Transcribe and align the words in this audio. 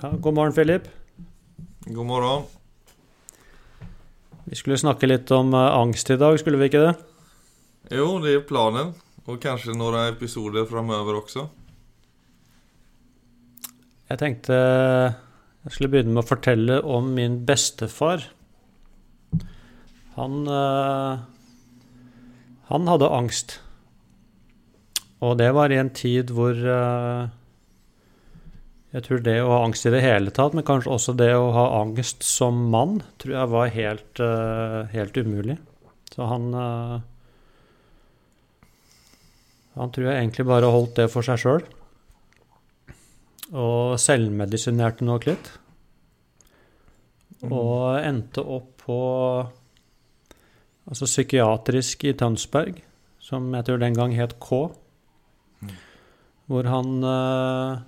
Ja, 0.00 0.08
god 0.16 0.34
morgen, 0.34 0.52
Philip. 0.52 0.88
God 1.84 2.06
morgen. 2.06 2.44
Vi 4.44 4.56
skulle 4.56 4.78
snakke 4.80 5.04
litt 5.04 5.28
om 5.36 5.52
eh, 5.52 5.74
angst 5.76 6.08
i 6.08 6.16
dag, 6.16 6.38
skulle 6.40 6.56
vi 6.56 6.70
ikke 6.70 6.80
det? 6.86 6.92
Jo, 7.98 8.14
det 8.24 8.30
er 8.32 8.46
planen. 8.48 8.94
Og 9.28 9.36
kanskje 9.42 9.74
noen 9.76 9.98
episoder 10.06 10.64
framover 10.70 11.18
også. 11.18 11.44
Jeg 14.08 14.20
tenkte 14.22 14.56
jeg 14.56 15.74
skulle 15.74 15.90
begynne 15.92 16.14
med 16.16 16.22
å 16.22 16.30
fortelle 16.30 16.78
om 16.80 17.10
min 17.18 17.36
bestefar. 17.44 18.24
Han 20.16 20.48
eh, 20.48 21.26
Han 22.72 22.88
hadde 22.88 23.12
angst. 23.18 23.58
Og 25.20 25.36
det 25.36 25.50
var 25.52 25.68
i 25.68 25.76
en 25.82 25.92
tid 25.92 26.32
hvor 26.32 26.56
eh, 26.56 27.28
jeg 28.90 29.04
tror 29.06 29.20
det 29.22 29.36
å 29.38 29.50
ha 29.52 29.60
angst 29.62 29.86
i 29.86 29.92
det 29.94 30.02
hele 30.02 30.32
tatt, 30.34 30.54
men 30.56 30.66
kanskje 30.66 30.90
også 30.90 31.14
det 31.18 31.30
å 31.36 31.52
ha 31.54 31.66
angst 31.78 32.24
som 32.26 32.56
mann, 32.72 32.98
tror 33.22 33.36
jeg 33.36 33.52
var 33.52 33.74
helt, 33.74 34.22
eh, 34.24 34.80
helt 34.90 35.20
umulig. 35.20 35.58
Så 36.10 36.26
han 36.26 36.52
eh, 36.54 36.98
Han 39.78 39.92
tror 39.94 40.08
jeg 40.08 40.18
egentlig 40.18 40.44
bare 40.48 40.68
holdt 40.68 40.96
det 40.98 41.06
for 41.12 41.24
seg 41.24 41.38
sjøl. 41.40 41.62
Og 43.54 43.94
selvmedisinerte 44.02 45.06
nok 45.06 45.28
litt. 45.28 45.46
Og 47.46 47.94
endte 48.02 48.42
opp 48.42 48.82
på 48.82 48.98
altså 50.90 51.06
psykiatrisk 51.06 52.02
i 52.10 52.16
Tønsberg, 52.18 52.82
som 53.22 53.46
jeg 53.54 53.68
tror 53.68 53.80
den 53.80 53.96
gang 53.96 54.12
het 54.18 54.34
K. 54.42 54.58
Hvor 56.50 56.68
han 56.74 56.92
eh, 57.06 57.86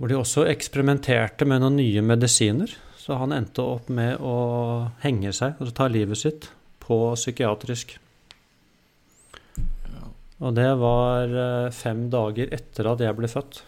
Hvor 0.00 0.08
de 0.08 0.16
også 0.16 0.46
eksperimenterte 0.48 1.44
med 1.44 1.60
noen 1.60 1.76
nye 1.76 2.00
medisiner. 2.02 2.72
Så 2.96 3.18
han 3.20 3.32
endte 3.36 3.60
opp 3.64 3.88
med 3.92 4.16
å 4.24 4.90
henge 5.02 5.32
seg, 5.36 5.58
altså 5.60 5.74
ta 5.76 5.88
livet 5.92 6.16
sitt, 6.20 6.46
på 6.80 6.96
psykiatrisk. 7.16 7.98
Og 10.40 10.54
det 10.56 10.68
var 10.80 11.28
eh, 11.36 11.70
fem 11.74 12.06
dager 12.12 12.48
etter 12.56 12.88
at 12.88 13.02
jeg 13.04 13.16
ble 13.18 13.28
født. 13.28 13.60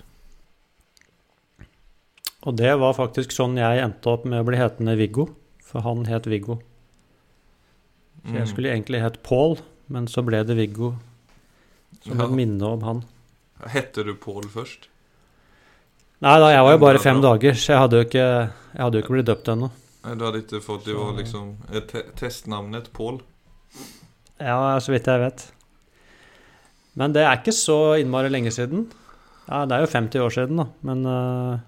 Og 2.48 2.56
det 2.58 2.72
var 2.80 2.96
faktisk 2.96 3.34
sånn 3.36 3.58
jeg 3.60 3.82
endte 3.84 4.08
opp 4.10 4.24
med 4.26 4.40
å 4.40 4.46
bli 4.48 4.58
hetende 4.58 4.96
Viggo, 4.98 5.28
for 5.62 5.84
han 5.84 6.06
het 6.08 6.24
Viggo. 6.32 6.58
Så 8.22 8.32
jeg 8.38 8.46
Mm. 8.46 8.52
skulle 8.52 8.70
egentlig 8.72 9.00
hett 9.02 9.22
Pål, 9.26 9.58
men 9.88 10.06
så 10.06 10.22
ble 10.24 10.44
det 10.46 10.56
Viggo 10.56 10.94
som 12.04 12.18
Ja. 12.18 12.24
et 12.24 12.30
minne 12.30 12.62
om 12.62 12.80
han. 12.82 13.04
Hette 13.66 14.04
du 14.04 14.14
Pål 14.14 14.44
først? 14.48 14.88
Nei 16.22 16.36
da, 16.38 16.52
jeg 16.52 16.62
var 16.62 16.76
jo 16.76 16.78
bare 16.84 16.98
fem 17.02 17.18
dager, 17.18 17.56
så 17.58 17.72
jeg 17.72 17.82
hadde 17.82 17.98
jo 17.98 18.06
ikke, 18.06 18.26
jeg 18.46 18.78
hadde 18.78 18.98
jo 18.98 19.02
ikke 19.02 19.14
blitt 19.16 19.26
døpt 19.26 19.48
ennå. 19.50 19.68
Du 20.02 20.24
hadde 20.26 20.42
ikke 20.42 20.60
fått 20.62 20.84
Det 20.86 20.94
var 20.94 21.16
liksom 21.18 21.48
eh, 21.70 21.82
te 21.86 22.02
testnavnet 22.18 22.88
Pål. 22.94 23.20
Ja, 24.42 24.78
så 24.82 24.94
vidt 24.94 25.06
jeg 25.10 25.22
vet. 25.22 25.44
Men 26.98 27.14
det 27.14 27.24
er 27.26 27.40
ikke 27.40 27.54
så 27.54 27.96
innmari 27.98 28.30
lenge 28.30 28.52
siden. 28.54 28.84
Ja, 29.48 29.64
det 29.66 29.76
er 29.76 29.82
jo 29.82 29.90
50 29.90 30.22
år 30.22 30.34
siden, 30.34 30.62
da, 30.62 30.66
men 30.86 31.02
uh, 31.06 31.58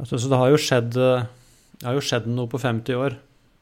altså, 0.00 0.16
Så 0.16 0.30
det 0.32 0.38
har 0.40 0.48
jo 0.48 0.60
skjedd 0.60 0.94
Det 0.96 1.84
har 1.84 1.98
jo 1.98 2.04
skjedd 2.04 2.28
noe 2.32 2.48
på 2.48 2.60
50 2.60 3.00
år. 3.04 3.18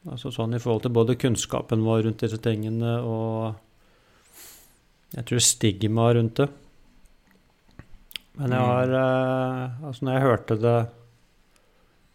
Altså 0.07 0.31
sånn 0.31 0.55
i 0.55 0.61
forhold 0.63 0.85
til 0.85 0.95
både 0.95 1.19
kunnskapen 1.19 1.83
vår 1.83 2.05
rundt 2.07 2.23
disse 2.23 2.39
tingene 2.39 2.95
og 3.03 3.59
Jeg 5.17 5.27
tror 5.27 5.43
stigma 5.43 6.11
rundt 6.15 6.39
det. 6.39 6.49
Men 8.39 8.53
jeg 8.55 8.59
Mm. 8.61 8.69
har 8.71 8.93
eh, 8.95 9.85
Altså, 9.85 10.05
når 10.05 10.13
jeg 10.15 10.21
hørte 10.23 10.55
det 10.63 10.75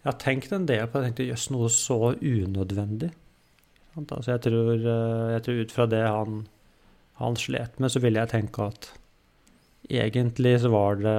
Jeg 0.05 0.09
har 0.13 0.19
tenkt 0.21 0.53
en 0.53 0.67
del 0.67 0.87
på 0.87 0.93
det. 1.01 1.05
Jeg 1.05 1.15
tenkte 1.15 1.29
jøss, 1.31 1.51
noe 1.53 1.69
så 1.73 1.99
unødvendig. 2.21 3.11
Altså 3.97 4.33
jeg, 4.33 4.41
tror, 4.43 4.73
eh, 4.75 5.33
jeg 5.35 5.43
tror 5.47 5.61
ut 5.63 5.73
fra 5.73 5.87
det 5.87 6.03
han, 6.07 6.47
han 7.21 7.37
slet 7.37 7.79
med, 7.81 7.91
så 7.93 8.01
ville 8.03 8.21
jeg 8.21 8.29
tenke 8.33 8.67
at 8.67 8.91
egentlig 9.89 10.61
så 10.61 10.71
var 10.73 10.97
det 11.01 11.17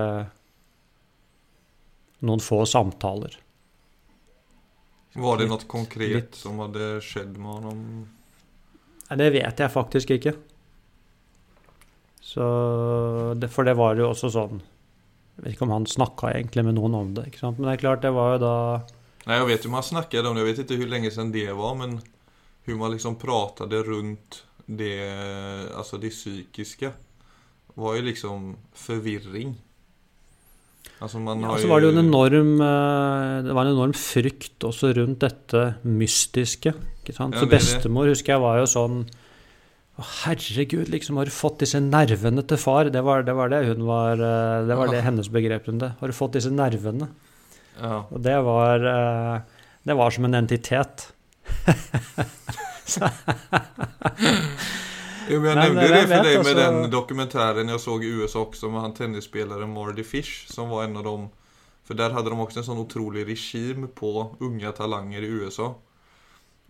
noen 2.26 2.42
få 2.44 2.62
samtaler. 2.68 3.38
Var 5.16 5.38
det 5.40 5.48
noe 5.50 5.66
konkret 5.72 6.12
litt. 6.16 6.36
som 6.36 6.60
hadde 6.60 7.00
skjedd 7.02 7.38
med 7.40 7.52
honom? 7.56 7.82
Nei, 9.10 9.18
det 9.22 9.32
vet 9.34 9.62
jeg 9.64 9.72
faktisk 9.72 10.12
ikke. 10.18 10.34
Så 12.26 12.46
det, 13.40 13.50
For 13.54 13.64
det 13.64 13.76
var 13.78 13.96
jo 13.96 14.10
også 14.12 14.30
sånn 14.34 14.62
Jeg 15.36 15.44
vet 15.44 15.56
ikke 15.56 15.66
om 15.68 15.74
han 15.76 15.86
snakka 15.90 16.32
egentlig 16.32 16.64
med 16.64 16.78
noen 16.78 16.96
om 16.96 17.14
det. 17.18 17.28
Men 17.44 17.66
det 17.66 17.74
er 17.74 17.82
klart, 17.82 18.04
det 18.06 18.14
var 18.16 18.36
jo 18.36 18.44
da 18.46 18.56
Nei, 19.26 19.40
Jeg 19.40 19.48
vet 19.50 19.66
ju 19.66 19.70
man 19.74 19.84
snakket 19.84 20.26
om 20.26 20.36
det. 20.36 20.44
jeg 20.44 20.50
vet 20.52 20.60
ikke 20.64 20.84
hvor 20.84 20.92
lenge 20.94 21.12
siden 21.12 21.32
det 21.34 21.48
var, 21.58 21.74
men 21.76 21.98
hvordan 22.66 22.80
man 22.80 22.92
liksom 22.94 23.16
pratet 23.22 23.74
rundt 23.88 24.44
det, 24.66 24.98
altså 25.76 25.98
det 26.02 26.12
psykiske, 26.14 26.92
var 27.76 27.98
jo 27.98 28.06
liksom 28.06 28.56
forvirring. 28.74 29.56
Altså 31.02 31.20
man 31.20 31.42
Ja, 31.42 31.58
så 31.60 31.68
var 31.68 31.82
det 31.82 31.90
jo 31.90 31.98
en 31.98 32.06
enorm 32.06 32.52
eh, 32.62 33.44
Det 33.44 33.54
var 33.54 33.66
en 33.66 33.74
enorm 33.74 33.94
frykt 33.98 34.64
også 34.64 34.94
rundt 34.96 35.20
dette 35.26 35.64
mystiske. 35.84 36.72
Ikke 37.04 37.14
sant? 37.18 37.36
Ja, 37.36 37.42
Så 37.42 37.50
det 37.50 37.58
bestemor 37.58 38.08
husker 38.08 38.38
jeg 38.38 38.42
var 38.46 38.62
jo 38.62 38.70
sånn 38.70 39.02
herregud, 40.04 40.90
liksom, 40.92 41.18
har 41.18 41.30
du 41.30 41.32
fått 41.32 41.62
disse 41.64 41.80
nervene 41.80 42.44
til 42.44 42.60
far? 42.60 42.90
Det 42.92 43.04
var 43.06 43.24
det, 43.24 43.36
var 43.38 43.52
det 43.54 43.62
hun 43.70 43.86
var 43.88 44.20
eh, 44.20 44.66
Det 44.68 44.76
var 44.76 44.92
det 44.92 45.04
hennes 45.06 45.30
begrep 45.32 45.70
rundt 45.70 45.86
det. 45.86 45.94
Har 46.02 46.12
du 46.12 46.16
fått 46.16 46.36
disse 46.36 46.52
nervene? 46.52 47.08
Ja. 47.80 48.02
Og 48.10 48.20
det 48.24 48.36
var 48.44 48.84
eh, 48.92 49.38
Det 49.88 49.96
var 49.96 50.12
som 50.12 50.28
en 50.28 50.42
entitet. 50.44 51.12
Jo, 55.26 55.40
men 55.42 55.58
jeg 55.58 55.60
nevnte 55.74 55.86
det, 55.90 55.92
det 55.96 56.02
for 56.06 56.28
deg 56.28 56.44
med 56.46 56.60
den 56.60 56.76
dokumentären 56.94 57.70
jeg 57.72 57.82
så 57.82 57.96
i 57.98 58.10
USA 58.14 58.44
også, 58.44 58.70
med 58.70 58.84
han 58.84 58.94
tennisspilleren 58.94 59.72
Marty 59.74 60.04
Fish 60.06 60.46
som 60.52 60.70
var 60.70 60.86
en 60.86 61.00
av 61.00 61.08
dem. 61.08 61.24
For 61.86 61.98
der 61.98 62.14
hadde 62.14 62.30
de 62.30 62.38
også 62.42 62.62
en 62.62 62.68
sånn 62.68 62.84
utrolig 62.84 63.26
regime 63.26 63.90
på 63.90 64.12
unge 64.46 64.70
talanger 64.78 65.26
i 65.26 65.32
USA. 65.42 65.72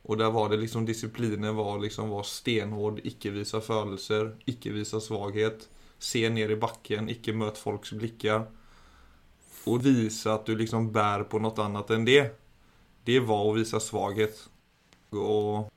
Och 0.05 0.17
där 0.17 0.31
var 0.31 0.49
det 0.49 0.57
liksom 0.57 0.85
disciplinen 0.85 1.55
var 1.55 1.79
liksom 1.79 2.09
var 2.09 2.23
stenhård, 2.23 2.99
icke 3.03 3.29
visa 3.29 3.61
følelser, 3.61 4.35
icke 4.45 4.71
visa 4.71 4.99
svaghet, 4.99 5.69
se 5.97 6.29
ner 6.29 6.49
i 6.49 6.55
backen, 6.55 7.09
icke 7.09 7.33
möt 7.33 7.57
folks 7.57 7.91
blickar. 7.91 8.45
Och 9.65 9.85
visa 9.85 10.33
att 10.33 10.45
du 10.45 10.55
liksom 10.55 10.91
bär 10.91 11.23
på 11.23 11.39
något 11.39 11.59
annat 11.59 11.89
än 11.89 12.05
det. 12.05 12.39
Det 13.03 13.19
var 13.19 13.51
att 13.51 13.57
visa 13.57 13.79
svaghet. 13.79 14.49
Och 15.09 15.71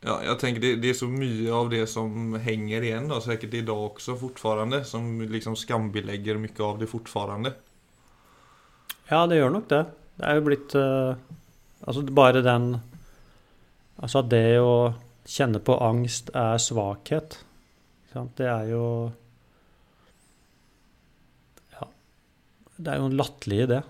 Ja, 0.00 0.20
jag 0.24 0.38
tänker 0.38 0.60
det, 0.60 0.76
det 0.76 0.90
är 0.90 0.94
så 0.94 1.06
mycket 1.06 1.52
av 1.52 1.70
det 1.70 1.86
som 1.86 2.34
hänger 2.34 2.82
igen 2.82 3.08
då, 3.08 3.20
säkert 3.20 3.54
idag 3.54 3.86
också 3.86 4.16
fortfarande, 4.16 4.84
som 4.84 5.20
liksom 5.20 5.56
skambelägger 5.56 6.36
mycket 6.36 6.60
av 6.60 6.78
det 6.78 6.86
fortfarande. 6.86 7.52
Ja, 9.08 9.26
det 9.26 9.36
gjør 9.36 9.50
nok 9.50 9.68
det. 9.68 9.84
Det 10.16 10.28
er 10.28 10.38
jo 10.38 10.44
blitt 10.46 10.74
uh, 10.74 11.16
Altså 11.86 12.02
bare 12.02 12.40
den 12.42 12.78
Altså 14.02 14.22
at 14.22 14.30
det 14.32 14.58
å 14.60 14.94
kjenne 15.26 15.60
på 15.64 15.76
angst 15.82 16.30
er 16.36 16.58
svakhet. 16.62 17.40
Det 18.36 18.46
er 18.48 18.70
jo 18.70 18.84
Ja. 21.74 21.88
Det 22.76 22.92
er 22.92 23.02
jo 23.02 23.10
en 23.10 23.18
latterlig 23.18 23.60
idé. 23.66 23.82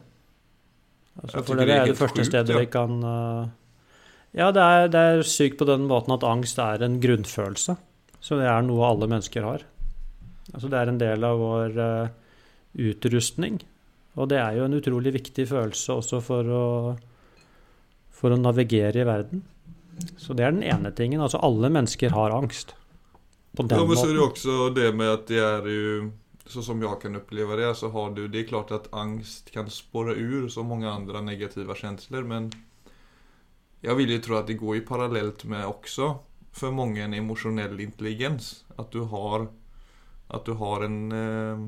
Altså, 1.23 1.43
for 1.43 1.57
det 1.57 1.69
er 1.71 1.83
er 1.83 1.87
det 1.93 1.99
første 1.99 2.25
stedet 2.27 2.59
vi 2.59 2.67
kan 2.69 2.99
eh, 3.01 3.47
Ja, 4.37 4.51
det 4.53 4.63
er, 4.63 4.89
det 4.93 5.01
er 5.01 5.23
sykt 5.23 5.57
på 5.59 5.65
den 5.65 5.87
måten 5.89 6.13
at 6.13 6.27
angst 6.27 6.59
er 6.59 6.83
en 6.85 6.99
grunnfølelse. 7.01 7.77
Så 8.21 8.37
det 8.37 8.49
er 8.51 8.67
noe 8.67 8.85
alle 8.85 9.09
mennesker 9.09 9.47
har. 9.47 9.65
Altså 10.53 10.69
det 10.69 10.79
er 10.79 10.91
en 10.91 11.01
del 11.01 11.25
av 11.25 11.39
vår 11.41 11.79
uh, 11.79 12.09
utrustning. 12.75 13.61
Og 14.17 14.29
det 14.29 14.39
er 14.43 14.59
jo 14.59 14.67
en 14.67 14.77
utrolig 14.77 15.13
viktig 15.15 15.47
følelse 15.49 15.97
også 16.01 16.21
for 16.25 16.53
å, 16.53 16.67
for 18.13 18.35
å 18.35 18.41
navigere 18.41 19.01
i 19.01 19.09
verden. 19.09 19.43
Så 20.17 20.37
det 20.37 20.45
er 20.45 20.53
den 20.55 20.65
ene 20.67 20.93
tingen. 20.93 21.21
Altså 21.21 21.41
alle 21.45 21.71
mennesker 21.73 22.11
har 22.11 22.35
angst. 22.37 22.75
På 23.57 23.65
den 23.65 23.79
Ja 23.79 23.85
men 23.87 23.97
så 23.97 24.09
er 24.09 24.15
det 24.15 24.23
også 24.23 24.71
det 24.77 24.95
med 24.95 25.13
at 25.13 25.27
det 25.29 25.43
er 25.43 25.69
jo 25.73 26.11
Så 26.47 26.63
som 26.63 26.83
jeg 26.83 27.01
kan 27.03 27.17
oppleve 27.17 27.57
det 27.59 27.73
så 27.75 27.89
har 27.91 28.13
du 28.15 28.29
Det 28.29 28.41
er 28.41 28.49
klart 28.49 28.71
at 28.71 28.89
angst 28.93 29.51
kan 29.51 29.71
spore 29.71 30.15
ur 30.15 30.49
så 30.49 30.63
mange 30.63 30.87
andre 30.87 31.23
negative 31.23 31.75
følelser, 31.75 32.23
men 32.23 32.53
jeg 33.83 33.97
vil 33.97 34.13
jo 34.13 34.21
tro 34.21 34.37
at 34.37 34.47
det 34.47 34.59
går 34.59 34.77
i 34.77 34.81
parallelt 34.81 35.45
med 35.45 35.65
også 35.65 36.15
for 36.53 36.71
mange 36.71 37.03
en 37.03 37.15
emosjonell 37.15 37.81
intelligens 37.81 38.65
At 38.79 38.93
du 38.93 39.05
har 39.05 39.49
at 40.31 40.45
du 40.45 40.55
har 40.55 40.83
en 40.85 41.13
eh, 41.13 41.59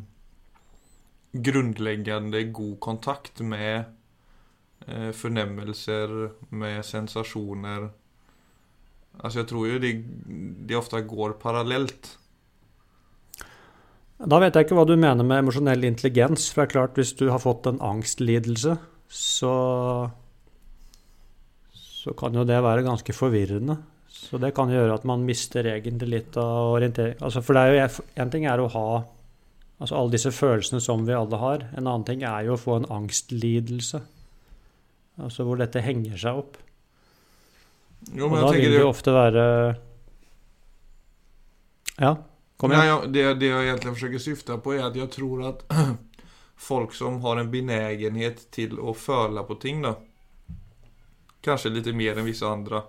grunnleggende 1.32 2.42
god 2.52 2.80
kontakt 2.80 3.40
med 3.40 3.84
eh, 4.86 5.10
fornemmelser, 5.12 6.30
Med 6.50 6.84
sensationer 6.84 7.90
Alltså 9.18 9.42
jeg 9.42 9.48
tror 9.50 9.66
jo 9.66 9.80
de, 9.82 9.92
de 10.68 10.78
ofte 10.78 11.00
går 11.10 11.36
parallelt. 11.42 12.12
Da 14.18 14.40
vet 14.42 14.56
jeg 14.56 14.66
ikke 14.66 14.78
hva 14.78 14.86
du 14.86 14.96
mener 14.98 15.26
med 15.26 15.44
emosjonell 15.44 15.84
intelligens. 15.86 16.48
For 16.50 16.62
det 16.62 16.68
er 16.68 16.74
klart, 16.74 16.96
hvis 16.98 17.14
du 17.18 17.28
har 17.30 17.42
fått 17.42 17.68
en 17.70 17.82
angstlidelse, 17.82 18.78
så 19.08 19.54
Så 21.98 22.14
kan 22.14 22.32
jo 22.32 22.44
det 22.46 22.62
være 22.62 22.86
ganske 22.86 23.12
forvirrende. 23.12 23.74
Så 24.08 24.38
det 24.38 24.54
kan 24.54 24.70
gjøre 24.70 24.94
at 24.94 25.04
man 25.04 25.24
mister 25.26 25.66
egentlig 25.66 26.08
litt 26.08 26.36
av 26.40 26.76
orientering. 26.78 27.18
Altså, 27.20 27.42
for 27.44 27.54
det 27.54 27.62
er 27.62 27.74
jo 27.74 28.04
en 28.22 28.30
ting 28.30 28.46
er 28.46 28.60
å 28.62 28.70
ha 28.72 28.88
altså 29.78 29.96
alle 29.98 30.14
disse 30.14 30.32
følelsene 30.34 30.80
som 30.80 31.04
vi 31.06 31.14
alle 31.14 31.38
har. 31.42 31.66
En 31.76 31.86
annen 31.86 32.06
ting 32.06 32.22
er 32.26 32.46
jo 32.46 32.54
å 32.54 32.60
få 32.60 32.78
en 32.78 32.88
angstlidelse. 32.98 34.00
Altså 35.18 35.44
hvor 35.46 35.58
dette 35.60 35.82
henger 35.84 36.16
seg 36.18 36.40
opp. 36.42 36.56
Jo, 38.14 38.28
og 38.30 38.38
da 38.38 38.50
vil 38.54 38.72
det 38.72 38.80
jo 38.80 38.88
ofte 38.88 39.12
være 39.12 39.44
Ja, 41.98 42.12
kom 42.56 42.72
igjen. 42.72 42.86
Ja, 42.86 42.98
det, 43.06 43.24
det 43.40 43.50
jeg 43.50 43.70
egentlig 43.70 43.94
forsøker 43.96 44.22
syfte 44.22 44.58
på, 44.62 44.76
er 44.76 44.86
at 44.86 44.98
jeg 44.98 45.10
tror 45.14 45.42
at 45.48 45.64
folk 46.68 46.94
som 46.94 47.18
har 47.24 47.40
en 47.40 47.50
benägenhet 47.50 48.46
til 48.54 48.78
å 48.78 48.94
føle 48.94 49.44
på 49.48 49.58
ting, 49.62 49.82
da 49.86 49.96
Kanskje 51.38 51.70
litt 51.70 51.86
mer 51.94 52.18
enn 52.18 52.26
visse 52.26 52.46
andre. 52.46 52.80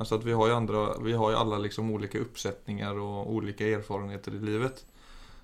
Altså 0.00 0.16
at 0.16 0.24
vi 0.24 0.32
har 0.32 0.48
jo, 0.48 0.54
andre, 0.56 0.84
vi 1.04 1.12
har 1.12 1.32
jo 1.34 1.40
alle 1.42 1.58
liksom 1.66 1.90
ulike 1.92 2.22
oppsetninger 2.24 2.96
og 2.96 3.28
ulike 3.36 3.68
erfarenheter 3.76 4.38
i 4.38 4.40
livet. 4.40 4.80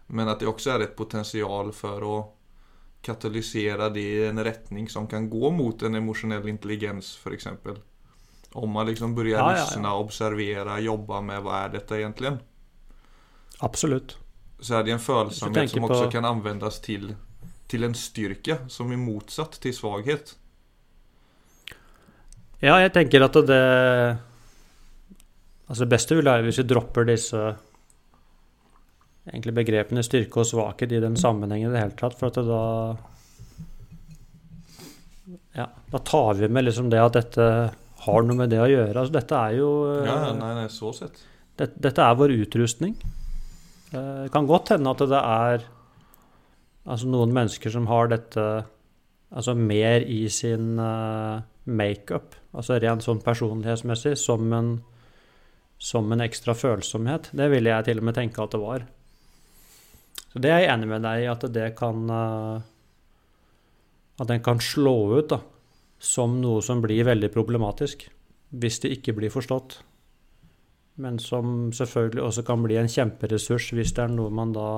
Men 0.07 0.31
at 0.33 0.41
det 0.41 0.49
også 0.49 0.73
er 0.73 0.87
et 0.87 0.97
potensial 0.97 1.73
for 1.77 2.07
å 2.07 2.17
katalysere 3.05 3.91
det 3.93 4.03
i 4.03 4.25
en 4.31 4.41
retning 4.43 4.89
som 4.91 5.07
kan 5.11 5.29
gå 5.31 5.51
mot 5.53 5.83
en 5.83 6.01
emosjonell 6.01 6.49
intelligens, 6.49 7.13
f.eks. 7.21 7.47
Om 8.56 8.73
man 8.73 8.87
liksom 8.88 9.12
å 9.12 9.25
ja, 9.29 9.47
ja, 9.53 9.64
ja. 9.76 9.93
observere, 9.93 10.79
jobbe 10.81 11.20
med 11.29 11.43
hva 11.44 11.64
er 11.67 11.75
dette 11.76 11.99
egentlig? 11.99 12.32
Absolutt. 13.67 14.17
Så 14.61 14.79
er 14.79 14.87
det 14.87 14.94
en 14.94 15.03
følsomhet 15.03 15.70
som 15.70 15.85
også 15.85 16.06
på... 16.06 16.12
kan 16.14 16.25
anvendes 16.25 16.81
til, 16.85 17.11
til 17.69 17.85
en 17.85 17.97
styrke, 17.97 18.62
som 18.73 18.93
er 18.93 19.00
motsatt 19.00 19.58
til 19.61 19.75
svakhet. 19.76 20.32
Ja, 22.64 22.79
jeg 22.81 22.94
tenker 22.94 23.26
at 23.26 23.37
det 23.44 23.62
Altså, 25.67 25.82
det 25.82 25.91
beste 25.91 26.14
vil 26.14 26.29
være 26.29 26.44
hvis 26.47 26.61
vi 26.62 26.69
dropper 26.70 27.08
disse 27.08 27.41
egentlig 29.26 29.56
begrepene 29.56 30.05
styrke 30.06 30.38
og 30.38 30.47
svakhet 30.47 30.93
i 30.94 31.03
den 31.03 31.17
sammenhengen 31.19 31.73
i 31.73 31.75
det 31.75 31.82
hele 31.82 31.97
tatt, 31.99 32.14
for 32.19 32.31
at 32.31 32.38
da 32.47 32.62
Ja, 35.56 35.67
da 35.91 35.99
tar 35.99 36.38
vi 36.38 36.49
med 36.53 36.69
liksom 36.69 36.91
det 36.93 37.00
at 37.03 37.17
dette 37.19 37.49
har 38.04 38.26
noe 38.26 38.38
med 38.38 38.52
det 38.52 38.60
å 38.60 38.69
gjøre. 38.69 38.94
Altså, 39.00 39.14
dette 39.16 39.40
er 39.48 39.56
jo 39.60 39.70
Ja, 40.04 40.19
nei, 40.37 40.52
nei, 40.60 40.66
så 40.72 40.93
sett. 40.96 41.22
Det, 41.56 41.70
dette 41.81 42.04
er 42.04 42.19
vår 42.19 42.34
utrustning. 42.37 42.96
Det 43.90 44.31
kan 44.34 44.48
godt 44.48 44.75
hende 44.75 44.93
at 44.93 45.04
det 45.08 45.20
er 45.20 45.66
altså 46.87 47.08
noen 47.10 47.32
mennesker 47.34 47.72
som 47.72 47.88
har 47.90 48.10
dette 48.12 48.44
altså 49.37 49.54
mer 49.58 50.04
i 50.06 50.26
sin 50.31 50.76
uh, 50.78 51.43
makeup, 51.66 52.37
altså 52.54 52.78
rent 52.82 53.04
sånn 53.04 53.22
personlighetsmessig, 53.25 54.14
som 54.20 54.52
en, 54.54 54.70
som 55.78 56.12
en 56.14 56.22
ekstra 56.25 56.54
følsomhet. 56.56 57.32
Det 57.37 57.48
ville 57.52 57.72
jeg 57.72 57.88
til 57.88 58.02
og 58.02 58.08
med 58.08 58.19
tenke 58.19 58.44
at 58.44 58.54
det 58.54 58.62
var. 58.62 58.87
Så 60.31 60.43
det 60.43 60.52
er 60.52 60.64
jeg 60.64 60.72
enig 60.75 60.90
med 60.93 61.06
deg 61.06 61.25
i, 61.25 61.28
at 61.32 61.46
det 61.52 61.70
kan 61.78 62.10
uh, 62.12 62.56
At 64.20 64.31
den 64.31 64.40
kan 64.44 64.60
slå 64.64 65.19
ut 65.19 65.28
da, 65.32 65.40
som 65.98 66.40
noe 66.43 66.62
som 66.62 66.82
blir 66.84 67.06
veldig 67.08 67.31
problematisk 67.34 68.06
hvis 68.56 68.78
det 68.82 68.93
ikke 68.98 69.16
blir 69.16 69.32
forstått. 69.32 69.81
Men 71.02 71.19
som 71.20 71.72
selvfølgelig 71.76 72.22
også 72.25 72.44
kan 72.46 72.62
bli 72.64 72.78
en 72.81 72.90
kjemperessurs 72.90 73.72
hvis 73.76 73.93
det 73.96 74.06
er 74.06 74.14
noe 74.14 74.32
man 74.32 74.54
da 74.56 74.69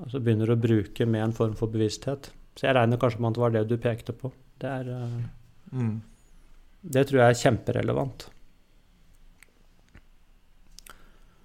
altså 0.00 0.20
begynner 0.20 0.52
å 0.52 0.60
bruke 0.60 1.06
med 1.08 1.24
en 1.24 1.36
form 1.36 1.54
for 1.56 1.72
bevissthet. 1.72 2.30
Så 2.56 2.66
jeg 2.66 2.76
regner 2.76 3.00
kanskje 3.00 3.22
med 3.22 3.30
at 3.30 3.38
det 3.38 3.44
var 3.44 3.54
det 3.54 3.64
du 3.70 3.76
pekte 3.80 4.16
på. 4.16 4.32
Det, 4.60 4.68
er, 4.68 4.90
uh, 4.90 5.76
mm. 5.76 5.94
det 6.96 7.06
tror 7.08 7.22
jeg 7.22 7.34
er 7.34 7.40
kjemperelevant. 7.44 8.26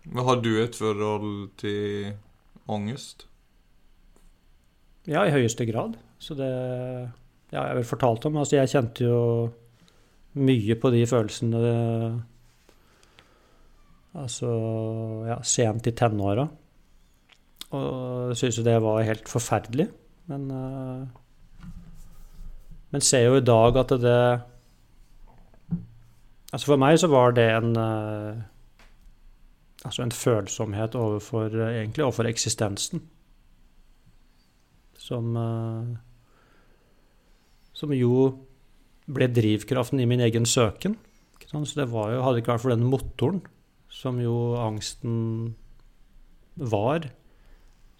Men 0.05 0.27
har 0.27 0.41
du 0.41 0.51
et 0.61 0.75
forhold 0.77 1.55
til 1.61 2.11
angst? 2.71 3.27
Ja, 5.09 5.23
i 5.25 5.33
høyeste 5.33 5.67
grad. 5.69 5.97
Så 6.21 6.35
det 6.37 6.51
ja, 7.55 7.61
jeg 7.61 7.71
har 7.71 7.77
vel 7.79 7.87
fortalt 7.87 8.25
om. 8.27 8.39
Altså, 8.41 8.59
jeg 8.59 8.71
kjente 8.73 9.07
jo 9.07 9.19
mye 10.35 10.75
på 10.75 10.91
de 10.91 11.05
følelsene 11.07 11.59
Altså 14.15 14.49
ja, 15.27 15.35
sent 15.43 15.89
i 15.89 15.91
tenåra. 15.91 16.45
Og 17.75 18.35
syns 18.39 18.59
jo 18.59 18.63
det 18.63 18.77
var 18.83 19.03
helt 19.03 19.27
forferdelig. 19.27 19.89
Men 20.31 20.49
uh, 20.51 21.07
Men 22.93 23.01
ser 23.03 23.25
jo 23.27 23.35
i 23.37 23.45
dag 23.45 23.77
at 23.77 23.91
det 24.01 24.19
Altså 26.53 26.65
for 26.71 26.79
meg 26.79 26.95
så 26.97 27.09
var 27.11 27.35
det 27.35 27.49
en 27.51 27.75
uh, 27.75 28.39
Altså 29.83 30.05
en 30.05 30.15
følsomhet 30.15 30.95
overfor 30.95 31.51
egentlig 31.67 32.05
overfor 32.05 32.31
eksistensen. 32.31 33.03
Som 34.97 35.35
uh, 35.35 35.91
som 37.75 37.91
jo 37.93 38.29
ble 39.05 39.27
drivkraften 39.29 40.01
i 40.01 40.07
min 40.09 40.23
egen 40.25 40.47
søken. 40.49 40.97
Så 41.45 41.77
det 41.77 41.91
var 41.91 42.09
jo, 42.11 42.23
hadde 42.25 42.41
ikke 42.41 42.55
vært 42.55 42.63
for 42.63 42.73
den 42.73 42.87
motoren, 42.89 43.43
som 43.91 44.17
jo 44.19 44.55
angsten 44.59 45.53
var, 46.55 47.05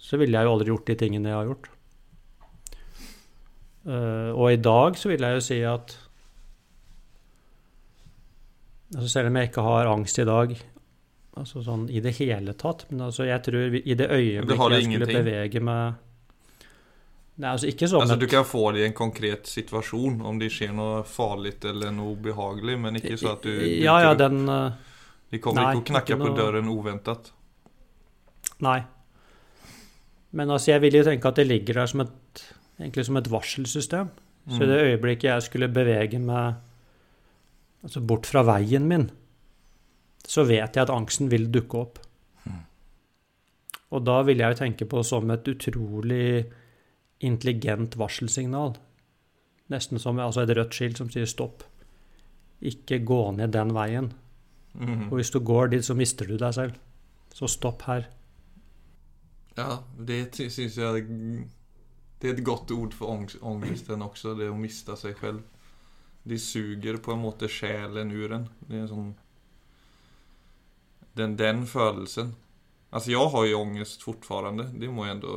så 0.02 0.20
ville 0.20 0.36
jeg 0.36 0.48
jo 0.48 0.56
aldri 0.56 0.72
gjort 0.74 0.90
de 0.90 0.96
tingene 1.00 1.32
jeg 1.32 1.38
har 1.38 1.50
gjort. 1.52 1.70
Uh, 3.86 4.32
og 4.34 4.50
i 4.50 4.60
dag 4.60 4.98
så 4.98 5.12
vil 5.12 5.22
jeg 5.22 5.38
jo 5.38 5.42
si 5.46 5.60
at 5.62 5.92
altså 8.96 9.10
Selv 9.12 9.30
om 9.30 9.36
jeg 9.38 9.52
ikke 9.52 9.62
har 9.62 9.90
angst 9.92 10.18
i 10.18 10.26
dag, 10.26 10.56
altså 11.38 11.62
sånn 11.62 11.84
i 11.94 12.02
det 12.02 12.16
hele 12.18 12.56
tatt 12.58 12.88
Men 12.90 13.04
altså 13.12 13.28
jeg 13.28 13.44
tror 13.46 13.76
i 13.78 13.98
det 14.00 14.08
øyeblikket 14.10 14.74
jeg 14.74 14.88
skulle 14.88 15.20
bevege 15.20 15.62
meg 15.68 16.02
Nei, 17.36 17.52
altså 17.52 17.68
ikke 17.68 17.88
som 17.92 18.04
altså, 18.04 18.16
Du 18.16 18.30
kan 18.32 18.46
få 18.48 18.70
det 18.72 18.84
i 18.84 18.88
en 18.88 18.96
konkret 18.96 19.50
situasjon, 19.52 20.22
om 20.24 20.38
det 20.40 20.52
skjer 20.56 20.72
noe 20.76 21.02
farlig 21.08 21.58
eller 21.68 21.92
noe 21.92 22.16
ubehagelig, 22.16 22.78
men 22.80 23.00
ikke 23.02 23.18
så 23.20 23.34
at 23.36 23.44
du 23.44 23.52
Ja, 23.84 23.98
ja, 24.06 24.14
den 24.20 24.46
uh, 24.48 24.72
De 25.34 25.42
kommer 25.44 25.66
nei, 25.66 25.74
ikke 25.76 25.84
å 25.84 25.88
knakke 25.92 26.20
på 26.22 26.32
døren 26.38 26.72
uventet. 26.72 27.34
Nei. 28.64 28.80
Men 30.36 30.52
altså, 30.52 30.72
jeg 30.72 30.84
vil 30.86 31.02
jo 31.02 31.04
tenke 31.08 31.28
at 31.28 31.42
det 31.42 31.48
ligger 31.50 31.82
der 31.82 31.92
som 31.92 32.06
et, 32.06 32.46
egentlig 32.80 33.08
som 33.08 33.20
et 33.20 33.30
varselsystem. 33.32 34.14
Så 34.46 34.62
i 34.62 34.68
det 34.70 34.78
mm. 34.78 34.88
øyeblikket 34.92 35.30
jeg 35.32 35.46
skulle 35.48 35.72
bevege 35.74 36.20
meg 36.22 36.60
altså 37.86 38.02
bort 38.02 38.28
fra 38.30 38.44
veien 38.46 38.86
min, 38.90 39.08
så 40.26 40.46
vet 40.46 40.78
jeg 40.78 40.86
at 40.86 40.92
angsten 40.94 41.32
vil 41.32 41.48
dukke 41.54 41.82
opp. 41.82 42.00
Mm. 42.46 42.62
Og 43.98 44.06
da 44.06 44.20
vil 44.28 44.42
jeg 44.42 44.54
jo 44.54 44.60
tenke 44.62 44.88
på 44.90 45.02
som 45.06 45.34
et 45.34 45.50
utrolig 45.50 46.28
intelligent 47.20 47.96
varselsignal. 47.98 48.76
Nesten 49.72 50.00
som 50.02 50.20
altså 50.20 50.44
et 50.44 50.54
rødt 50.58 50.76
skilt 50.76 51.00
som 51.02 51.10
sier 51.10 51.30
stopp. 51.30 51.64
Ikke 52.62 53.00
gå 53.04 53.22
ned 53.38 53.54
den 53.56 53.74
veien. 53.76 54.12
Mm. 54.76 55.08
Og 55.10 55.20
hvis 55.20 55.32
du 55.34 55.40
går 55.40 55.74
dit, 55.74 55.86
så 55.86 55.96
mister 55.98 56.28
du 56.28 56.38
deg 56.38 56.54
selv. 56.54 56.78
Så 57.34 57.50
stopp 57.52 57.86
her. 57.88 58.08
Ja, 59.56 59.80
det 59.96 60.36
syns 60.36 60.78
jeg 60.78 61.06
Det 62.22 62.30
er 62.30 62.34
et 62.34 62.44
godt 62.44 62.72
ord 62.72 62.94
for 62.94 63.12
angsten 63.16 64.02
også, 64.02 64.36
det 64.36 64.50
å 64.50 64.58
miste 64.58 64.96
seg 65.00 65.18
selv. 65.20 65.44
De 66.26 66.40
suger 66.40 66.98
på 66.98 67.14
en 67.14 67.22
måte 67.22 67.48
sjelen 67.52 68.12
ur 68.12 68.34
en. 68.34 68.48
Det 68.68 68.82
er 68.82 68.88
sånn 68.90 69.14
den, 71.16 71.36
den 71.40 71.66
følelsen. 71.68 72.34
Altså, 72.92 73.12
jeg 73.12 73.30
har 73.32 73.46
jo 73.46 73.62
angst 73.62 74.04
fortfarande. 74.04 74.68
Det 74.80 74.90
må 74.92 75.06
jeg 75.06 75.16
ändå 75.16 75.36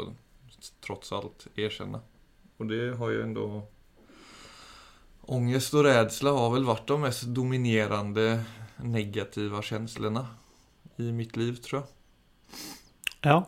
trots 0.86 1.12
allt 1.12 1.46
erkänna. 1.54 2.00
Och 2.56 2.66
det 2.66 2.96
har 2.96 3.10
ju 3.10 3.22
ändå 3.22 3.66
Ångest 5.20 5.74
och 5.74 5.84
rädsla 5.84 6.30
har 6.30 6.50
väl 6.50 6.64
varit 6.64 6.86
de 6.86 7.00
mest 7.00 7.22
dominerande 7.22 8.44
negativa 8.76 9.62
känslorna 9.62 10.26
i 10.96 11.12
mitt 11.12 11.36
liv 11.36 11.56
tror 11.56 11.82
jag. 11.82 11.88
Ja. 13.32 13.46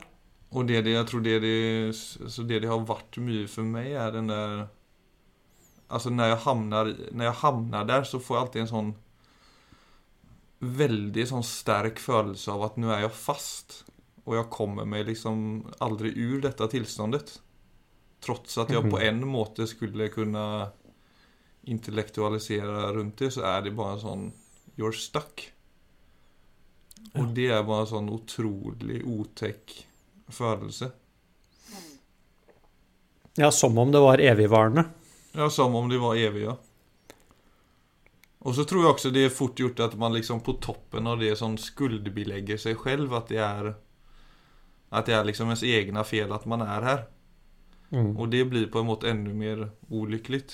Och 0.48 0.64
det, 0.64 0.82
det 0.82 0.90
jag 0.90 1.08
tror 1.08 1.20
det 1.20 1.38
det, 1.40 1.92
så 2.30 2.42
det 2.42 2.60
det 2.60 2.68
har 2.68 2.80
varit 2.80 3.16
mycket 3.16 3.50
för 3.50 3.62
mig 3.62 3.94
är 3.94 4.12
den 4.12 4.26
där 4.26 4.68
Alltså 5.90 6.10
när 6.10 6.28
jag 6.28 6.36
hamnar, 6.36 6.96
när 7.12 7.24
jag 7.24 7.32
hamnar 7.32 7.84
där 7.84 8.04
så 8.04 8.20
får 8.20 8.36
jag 8.36 8.42
alltid 8.42 8.62
en 8.62 8.68
sån 8.68 8.94
väldigt 10.58 11.28
sån 11.28 11.44
stark 11.44 11.98
følelse 11.98 12.50
av 12.50 12.62
at 12.62 12.76
nå 12.76 12.92
er 12.94 13.06
jeg 13.06 13.12
fast. 13.16 13.84
Og 14.28 14.36
jeg 14.36 14.50
kommer 14.52 14.88
meg 14.88 15.06
liksom 15.08 15.64
aldri 15.82 16.12
ur 16.16 16.40
dette 16.44 16.68
tilståndet. 16.74 17.38
Trots 18.20 18.58
at 18.60 18.72
jeg 18.72 18.84
på 18.84 18.98
mhm. 18.98 19.06
en 19.08 19.24
måte 19.28 19.66
skulle 19.68 20.10
kunne 20.12 20.44
intellektualisere 21.70 22.90
rundt 22.96 23.20
det, 23.20 23.30
så 23.36 23.44
er 23.48 23.66
det 23.66 23.76
bare 23.76 23.98
sånn 24.02 24.30
You're 24.80 24.96
stuck. 24.96 25.42
Og 27.18 27.32
det 27.36 27.50
er 27.52 27.66
bare 27.66 27.88
sånn 27.90 28.08
utrolig 28.12 29.00
otekk 29.04 29.74
følelse. 30.30 30.92
Ja, 33.40 33.50
som 33.50 33.78
om 33.78 33.92
det 33.92 34.00
var 34.00 34.22
evigvarende. 34.22 34.84
Ja, 35.32 35.50
som 35.50 35.74
om 35.74 35.88
det 35.88 35.98
var 35.98 36.16
evig, 36.18 36.44
ja. 36.44 36.56
Og 38.40 38.54
så 38.56 38.64
tror 38.64 38.84
jeg 38.84 38.94
også 38.94 39.12
det 39.12 39.26
er 39.26 39.34
fort 39.34 39.60
gjort 39.60 39.82
at 39.84 39.94
man 40.00 40.14
liksom 40.16 40.40
på 40.44 40.56
toppen 40.64 41.08
av 41.10 41.20
det 41.20 41.34
sånn 41.36 41.58
skuldbelegger 41.60 42.60
seg 42.60 42.78
selv. 42.80 43.12
At 43.16 43.28
det 43.28 43.42
er 43.44 43.74
At 44.90 45.06
det 45.06 45.14
er 45.16 45.26
liksom 45.26 45.50
ens 45.52 45.62
egne 45.66 46.02
fel 46.06 46.32
at 46.34 46.46
man 46.50 46.64
er 46.66 46.86
her. 46.86 47.02
Mm. 47.90 48.14
Og 48.16 48.30
det 48.30 48.44
blir 48.50 48.70
på 48.70 48.82
en 48.82 48.88
måte 48.90 49.10
enda 49.10 49.34
mer 49.34 49.68
ulykkelig. 49.90 50.44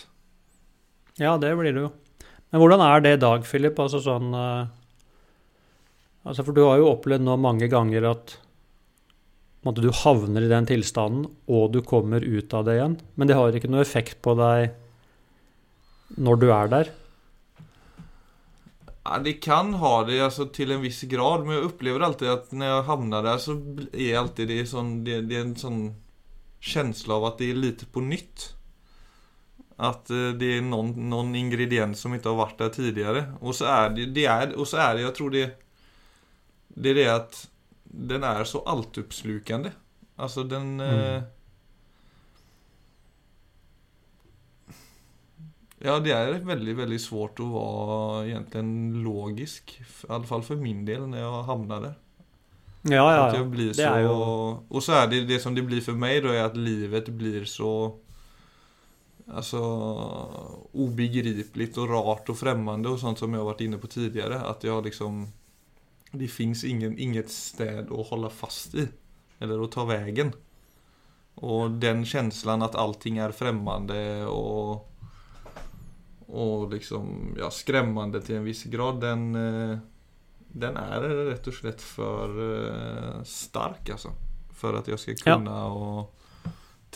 Ja, 1.20 1.36
det 1.40 1.52
blir 1.56 1.72
det 1.72 1.84
jo. 1.86 1.92
Men 2.52 2.62
hvordan 2.62 2.82
er 2.84 3.04
det 3.04 3.14
i 3.16 3.22
dag, 3.22 3.46
Philip? 3.48 3.78
Altså 3.80 4.00
sånn 4.04 4.32
uh, 4.36 4.66
Altså, 6.26 6.42
for 6.42 6.56
du 6.56 6.64
har 6.66 6.80
jo 6.80 6.90
opplevd 6.90 7.22
nå 7.22 7.36
mange 7.38 7.68
ganger 7.70 8.08
at 8.10 8.32
på 9.66 9.72
du 9.74 9.88
havner 9.90 10.44
i 10.46 10.50
den 10.50 10.66
tilstanden, 10.68 11.24
og 11.50 11.72
du 11.74 11.80
kommer 11.82 12.22
ut 12.22 12.52
av 12.54 12.66
det 12.66 12.76
igjen. 12.76 12.96
Men 13.18 13.26
det 13.26 13.34
har 13.38 13.54
ikke 13.54 13.70
noe 13.70 13.82
effekt 13.82 14.20
på 14.22 14.36
deg 14.38 14.74
når 16.22 16.38
du 16.38 16.46
er 16.54 16.70
der. 16.70 16.90
Ja, 19.06 19.18
det 19.22 19.32
kan 19.32 19.74
ha 19.74 20.04
det 20.04 20.18
alltså, 20.20 20.48
til 20.50 20.72
en 20.74 20.82
viss 20.82 21.04
grad, 21.06 21.44
men 21.46 21.54
jeg 21.54 21.68
opplever 21.68 22.02
alltid 22.02 22.30
at 22.32 22.48
når 22.50 22.72
jeg 22.72 22.86
havner 22.88 23.26
der, 23.26 23.38
så 23.42 23.54
er 23.92 24.18
alltid 24.18 24.50
det, 24.50 24.62
sånn, 24.66 24.92
det, 25.06 25.20
det 25.30 25.38
en 25.38 25.52
sånn 25.60 25.80
känsla 26.66 27.20
av 27.20 27.26
at 27.28 27.38
det 27.38 27.52
er 27.52 27.60
litt 27.60 27.84
på 27.94 28.02
nytt. 28.02 28.48
At 29.76 30.10
eh, 30.10 30.32
det 30.40 30.56
er 30.56 30.66
noen, 30.66 30.90
noen 31.12 31.34
ingrediens 31.38 32.00
som 32.02 32.16
ikke 32.16 32.32
har 32.32 32.40
vært 32.40 32.64
der 32.64 32.74
tidligere. 32.74 33.24
Og 33.44 33.54
så 33.54 33.68
er 33.70 33.94
det, 33.94 34.08
det 34.16 34.26
er, 34.32 34.56
og 34.56 34.66
så 34.66 34.80
er 34.88 34.96
det, 34.96 35.06
jeg 35.06 35.16
tror 35.20 35.34
det 35.36 35.46
Det 36.76 36.90
er 36.90 36.98
det 36.98 37.08
at 37.12 37.38
den 38.10 38.24
er 38.26 38.44
så 38.44 38.60
altoppslukende. 38.66 39.70
Altså 40.18 40.42
den 40.48 40.80
eh, 40.80 41.22
Ja, 45.86 46.00
det 46.02 46.10
er 46.16 46.40
veldig, 46.42 46.72
veldig 46.80 46.98
svårt 46.98 47.38
å 47.44 47.46
være 47.52 48.32
egentlig 48.32 49.04
logisk. 49.04 49.76
I 49.78 50.10
alle 50.10 50.26
fall 50.26 50.42
for 50.46 50.58
min 50.58 50.82
del, 50.88 51.04
når 51.06 51.20
jeg 51.20 51.44
havner 51.50 51.84
der. 51.84 51.94
Ja, 52.86 53.04
ja, 53.10 53.22
ja. 53.34 53.44
Det 53.50 53.72
så, 53.74 53.86
er 53.90 54.04
jo 54.04 54.16
Og 54.70 54.82
så 54.82 55.00
er 55.00 55.08
det 55.10 55.24
det 55.26 55.40
som 55.42 55.54
det 55.54 55.64
blir 55.66 55.82
for 55.82 55.98
meg, 55.98 56.20
da, 56.22 56.34
er 56.34 56.44
at 56.46 56.58
livet 56.58 57.10
blir 57.18 57.46
så 57.50 57.70
Altså 59.26 59.58
ubegripelig 60.70 61.72
og 61.82 61.90
rart 61.90 62.28
og 62.30 62.38
fremmende 62.38 62.92
og 62.92 63.00
sånt 63.02 63.18
som 63.18 63.32
jeg 63.34 63.42
har 63.42 63.48
vært 63.48 63.64
inne 63.66 63.80
på 63.82 63.90
tidligere. 63.90 64.38
At 64.46 64.62
jeg 64.62 64.86
liksom 64.86 65.24
Det 66.14 66.30
fins 66.30 66.62
inget 66.64 67.30
sted 67.34 67.90
å 67.90 68.06
holde 68.06 68.30
fast 68.30 68.76
i. 68.78 68.86
Eller 69.42 69.60
å 69.60 69.66
ta 69.66 69.82
veien. 69.88 70.30
Og 71.42 71.80
den 71.82 72.06
känslan 72.06 72.62
at 72.62 72.78
allting 72.78 73.18
er 73.18 73.34
fremmende 73.34 73.98
og 74.30 74.86
og 76.28 76.72
liksom 76.72 77.36
ja, 77.38 77.50
skremmende 77.54 78.20
til 78.24 78.40
en 78.40 78.48
viss 78.48 78.64
grad, 78.72 79.00
den 79.04 79.28
eh, 79.38 79.76
den 80.56 80.76
er 80.80 81.04
rett 81.28 81.48
og 81.50 81.54
slett 81.54 81.82
for 81.84 82.32
eh, 82.40 83.16
stark, 83.28 83.90
altså. 83.92 84.14
For 84.56 84.78
at 84.78 84.88
jeg 84.88 84.98
skal 85.02 85.16
Ja. 85.18 85.36
kunne 85.36 85.52
å 85.52 86.08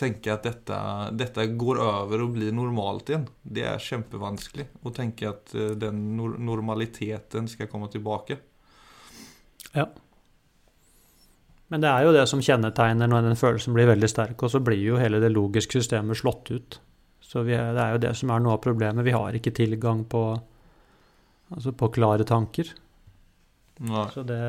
tenke 0.01 0.33
at 0.33 0.41
dette, 0.47 0.77
dette 1.13 1.45
går 1.61 1.77
over 1.77 2.23
og 2.23 2.33
blir 2.33 2.51
normalt 2.51 3.11
igjen. 3.11 3.27
Det 3.43 3.61
er 3.69 3.77
kjempevanskelig 3.77 4.65
å 4.83 4.93
tenke 4.95 5.29
at 5.29 5.53
eh, 5.53 5.75
den 5.77 6.17
nor 6.17 6.39
normaliteten 6.41 7.47
skal 7.47 7.69
komme 7.69 7.91
tilbake. 7.93 8.39
Men 11.71 11.79
det 11.83 11.87
er 11.87 12.03
jo 12.03 12.11
det 12.15 12.25
som 12.27 12.41
kjennetegner 12.43 13.07
når 13.07 13.29
den 13.29 13.37
følelsen 13.39 13.75
blir 13.77 13.87
veldig 13.87 14.09
sterk, 14.09 14.41
og 14.43 14.51
så 14.51 14.59
blir 14.59 14.81
jo 14.81 14.97
hele 14.99 15.21
det 15.23 15.29
logiske 15.31 15.79
systemet 15.79 16.17
slått 16.19 16.49
ut. 16.51 16.79
Så 17.31 17.45
er, 17.47 17.69
det 17.71 17.83
er 17.83 17.93
jo 17.95 18.01
det 18.03 18.15
som 18.19 18.31
er 18.33 18.41
noe 18.43 18.57
av 18.57 18.63
problemet. 18.63 19.05
Vi 19.07 19.15
har 19.15 19.35
ikke 19.37 19.53
tilgang 19.55 20.03
på, 20.11 20.23
altså 21.55 21.71
på 21.71 21.87
klare 21.95 22.25
tanker. 22.27 22.73
Nei. 23.87 24.07
Så 24.13 24.23
det 24.27 24.41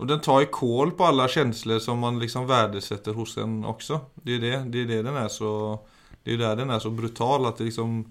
Og 0.00 0.08
den 0.08 0.22
tar 0.24 0.42
i 0.42 0.50
kål 0.50 0.94
på 0.96 1.04
alle 1.04 1.26
kjensler 1.28 1.82
som 1.82 1.98
man 2.00 2.20
liksom 2.22 2.46
verdsetter 2.48 3.18
hos 3.18 3.36
en 3.36 3.60
også. 3.68 4.00
Det 4.14 4.38
er 4.38 4.40
det, 4.40 4.54
det, 4.72 4.84
er 4.84 4.88
det 4.92 5.02
den 5.10 5.18
er 5.18 5.28
så 5.28 5.80
Det 6.24 6.34
är 6.34 6.38
der 6.38 6.56
den 6.56 6.70
er 6.70 6.78
så 6.78 6.90
brutal 6.90 7.46
at 7.46 7.58
det 7.58 7.64
liksom 7.64 8.04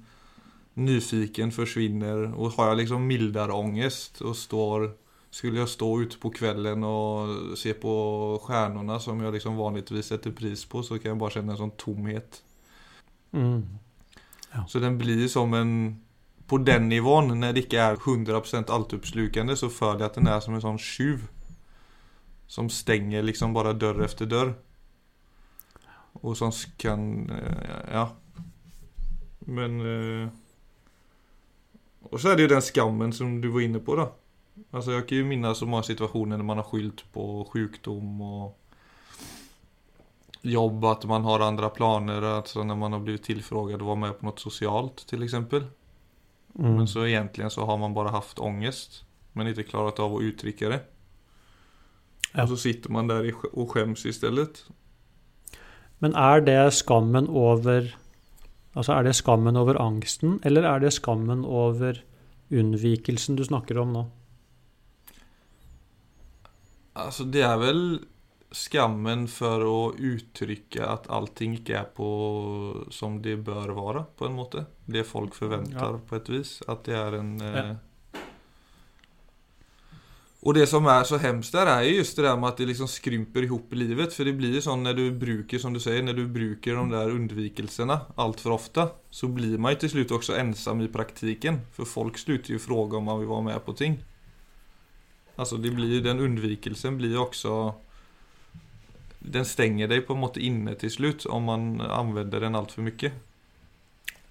Nyfiken 0.75 1.51
forsvinner 1.51 2.33
og 2.33 2.53
har 2.55 2.69
jeg 2.69 2.77
liksom 2.77 3.07
mildere 3.07 3.53
ångest 3.53 4.21
og 4.21 4.36
står 4.36 4.91
Skulle 5.31 5.60
jeg 5.60 5.67
stå 5.67 5.89
ute 6.01 6.19
på 6.19 6.29
kvelden 6.29 6.83
og 6.83 7.57
se 7.57 7.74
på 7.74 7.93
stjärnorna 8.45 9.00
som 9.00 9.21
jeg 9.24 9.31
liksom 9.31 9.57
vanligtvis 9.57 10.05
setter 10.05 10.31
pris 10.31 10.65
på 10.65 10.83
så 10.83 11.00
kan 11.00 11.12
jeg 11.12 11.19
bare 11.19 11.31
kjenne 11.31 11.51
en 11.51 11.57
sånn 11.57 11.77
tomhet. 11.77 12.41
Mm. 13.31 13.61
Så 14.67 14.79
den 14.79 14.97
blir 14.97 15.27
som 15.27 15.53
en 15.53 16.01
På 16.47 16.57
den 16.57 16.89
nivån, 16.89 17.39
når 17.39 17.53
det 17.53 17.63
ikke 17.63 17.77
er 17.79 17.95
100% 17.95 18.71
altoppslukende, 18.71 19.55
så 19.55 19.69
føler 19.69 20.00
jeg 20.00 20.09
at 20.09 20.15
den 20.15 20.27
er 20.27 20.39
som 20.43 20.53
en 20.53 20.61
sånn 20.61 20.79
tjuv. 20.79 21.29
Som 22.47 22.67
stenger 22.69 23.23
liksom 23.23 23.53
bare 23.55 23.71
dør 23.73 24.03
efter 24.03 24.27
dør. 24.27 24.51
Og 26.13 26.35
som 26.38 26.51
kan 26.79 27.29
eh, 27.31 27.93
Ja. 27.93 28.09
Men 29.47 29.79
eh, 29.81 30.27
Og 32.11 32.19
så 32.19 32.29
er 32.29 32.35
det 32.35 32.43
jo 32.43 32.55
den 32.55 32.61
skammen 32.61 33.13
som 33.13 33.41
du 33.41 33.51
var 33.51 33.61
inne 33.61 33.79
på, 33.79 33.95
da. 33.95 34.09
Altså, 34.73 34.91
jeg 34.91 35.07
kan 35.07 35.17
jo 35.17 35.25
minnes 35.25 35.57
så 35.57 35.65
mange 35.65 35.88
situasjoner 35.88 36.38
når 36.38 36.45
man 36.45 36.57
har 36.57 36.67
skyldt 36.67 37.05
på 37.13 37.47
sykdom 37.53 38.21
og 38.21 38.55
jobb, 40.41 40.86
at 40.86 41.05
man 41.05 41.25
har 41.27 41.43
andre 41.45 41.69
planer, 41.69 42.25
altså 42.38 42.63
når 42.63 42.79
man 42.79 42.95
har 42.95 43.03
blivit 43.05 43.27
tilfråget 43.29 43.81
å 43.81 43.91
være 43.91 44.03
med 44.05 44.17
på 44.17 44.27
noe 44.27 44.41
sosialt, 44.41 45.05
til 45.10 45.24
eksempel. 45.25 45.67
Mm. 46.57 46.75
Men 46.79 46.88
så 46.89 47.05
egentligen 47.05 47.53
så 47.53 47.65
har 47.65 47.77
man 47.77 47.93
bare 47.93 48.13
haft 48.15 48.39
ångest, 48.39 49.03
men 49.33 49.51
ikke 49.51 49.69
klarat 49.69 50.01
av 50.03 50.15
å 50.15 50.21
uttrykke 50.25 50.74
det. 50.74 50.81
Ja. 52.31 52.45
Og 52.45 52.53
så 52.53 52.57
sitter 52.57 52.91
man 52.91 53.07
der 53.07 53.33
och 53.51 53.69
skäms 53.69 54.05
istället. 54.05 54.63
Men 56.00 56.15
er 56.15 56.41
det 56.41 56.74
skammen 56.74 57.27
over 57.27 57.95
Altså 58.74 58.93
er 58.95 59.03
det 59.03 59.15
skammen 59.15 59.57
over 59.60 59.75
angsten, 59.75 60.39
eller 60.48 60.63
er 60.63 60.79
det 60.79 60.93
skammen 60.95 61.43
over 61.43 61.98
unnvikelsen 62.51 63.36
du 63.36 63.43
snakker 63.43 63.75
om 63.81 63.91
nå? 63.91 64.03
Altså, 66.95 67.25
det 67.27 67.43
er 67.43 67.57
vel 67.60 67.81
skammen 68.51 69.27
for 69.31 69.63
å 69.63 69.77
uttrykke 69.96 70.84
at 70.84 71.08
allting 71.13 71.53
ikke 71.60 71.77
er 71.79 71.86
på 71.96 72.08
som 72.91 73.22
det 73.24 73.38
bør 73.48 73.72
være, 73.77 74.05
på 74.20 74.27
en 74.27 74.36
måte. 74.36 74.65
Det 74.91 75.05
folk 75.08 75.34
forventer, 75.38 75.79
Ja. 75.79 76.01
på 76.10 76.15
et 76.20 76.29
vis. 76.29 76.62
At 76.67 76.84
det 76.84 76.96
er 76.96 77.15
en 77.20 77.41
eh... 77.41 77.75
Og 80.41 80.55
det 80.58 80.63
som 80.67 80.88
er 80.89 81.03
så 81.05 81.20
hemskt 81.22 81.53
der, 81.53 81.70
er 81.70 81.84
just 81.86 82.17
det 82.17 82.25
der 82.25 82.36
med 82.36 82.50
at 82.50 82.58
det 82.58 82.65
liksom 82.72 82.88
skrymper 82.89 83.46
ihop 83.46 83.74
livet. 83.77 84.10
For 84.12 84.25
det 84.25 84.34
blir 84.39 84.58
sånn 84.60 84.81
når 84.81 84.96
du 84.98 85.03
bruker, 85.22 85.62
som 85.62 85.72
du 85.72 85.77
sier, 85.79 86.01
når 86.01 86.17
du 86.17 86.24
bruker 86.34 86.79
de 86.79 86.96
der 86.96 87.12
unnvikelsene 87.13 88.00
altfor 88.17 88.55
ofte, 88.55 88.88
så 89.13 89.29
blir 89.29 89.60
man 89.62 89.75
jo 89.75 89.84
til 89.84 89.93
slutt 89.93 90.15
også 90.17 90.39
ensom 90.41 90.81
i 90.81 90.89
praktiken. 90.89 91.62
For 91.77 91.86
folk 91.86 92.17
slutter 92.17 92.55
jo 92.55 92.60
spørre 92.63 92.98
om 92.98 93.05
man 93.05 93.22
vil 93.22 93.29
være 93.29 93.48
med 93.51 93.62
på 93.67 93.77
ting. 93.77 94.00
Altså, 95.38 95.62
det 95.62 95.75
blir, 95.77 96.01
den 96.01 96.25
unnvikelsen 96.25 96.98
blir 96.98 97.13
jo 97.13 97.27
også 97.27 97.53
Den 99.22 99.46
stenger 99.46 99.90
deg 99.92 100.06
på 100.08 100.16
en 100.16 100.24
måte 100.24 100.42
inne 100.42 100.74
til 100.82 100.92
slutt 100.94 101.28
om 101.30 101.50
man 101.51 101.68
anvender 101.82 102.42
den 102.42 102.58
altfor 102.58 102.86
mye. 102.86 103.12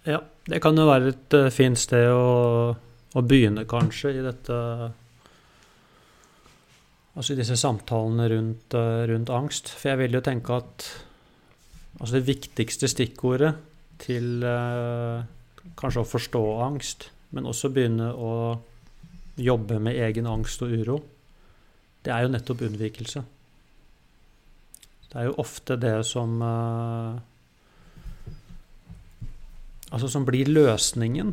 Ja, 0.09 0.23
det 0.49 0.63
kan 0.65 0.79
jo 0.79 0.89
være 0.89 1.13
et 1.13 1.37
eh, 1.37 1.51
fint 1.53 1.79
sted 1.79 2.09
å, 2.11 2.73
å 2.75 3.23
begynne, 3.23 3.67
kanskje, 3.69 4.17
i 4.17 4.25
dette 4.25 4.57
Altså 7.11 7.35
i 7.35 7.41
disse 7.41 7.57
samtalene 7.59 8.29
rundt, 8.31 8.75
eh, 8.79 9.03
rundt 9.11 9.33
angst. 9.35 9.69
For 9.77 9.91
jeg 9.91 9.99
vil 10.05 10.15
jo 10.15 10.23
tenke 10.25 10.55
at 10.57 10.87
altså 11.99 12.17
det 12.17 12.29
viktigste 12.29 12.89
stikkordet 12.89 13.51
til 14.01 14.45
eh, 14.47 15.27
kanskje 15.77 16.05
å 16.05 16.09
forstå 16.09 16.45
angst, 16.65 17.11
men 17.35 17.49
også 17.51 17.73
begynne 17.75 18.13
å 18.15 18.33
jobbe 19.41 19.81
med 19.83 19.99
egen 20.07 20.29
angst 20.31 20.63
og 20.65 20.73
uro, 20.73 21.01
det 22.05 22.15
er 22.15 22.25
jo 22.25 22.33
nettopp 22.33 22.65
unnvikelse. 22.71 23.25
Det 25.11 25.19
er 25.19 25.27
jo 25.27 25.35
ofte 25.43 25.77
det 25.81 25.97
som 26.07 26.41
eh, 26.43 27.19
Altså 29.91 30.07
som 30.07 30.23
blir 30.23 30.47
løsningen. 30.47 31.33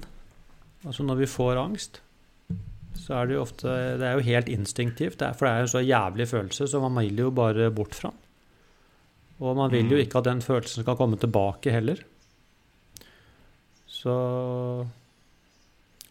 Altså 0.88 1.04
når 1.06 1.20
vi 1.20 1.28
får 1.30 1.60
angst, 1.62 2.00
så 2.98 3.20
er 3.20 3.28
det 3.30 3.36
jo 3.36 3.44
ofte 3.44 3.70
Det 4.02 4.08
er 4.08 4.16
jo 4.18 4.24
helt 4.26 4.48
instinktivt, 4.50 5.20
det 5.20 5.28
er, 5.28 5.36
for 5.38 5.46
det 5.46 5.52
er 5.52 5.60
jo 5.62 5.68
en 5.68 5.74
så 5.76 5.82
jævlig 5.86 6.26
følelse, 6.32 6.68
så 6.72 6.82
man 6.82 6.98
vil 7.04 7.22
jo 7.22 7.30
bare 7.38 7.68
bort 7.72 7.94
fra 7.94 8.10
den. 8.10 8.24
Og 9.40 9.56
man 9.60 9.70
vil 9.70 9.86
jo 9.86 9.98
Mm. 10.00 10.02
ikke 10.08 10.18
at 10.18 10.26
den 10.26 10.42
følelsen 10.42 10.82
skal 10.84 10.96
komme 10.98 11.18
tilbake 11.22 11.72
heller. 11.72 12.02
Så 13.88 14.88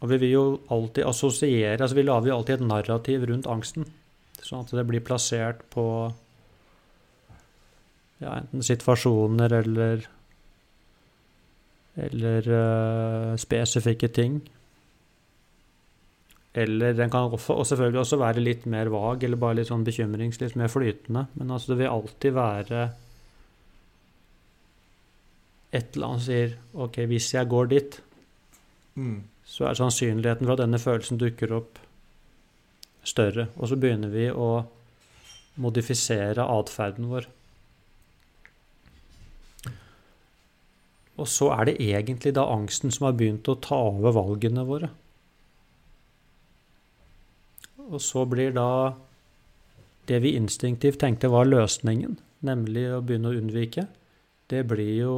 Og 0.02 0.08
vi 0.10 0.16
vil 0.18 0.30
jo 0.30 0.60
alltid 0.70 1.04
assosiere 1.06 1.80
altså 1.80 1.94
Vi 1.96 2.02
lager 2.02 2.28
jo 2.28 2.36
alltid 2.36 2.54
et 2.60 2.66
narrativ 2.68 3.24
rundt 3.30 3.46
angsten. 3.46 3.86
Sånn 4.42 4.60
at 4.60 4.70
det 4.70 4.86
blir 4.86 5.00
plassert 5.00 5.62
på 5.70 6.12
ja, 8.22 8.36
enten 8.40 8.64
situasjoner 8.64 9.52
eller 9.62 10.06
eller 11.96 12.48
uh, 12.52 13.36
spesifikke 13.40 14.08
ting. 14.12 14.40
Eller 16.56 16.92
den 16.96 17.08
kan 17.12 17.32
også, 17.32 17.54
og 17.56 17.66
selvfølgelig 17.68 18.00
også 18.02 18.18
være 18.20 18.42
litt 18.44 18.66
mer 18.68 18.88
vag 18.92 19.24
eller 19.24 19.40
bare 19.40 19.58
litt 19.58 19.70
sånn 19.70 19.84
bekymrings, 19.84 20.40
litt 20.40 20.56
mer 20.60 20.68
flytende. 20.72 21.26
Men 21.36 21.52
altså 21.52 21.72
det 21.72 21.78
vil 21.82 21.92
alltid 21.92 22.36
være 22.36 22.82
et 25.76 25.96
eller 25.96 26.06
annet 26.06 26.24
som 26.24 26.28
sier 26.30 26.54
OK, 26.84 27.00
hvis 27.08 27.32
jeg 27.34 27.52
går 27.52 27.72
dit, 27.72 28.02
Mm. 28.96 29.24
så 29.44 29.66
er 29.68 29.74
sannsynligheten 29.76 30.46
for 30.46 30.54
at 30.56 30.62
denne 30.62 30.78
følelsen 30.80 31.18
dukker 31.20 31.50
opp, 31.52 31.78
større. 33.04 33.50
Og 33.60 33.68
så 33.68 33.76
begynner 33.76 34.08
vi 34.08 34.30
å 34.32 34.64
modifisere 35.60 36.46
atferden 36.48 37.10
vår. 37.10 37.26
Og 41.16 41.28
så 41.32 41.48
er 41.54 41.68
det 41.68 41.80
egentlig 41.80 42.34
da 42.36 42.44
angsten 42.52 42.92
som 42.92 43.08
har 43.08 43.16
begynt 43.16 43.48
å 43.48 43.56
ta 43.62 43.78
over 43.88 44.14
valgene 44.16 44.66
våre. 44.68 44.90
Og 47.86 48.00
så 48.02 48.24
blir 48.28 48.52
da 48.56 48.68
det 50.06 50.20
vi 50.22 50.36
instinktivt 50.38 51.00
tenkte 51.02 51.30
var 51.32 51.48
løsningen, 51.48 52.18
nemlig 52.46 52.84
å 52.92 53.02
begynne 53.02 53.32
å 53.32 53.38
unnvike, 53.40 53.86
det 54.50 54.62
blir 54.70 54.92
jo 55.00 55.14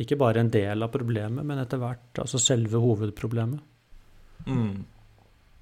ikke 0.00 0.18
bare 0.20 0.42
en 0.42 0.52
del 0.52 0.84
av 0.84 0.92
problemet, 0.92 1.44
men 1.46 1.60
etter 1.60 1.80
hvert 1.80 2.22
altså 2.22 2.40
selve 2.40 2.80
hovedproblemet. 2.80 3.60
Mm. 4.48 4.80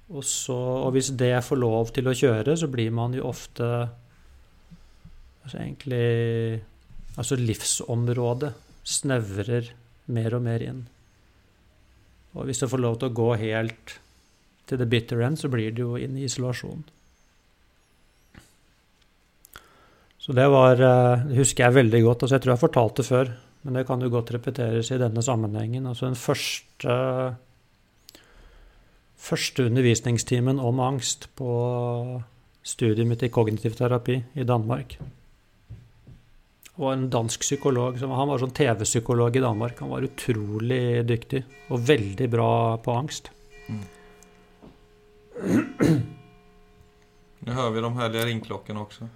Og, 0.09 0.23
så, 0.25 0.55
og 0.55 0.93
hvis 0.95 1.11
det 1.19 1.35
får 1.45 1.59
lov 1.59 1.91
til 1.95 2.09
å 2.09 2.15
kjøre, 2.15 2.55
så 2.57 2.69
blir 2.71 2.91
man 2.95 3.13
jo 3.13 3.27
ofte 3.29 3.67
altså 5.43 5.59
egentlig 5.59 6.65
Altså 7.19 7.35
livsområdet 7.35 8.51
snevrer 8.89 9.73
mer 10.09 10.35
og 10.37 10.45
mer 10.45 10.63
inn. 10.65 10.85
Og 12.37 12.45
hvis 12.47 12.61
det 12.61 12.69
får 12.71 12.81
lov 12.81 12.99
til 12.99 13.09
å 13.09 13.17
gå 13.19 13.27
helt 13.41 13.99
til 14.69 14.81
the 14.81 14.87
bitter 14.89 15.21
end, 15.25 15.39
så 15.41 15.49
blir 15.49 15.73
det 15.73 15.83
jo 15.83 15.97
inn 15.97 16.17
i 16.17 16.25
isolasjon. 16.27 16.83
Så 20.19 20.35
det 20.35 20.45
var 20.51 20.81
eh, 20.83 21.27
Det 21.29 21.37
husker 21.39 21.65
jeg 21.65 21.77
veldig 21.77 22.01
godt. 22.05 22.23
altså 22.23 22.35
Jeg 22.35 22.43
tror 22.43 22.51
jeg 22.51 22.57
har 22.57 22.67
fortalt 22.67 22.97
det 22.99 23.05
før, 23.07 23.31
men 23.63 23.77
det 23.79 23.85
kan 23.87 24.01
jo 24.01 24.11
godt 24.13 24.33
repeteres 24.35 24.91
i 24.91 24.99
denne 25.01 25.23
sammenhengen. 25.25 25.87
Altså 25.89 26.05
den 26.05 26.19
første 26.19 26.97
første 29.19 29.65
undervisningstimen 29.67 30.59
om 30.63 30.79
angst 30.79 31.27
på 31.35 31.53
studiet 32.63 33.07
mitt 33.07 33.23
i 33.23 33.31
kognitiv 33.33 33.75
terapi 33.75 34.21
i 34.35 34.45
Danmark. 34.47 34.95
Og 36.79 36.93
en 36.93 37.09
dansk 37.11 37.43
psykolog. 37.43 37.99
Han 37.99 38.29
var 38.31 38.39
sånn 38.39 38.55
TV-psykolog 38.55 39.35
i 39.35 39.43
Danmark. 39.43 39.81
Han 39.83 39.91
var 39.91 40.05
utrolig 40.07 41.03
dyktig 41.07 41.43
og 41.69 41.83
veldig 41.89 42.29
bra 42.31 42.51
på 42.79 42.95
angst. 42.95 43.31
Nå 47.39 47.55
hører 47.55 47.73
vi 47.75 47.83
de 47.83 47.91
herlige 47.99 48.27
ringeklokkene 48.29 48.83
også. 48.83 49.09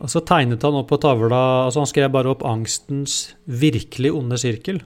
Og 0.00 0.10
så 0.10 0.20
tegnet 0.26 0.64
han 0.66 0.76
opp 0.76 0.88
på 0.90 0.98
tavla 1.00 1.38
altså 1.66 1.84
Han 1.84 1.90
skrev 1.90 2.10
bare 2.12 2.32
opp 2.34 2.42
angstens 2.46 3.34
virkelig 3.46 4.10
onde 4.12 4.38
sirkel. 4.40 4.82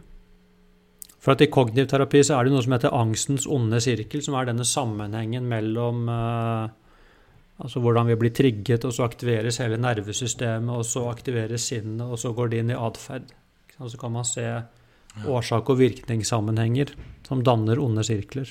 For 1.19 1.35
at 1.35 1.43
i 1.43 1.51
kognitiv 1.51 1.89
terapi 1.91 2.23
så 2.25 2.37
er 2.37 2.47
det 2.47 2.55
noe 2.55 2.65
som 2.65 2.75
heter 2.77 2.95
angstens 2.95 3.47
onde 3.51 3.81
sirkel, 3.83 4.23
som 4.25 4.37
er 4.39 4.47
denne 4.49 4.67
sammenhengen 4.69 5.49
mellom 5.51 6.07
eh, 6.13 6.69
altså 7.59 7.81
hvordan 7.83 8.07
vi 8.07 8.17
blir 8.21 8.35
trigget, 8.35 8.85
og 8.85 8.93
så 8.95 9.07
aktiveres 9.09 9.59
hele 9.63 9.79
nervesystemet, 9.81 10.71
og 10.71 10.87
så 10.87 11.09
aktiveres 11.11 11.69
sinnet, 11.73 12.07
og 12.07 12.19
så 12.19 12.33
går 12.33 12.53
det 12.53 12.63
inn 12.63 12.71
i 12.71 12.79
atferd. 12.79 13.31
Og 13.79 13.91
så 13.91 13.99
kan 13.99 14.13
man 14.15 14.25
se 14.25 14.45
årsak- 15.27 15.71
og 15.71 15.79
virkningssammenhenger 15.79 16.95
som 17.27 17.43
danner 17.43 17.81
onde 17.83 18.05
sirkler. 18.07 18.51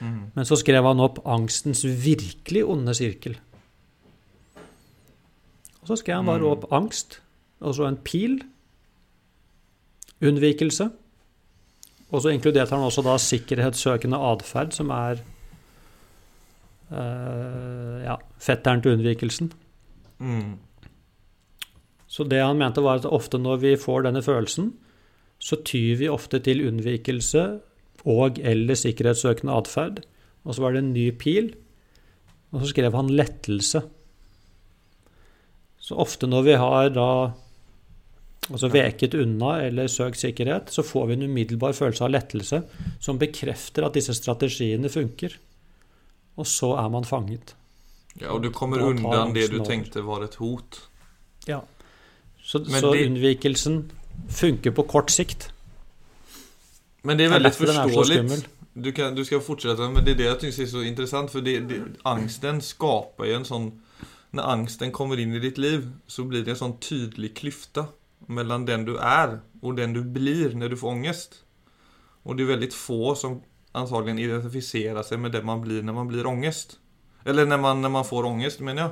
Mm. 0.00 0.32
Men 0.34 0.44
så 0.44 0.56
skrev 0.60 0.84
han 0.84 1.00
opp 1.00 1.22
angstens 1.24 1.84
virkelig 1.84 2.64
onde 2.64 2.94
sirkel. 2.94 3.38
Og 5.82 5.88
så 5.92 5.96
skrev 5.96 6.16
han 6.16 6.26
bare 6.26 6.40
Mm. 6.40 6.50
opp 6.50 6.72
angst, 6.72 7.20
og 7.60 7.74
så 7.74 7.88
en 7.88 7.96
pil, 7.96 8.42
unnvikelse, 10.22 10.90
og 12.10 12.22
så 12.22 12.28
inkluderte 12.32 12.74
han 12.74 12.84
også 12.84 13.02
da 13.02 13.16
sikkerhetssøkende 13.18 14.16
atferd, 14.16 14.72
som 14.72 14.90
er 14.90 15.20
eh, 16.90 18.06
ja, 18.06 18.16
fetteren 18.42 18.82
til 18.82 18.96
unnvikelsen. 18.96 19.52
Mm. 20.18 20.56
Så 22.06 22.24
det 22.24 22.40
han 22.40 22.58
mente 22.60 22.84
var 22.84 23.00
at 23.00 23.08
ofte 23.08 23.38
når 23.42 23.62
vi 23.64 23.76
får 23.80 24.06
denne 24.06 24.22
følelsen, 24.24 24.72
så 25.38 25.58
tyr 25.66 25.98
vi 26.00 26.08
ofte 26.08 26.40
til 26.40 26.64
unnvikelse 26.64 27.46
og 28.06 28.38
eller 28.40 28.78
sikkerhetssøkende 28.78 29.56
atferd. 29.56 30.04
Og 30.46 30.54
så 30.54 30.62
var 30.62 30.74
det 30.74 30.84
en 30.84 30.94
ny 30.94 31.10
pil, 31.18 31.50
og 32.54 32.62
så 32.62 32.70
skrev 32.70 32.94
han 32.96 33.10
lettelse. 33.12 33.82
Så 35.82 35.98
ofte 36.02 36.28
når 36.30 36.46
vi 36.46 36.54
har 36.58 36.92
da 36.94 37.10
altså 38.46 38.70
veket 38.70 39.16
unna 39.18 39.56
eller 39.66 39.90
søkt 39.90 40.20
sikkerhet, 40.22 40.70
så 40.70 40.84
får 40.86 41.10
vi 41.10 41.16
en 41.16 41.26
umiddelbar 41.26 41.74
følelse 41.76 42.06
av 42.06 42.12
lettelse 42.14 42.62
som 43.02 43.18
bekrefter 43.18 43.86
at 43.86 43.98
disse 43.98 44.14
strategiene 44.16 44.90
funker. 44.92 45.34
Og 46.36 46.46
så 46.46 46.74
er 46.76 46.88
man 46.92 47.04
fanget. 47.04 47.54
Ja, 48.20 48.32
og 48.32 48.42
du 48.42 48.50
kommer 48.50 48.78
Då 48.78 48.84
undan 48.84 49.34
det 49.34 49.50
du 49.50 49.64
tenkte 49.64 50.02
var 50.02 50.24
et 50.24 50.34
hot. 50.34 50.88
Ja. 51.46 51.60
Så, 52.42 52.64
så 52.64 52.92
det- 52.92 53.06
unnvikelsen 53.06 53.92
funker 54.28 54.70
på 54.70 54.82
kort 54.82 55.10
sikt. 55.10 55.52
Men 57.02 57.18
det 57.18 57.26
er 57.26 57.30
veldig 57.30 57.52
skummel. 57.52 58.46
Du, 58.84 58.92
kan, 58.92 59.14
du 59.16 59.24
skal 59.24 59.40
fortsette, 59.40 59.88
men 59.88 60.04
det 60.04 60.12
er 60.12 60.16
det 60.16 60.24
jeg 60.24 60.40
syns 60.40 60.58
er 60.58 60.66
så 60.66 60.80
interessant. 60.84 61.30
For 61.30 61.40
det, 61.40 61.68
det, 61.68 61.82
angsten 62.04 62.60
skaper 62.60 63.24
jo 63.24 63.36
en 63.40 63.48
sånn 63.48 63.68
Når 64.36 64.42
angsten 64.52 64.90
kommer 64.92 65.16
inn 65.16 65.32
i 65.34 65.40
ditt 65.40 65.56
liv 65.58 65.86
så 66.06 66.24
blir 66.28 66.42
det 66.44 66.50
en 66.52 66.58
sånn 66.58 66.74
tydelig 66.82 67.30
klyfta 67.38 67.86
mellom 68.28 68.66
den 68.66 68.84
du 68.84 68.96
er, 68.98 69.38
og 69.62 69.76
den 69.78 69.94
du 69.94 70.02
blir 70.02 70.52
når 70.52 70.74
du 70.74 70.76
får 70.76 70.90
ångest. 70.90 71.38
Og 72.24 72.36
det 72.36 72.44
er 72.44 72.50
veldig 72.50 72.72
få 72.74 73.14
som 73.16 73.38
antagligen 73.76 74.18
identifiera 74.18 75.02
sig 75.02 75.18
med 75.18 75.32
det 75.32 75.42
man 75.42 75.60
blir 75.60 75.82
när 75.82 75.92
man 75.92 76.08
blir 76.08 76.26
ångest. 76.26 76.78
Eller 77.24 77.46
när 77.46 77.58
man, 77.58 77.82
när 77.82 77.88
man 77.88 78.04
får 78.04 78.24
ångest 78.24 78.60
menar 78.60 78.82
jag. 78.82 78.90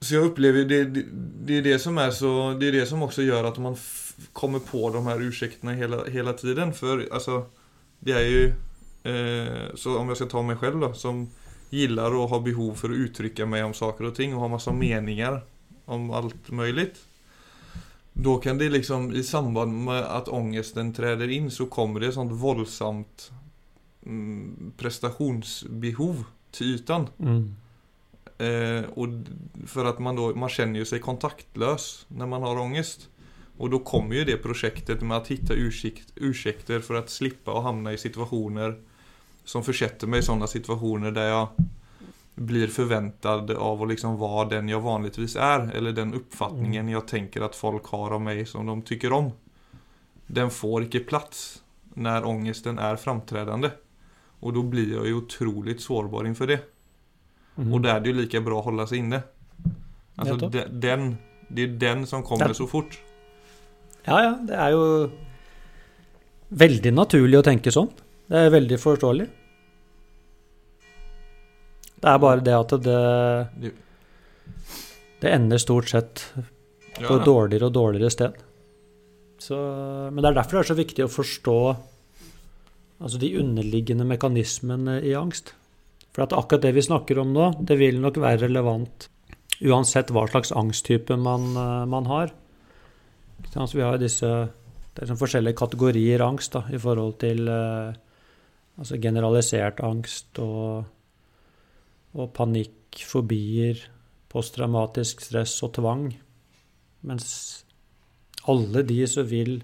Så 0.00 0.14
jag 0.14 0.24
upplever 0.24 0.64
det, 0.64 0.84
det, 0.84 1.04
det 1.44 1.58
är 1.58 1.62
det 1.62 1.78
som 1.78 1.98
är 1.98 2.10
så, 2.10 2.56
det 2.60 2.68
är 2.68 2.72
det 2.72 2.86
som 2.86 3.02
också 3.02 3.22
gör 3.22 3.44
att 3.44 3.58
man 3.58 3.76
kommer 4.32 4.58
på 4.58 4.90
de 4.90 5.06
här 5.06 5.22
ursäkterna 5.22 5.72
hela, 5.72 6.04
hela 6.04 6.32
tiden. 6.32 6.72
För 6.72 7.08
alltså, 7.12 7.46
det 7.98 8.12
är 8.12 8.26
ju, 8.26 8.46
eh, 9.02 9.74
så 9.74 9.98
om 9.98 10.08
jag 10.08 10.16
ska 10.16 10.26
ta 10.26 10.42
mig 10.42 10.56
själv 10.56 10.80
då, 10.80 10.92
som 10.92 11.30
gillar 11.70 12.14
och 12.14 12.28
har 12.28 12.40
behov 12.40 12.74
för 12.74 12.90
att 12.90 12.96
uttrycka 12.96 13.46
mig 13.46 13.64
om 13.64 13.74
saker 13.74 14.04
och 14.04 14.14
ting 14.14 14.34
och 14.34 14.40
har 14.40 14.48
massa 14.48 14.72
meningar 14.72 15.42
om 15.84 16.10
allt 16.10 16.50
möjligt. 16.50 16.96
Då 18.22 18.36
kan 18.38 18.58
det 18.58 18.68
liksom 18.68 19.12
i 19.12 19.22
samband 19.22 19.84
med 19.84 20.02
at 20.04 20.28
ångesten 20.28 20.92
träder 20.92 21.28
inn 21.28 21.50
så 21.50 21.66
kommer 21.66 22.00
det 22.00 22.08
et 22.10 22.14
sånt 22.14 22.32
våldsamt 22.32 23.30
mm, 24.06 24.72
prestationsbehov 24.76 26.24
til 26.52 26.74
ytan. 26.74 27.08
Mm. 27.18 27.56
Eh, 28.38 28.84
och 28.94 29.08
d- 29.08 29.30
för 29.66 30.00
man 30.00 30.16
då, 30.16 30.34
man 30.34 30.48
känner 30.48 30.78
ju 30.78 30.84
sig 30.84 31.00
kontaktlös 31.00 32.06
när 32.08 32.26
man 32.26 32.42
har 32.42 32.58
ångest. 32.58 33.08
Og 33.60 33.70
da 33.70 33.78
kommer 33.78 34.16
jo 34.16 34.24
det 34.24 34.38
projektet 34.40 35.02
med 35.04 35.20
å 35.20 35.24
finne 35.24 35.54
ursäkt, 35.54 36.14
ursäkter 36.16 36.80
å 36.80 37.02
slippe 37.06 37.50
å 37.50 37.58
och 37.58 37.62
hamna 37.62 37.92
i 37.92 37.98
situasjoner 37.98 38.78
som 39.44 39.64
försätter 39.64 40.06
meg 40.06 40.22
i 40.22 40.22
sånne 40.22 40.48
situasjoner 40.48 41.12
der 41.12 41.28
jag 41.28 41.48
blir 42.40 42.66
förväntad 42.66 43.50
av 43.50 43.82
att 43.82 43.88
liksom 43.88 44.16
vara 44.16 44.48
den 44.48 44.68
jag 44.68 44.80
vanligtvis 44.80 45.36
är. 45.36 45.76
Eller 45.76 45.92
den 45.92 46.14
uppfattningen 46.14 46.88
jag 46.88 47.08
tänker 47.08 47.40
att 47.40 47.56
folk 47.56 47.86
har 47.86 48.10
av 48.10 48.20
mig 48.20 48.46
som 48.46 48.66
de 48.66 48.82
tycker 48.82 49.12
om. 49.12 49.32
Den 50.26 50.50
får 50.50 50.82
inte 50.82 50.98
plats 50.98 51.62
när 51.94 52.24
ångesten 52.24 52.78
är 52.78 52.96
framträdande. 52.96 53.70
Och 54.40 54.52
då 54.52 54.62
blir 54.62 54.94
jag 54.94 55.06
ju 55.06 55.14
otroligt 55.14 55.80
sårbar 55.80 56.26
inför 56.26 56.46
det. 56.46 56.60
Mm. 57.56 57.72
Och 57.72 57.80
där 57.80 57.94
är 57.94 58.00
det 58.00 58.08
ju 58.08 58.14
lika 58.14 58.40
bra 58.40 58.58
att 58.58 58.64
hålla 58.64 58.86
sig 58.86 58.98
inne. 58.98 59.22
Alltså 60.16 60.48
de, 60.48 60.64
den, 60.70 61.16
det 61.48 61.62
är 61.62 61.68
den 61.68 62.06
som 62.06 62.22
kommer 62.22 62.44
den. 62.44 62.54
så 62.54 62.66
fort. 62.66 63.00
Ja, 64.04 64.22
ja. 64.22 64.38
Det 64.48 64.54
er 64.56 64.70
jo 64.70 65.10
veldig 66.48 66.94
naturlig 66.94 67.38
å 67.38 67.44
tenke 67.44 67.72
sånn. 67.72 67.92
Det 68.30 68.46
er 68.46 68.50
veldig 68.56 68.80
forståelig. 68.80 69.28
Det 72.00 72.08
er 72.08 72.20
bare 72.22 72.44
det 72.44 72.56
at 72.56 72.74
det, 72.84 73.72
Det, 75.20 75.30
ender 75.30 75.60
stort 75.60 75.90
sett 75.90 76.24
på 76.96 77.16
et 77.16 77.26
dårligere 77.26 77.68
og 77.68 77.74
dårligere 77.76 78.10
sted. 78.10 78.38
Så, 79.40 79.56
men 80.12 80.20
det 80.20 80.30
er 80.30 80.36
derfor 80.38 80.58
det 80.58 80.62
er 80.64 80.70
så 80.72 80.78
viktig 80.78 81.04
å 81.04 81.12
forstå 81.12 81.56
altså 83.00 83.20
de 83.20 83.34
underliggende 83.40 84.04
mekanismene 84.08 84.98
i 85.04 85.14
angst. 85.16 85.54
For 86.12 86.24
at 86.24 86.34
akkurat 86.36 86.64
det 86.64 86.74
vi 86.76 86.84
snakker 86.84 87.20
om 87.22 87.32
nå, 87.32 87.52
det 87.60 87.78
vil 87.80 88.00
nok 88.00 88.20
være 88.20 88.46
relevant 88.46 89.08
uansett 89.60 90.12
hva 90.12 90.24
slags 90.28 90.52
angsttype 90.56 91.16
man, 91.20 91.52
eh, 91.56 91.84
man 91.88 92.08
har. 92.08 92.32
Så 93.52 93.76
vi 93.76 93.84
har 93.84 94.00
disse 94.00 94.30
det 94.90 95.04
er 95.04 95.10
sånn 95.12 95.20
forskjellige 95.20 95.58
kategorier 95.58 96.22
angst 96.24 96.56
da, 96.56 96.64
i 96.74 96.78
forhold 96.80 97.14
til 97.22 97.46
eh, 97.48 97.92
altså 98.80 98.98
generalisert 99.00 99.78
angst 99.86 100.40
og, 100.42 100.82
og 102.16 102.32
panikk, 102.34 103.02
fobier, 103.06 103.78
posttraumatisk 104.30 105.22
stress 105.24 105.56
og 105.66 105.74
tvang. 105.78 106.08
Mens 107.06 107.28
alle 108.50 108.82
de 108.86 108.98
så 109.08 109.24
vil 109.28 109.60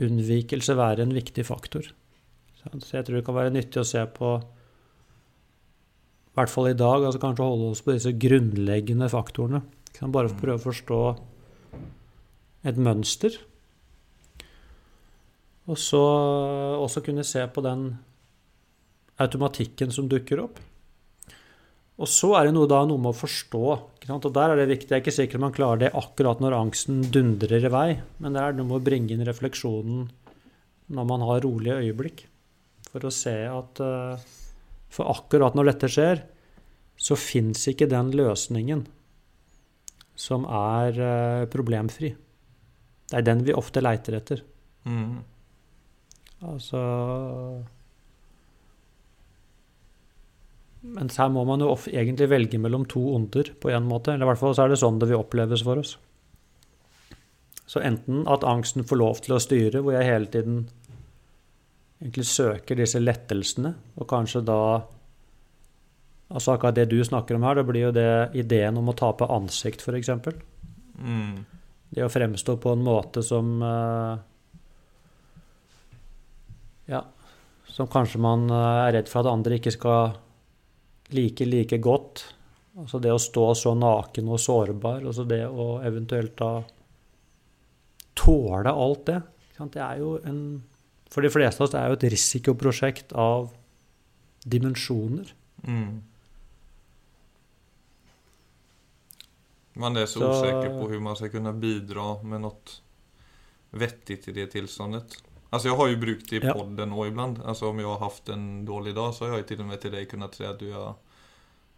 unnvikelse 0.00 0.76
være 0.78 1.04
en 1.04 1.14
viktig 1.16 1.44
faktor. 1.48 1.90
Så 2.60 2.96
jeg 2.96 3.06
tror 3.06 3.18
det 3.18 3.26
kan 3.26 3.36
være 3.36 3.54
nyttig 3.54 3.80
å 3.80 3.88
se 3.88 4.02
på 4.14 4.38
i 6.30 6.38
hvert 6.38 6.52
fall 6.52 6.70
i 6.70 6.78
dag, 6.78 7.02
altså 7.04 7.20
kanskje 7.20 7.44
holde 7.44 7.72
oss 7.74 7.82
på 7.82 7.92
disse 7.96 8.12
grunnleggende 8.14 9.08
faktorene. 9.10 9.64
Bare 10.14 10.30
prøve 10.32 10.60
å 10.60 10.62
forstå 10.62 11.00
et 12.70 12.78
mønster. 12.80 13.34
Og 15.68 15.78
så 15.78 16.00
også 16.80 17.02
kunne 17.04 17.26
se 17.26 17.42
på 17.50 17.64
den 17.66 17.90
automatikken 19.20 19.92
som 19.92 20.08
dukker 20.08 20.44
opp. 20.46 20.62
Og 22.00 22.08
så 22.08 22.30
er 22.38 22.48
det 22.48 22.54
noe, 22.56 22.68
da, 22.70 22.80
noe 22.88 23.00
med 23.00 23.12
å 23.12 23.18
forstå. 23.18 23.64
Og 24.10 24.28
der 24.32 24.52
er 24.52 24.56
det 24.56 24.70
viktig. 24.70 24.88
Jeg 24.88 24.96
er 24.96 25.02
ikke 25.04 25.12
sikker 25.14 25.42
man 25.42 25.54
klarer 25.54 25.82
det 25.82 25.90
akkurat 25.96 26.40
når 26.40 26.56
angsten 26.56 27.02
dundrer 27.12 27.66
i 27.68 27.72
vei, 27.72 27.88
men 28.24 28.36
det 28.36 28.42
er 28.42 28.56
noe 28.56 28.70
med 28.70 28.78
å 28.78 28.86
bringe 28.86 29.12
inn 29.14 29.26
refleksjonen 29.28 30.06
når 30.90 31.08
man 31.10 31.24
har 31.28 31.44
rolige 31.44 31.76
øyeblikk. 31.84 32.24
For 32.90 33.04
å 33.06 33.12
se 33.14 33.34
at 33.46 33.82
uh, 33.84 34.30
For 34.90 35.06
akkurat 35.12 35.54
når 35.54 35.68
dette 35.70 35.90
skjer, 35.92 36.24
så 37.00 37.16
fins 37.20 37.68
ikke 37.70 37.88
den 37.88 38.10
løsningen 38.16 38.82
som 40.18 40.48
er 40.48 40.96
uh, 40.98 41.44
problemfri. 41.52 42.14
Det 43.10 43.20
er 43.20 43.28
den 43.28 43.44
vi 43.44 43.54
ofte 43.56 43.84
leiter 43.84 44.16
etter. 44.18 44.42
Mm. 44.88 45.20
Altså 46.48 46.80
Mens 50.80 51.18
her 51.20 51.28
må 51.28 51.42
man 51.44 51.60
jo 51.60 51.74
egentlig 51.90 52.30
velge 52.30 52.58
mellom 52.60 52.86
to 52.88 53.02
onder, 53.14 53.52
på 53.60 53.72
en 53.72 53.88
måte. 53.88 54.14
Eller 54.14 54.24
i 54.24 54.30
hvert 54.30 54.40
fall 54.40 54.54
så 54.56 54.64
er 54.64 54.72
det 54.72 54.80
sånn 54.80 55.00
det 55.00 55.10
vil 55.10 55.20
oppleves 55.20 55.64
for 55.66 55.82
oss. 55.82 55.96
Så 57.68 57.82
enten 57.86 58.24
at 58.26 58.46
angsten 58.48 58.86
får 58.88 58.98
lov 58.98 59.20
til 59.22 59.36
å 59.36 59.42
styre, 59.42 59.82
hvor 59.84 59.94
jeg 59.94 60.08
hele 60.08 60.30
tiden 60.32 60.64
egentlig 62.00 62.24
søker 62.26 62.80
disse 62.80 63.02
lettelsene, 63.02 63.74
og 64.00 64.08
kanskje 64.10 64.46
da 64.46 64.62
Altså 66.30 66.52
akkurat 66.52 66.76
det 66.78 66.84
du 66.92 67.00
snakker 67.02 67.34
om 67.34 67.42
her, 67.42 67.56
det 67.58 67.66
blir 67.66 67.88
jo 67.88 67.90
det 67.90 68.30
ideen 68.38 68.76
om 68.78 68.86
å 68.86 68.94
tape 68.94 69.26
ansikt, 69.34 69.80
f.eks. 69.82 70.12
Mm. 70.94 71.40
Det 71.90 72.04
å 72.06 72.12
fremstå 72.12 72.54
på 72.62 72.70
en 72.70 72.84
måte 72.86 73.24
som 73.26 73.48
uh, 73.58 74.14
Ja, 76.86 77.00
som 77.66 77.90
kanskje 77.90 78.22
man 78.22 78.46
uh, 78.46 78.86
er 78.86 78.94
redd 79.00 79.10
for 79.10 79.24
at 79.24 79.32
andre 79.32 79.58
ikke 79.58 79.74
skal 79.74 80.14
like 81.14 81.46
like 81.46 81.78
godt. 81.82 82.24
Altså 82.80 83.00
det 83.02 83.12
å 83.12 83.20
stå 83.20 83.46
så 83.58 83.74
naken 83.76 84.30
og 84.30 84.40
sårbar, 84.40 85.02
altså 85.04 85.26
det 85.28 85.42
å 85.48 85.80
eventuelt 85.84 86.36
da 86.38 86.52
tåle 88.16 88.70
alt 88.70 89.06
det. 89.08 89.20
Det 89.60 89.82
er 89.84 89.98
jo 90.00 90.14
en 90.24 90.42
For 91.10 91.26
de 91.26 91.32
fleste 91.32 91.60
av 91.60 91.66
oss 91.66 91.72
det 91.74 91.80
er 91.80 91.90
jo 91.90 91.96
et 91.98 92.04
risikoprosjekt 92.14 93.12
av 93.18 93.48
dimensjoner. 94.46 95.32
Mm. 95.66 95.96
Man 99.82 99.98
er 99.98 100.06
så, 100.06 100.20
så 100.20 100.30
usikker 100.30 100.70
på 100.70 100.84
hvordan 100.84 101.02
man 101.08 101.18
skal 101.18 101.32
kunne 101.34 101.52
bidra 101.58 102.06
med 102.22 102.44
noe 102.44 102.78
vettig 103.82 104.20
til 104.22 104.38
det 104.38 104.46
tilstandet. 104.54 105.18
Alltså 105.50 105.68
jag 105.68 105.76
har 105.76 105.88
ju 105.88 105.96
brukt 105.96 106.30
det 106.30 106.36
i 106.36 106.40
ja. 106.42 106.52
podden 106.52 106.92
och 106.92 107.06
ibland, 107.06 107.42
alltså 107.44 107.68
om 107.68 107.78
jag 107.78 107.88
har 107.88 107.98
haft 107.98 108.28
en 108.28 108.64
dålig 108.64 108.94
dag 108.94 109.14
så 109.14 109.28
har 109.28 109.36
jag 109.36 109.48
till 109.48 109.60
och 109.60 109.66
med 109.66 109.80
till 109.80 109.92
dig 109.92 110.06
kunnat 110.06 110.34
säga 110.34 110.50
att 110.50 110.58
du 110.58 110.68
jag 110.68 110.94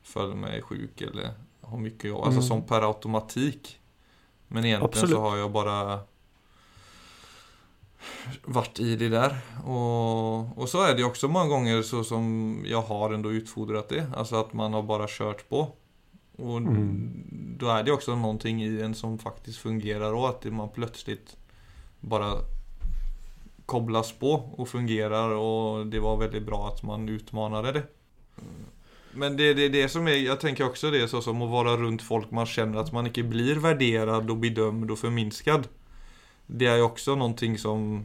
följer 0.02 0.36
mig 0.36 0.62
sjuk 0.62 1.00
eller 1.00 1.34
har 1.60 1.78
mycket 1.78 2.04
jobb. 2.04 2.24
Alltså 2.24 2.38
mm. 2.38 2.42
som 2.42 2.62
per 2.62 2.88
automatik. 2.88 3.80
Men 4.48 4.64
egentligen 4.64 4.90
Absolut. 4.90 5.16
så 5.16 5.20
har 5.20 5.36
jag 5.36 5.52
bara 5.52 6.00
varit 8.44 8.80
i 8.80 8.96
det 8.96 9.08
där. 9.08 9.38
Och, 9.66 10.58
och 10.58 10.68
så 10.68 10.82
är 10.82 10.94
det 10.94 11.04
också 11.04 11.28
många 11.28 11.48
gånger 11.48 11.82
så 11.82 12.04
som 12.04 12.56
jag 12.66 12.82
har 12.82 13.12
ändå 13.12 13.32
utfodrat 13.32 13.88
det. 13.88 14.06
Alltså 14.16 14.36
att 14.36 14.52
man 14.52 14.72
har 14.72 14.82
bara 14.82 15.06
kört 15.08 15.48
på. 15.48 15.72
Och 16.36 16.56
mm. 16.56 17.24
då 17.58 17.68
är 17.68 17.82
det 17.82 17.92
också 17.92 18.16
någonting 18.16 18.62
i 18.62 18.80
en 18.80 18.94
som 18.94 19.18
faktiskt 19.18 19.58
fungerar 19.58 20.12
och 20.12 20.28
att 20.28 20.44
man 20.44 20.68
plötsligt 20.68 21.36
bara 22.00 22.34
kopplas 23.66 24.12
på 24.12 24.32
och 24.32 24.68
fungerar 24.68 25.30
och 25.30 25.86
det 25.86 26.00
var 26.00 26.16
väldigt 26.16 26.42
bra 26.42 26.68
att 26.68 26.82
man 26.82 27.08
utmanade 27.08 27.72
det. 27.72 27.82
Men 29.14 29.36
det 29.36 29.54
det, 29.54 29.68
det, 29.68 29.88
som 29.88 30.08
är, 30.08 30.12
jag 30.12 30.40
tänker 30.40 30.64
också 30.64 30.90
det 30.90 31.08
så 31.08 31.22
som 31.22 31.42
att 31.42 31.50
vara 31.50 31.76
runt 31.76 32.02
folk 32.02 32.30
man 32.30 32.46
känner 32.46 32.78
att 32.78 32.92
man 32.92 33.06
inte 33.06 33.22
blir 33.22 33.56
värderad 33.56 34.30
och 34.30 34.36
bedömd 34.36 34.90
och 34.90 34.98
förminskad. 34.98 35.68
Det 36.46 36.66
är 36.66 36.76
ju 36.76 36.82
också 36.82 37.14
någonting 37.14 37.58
som 37.58 38.04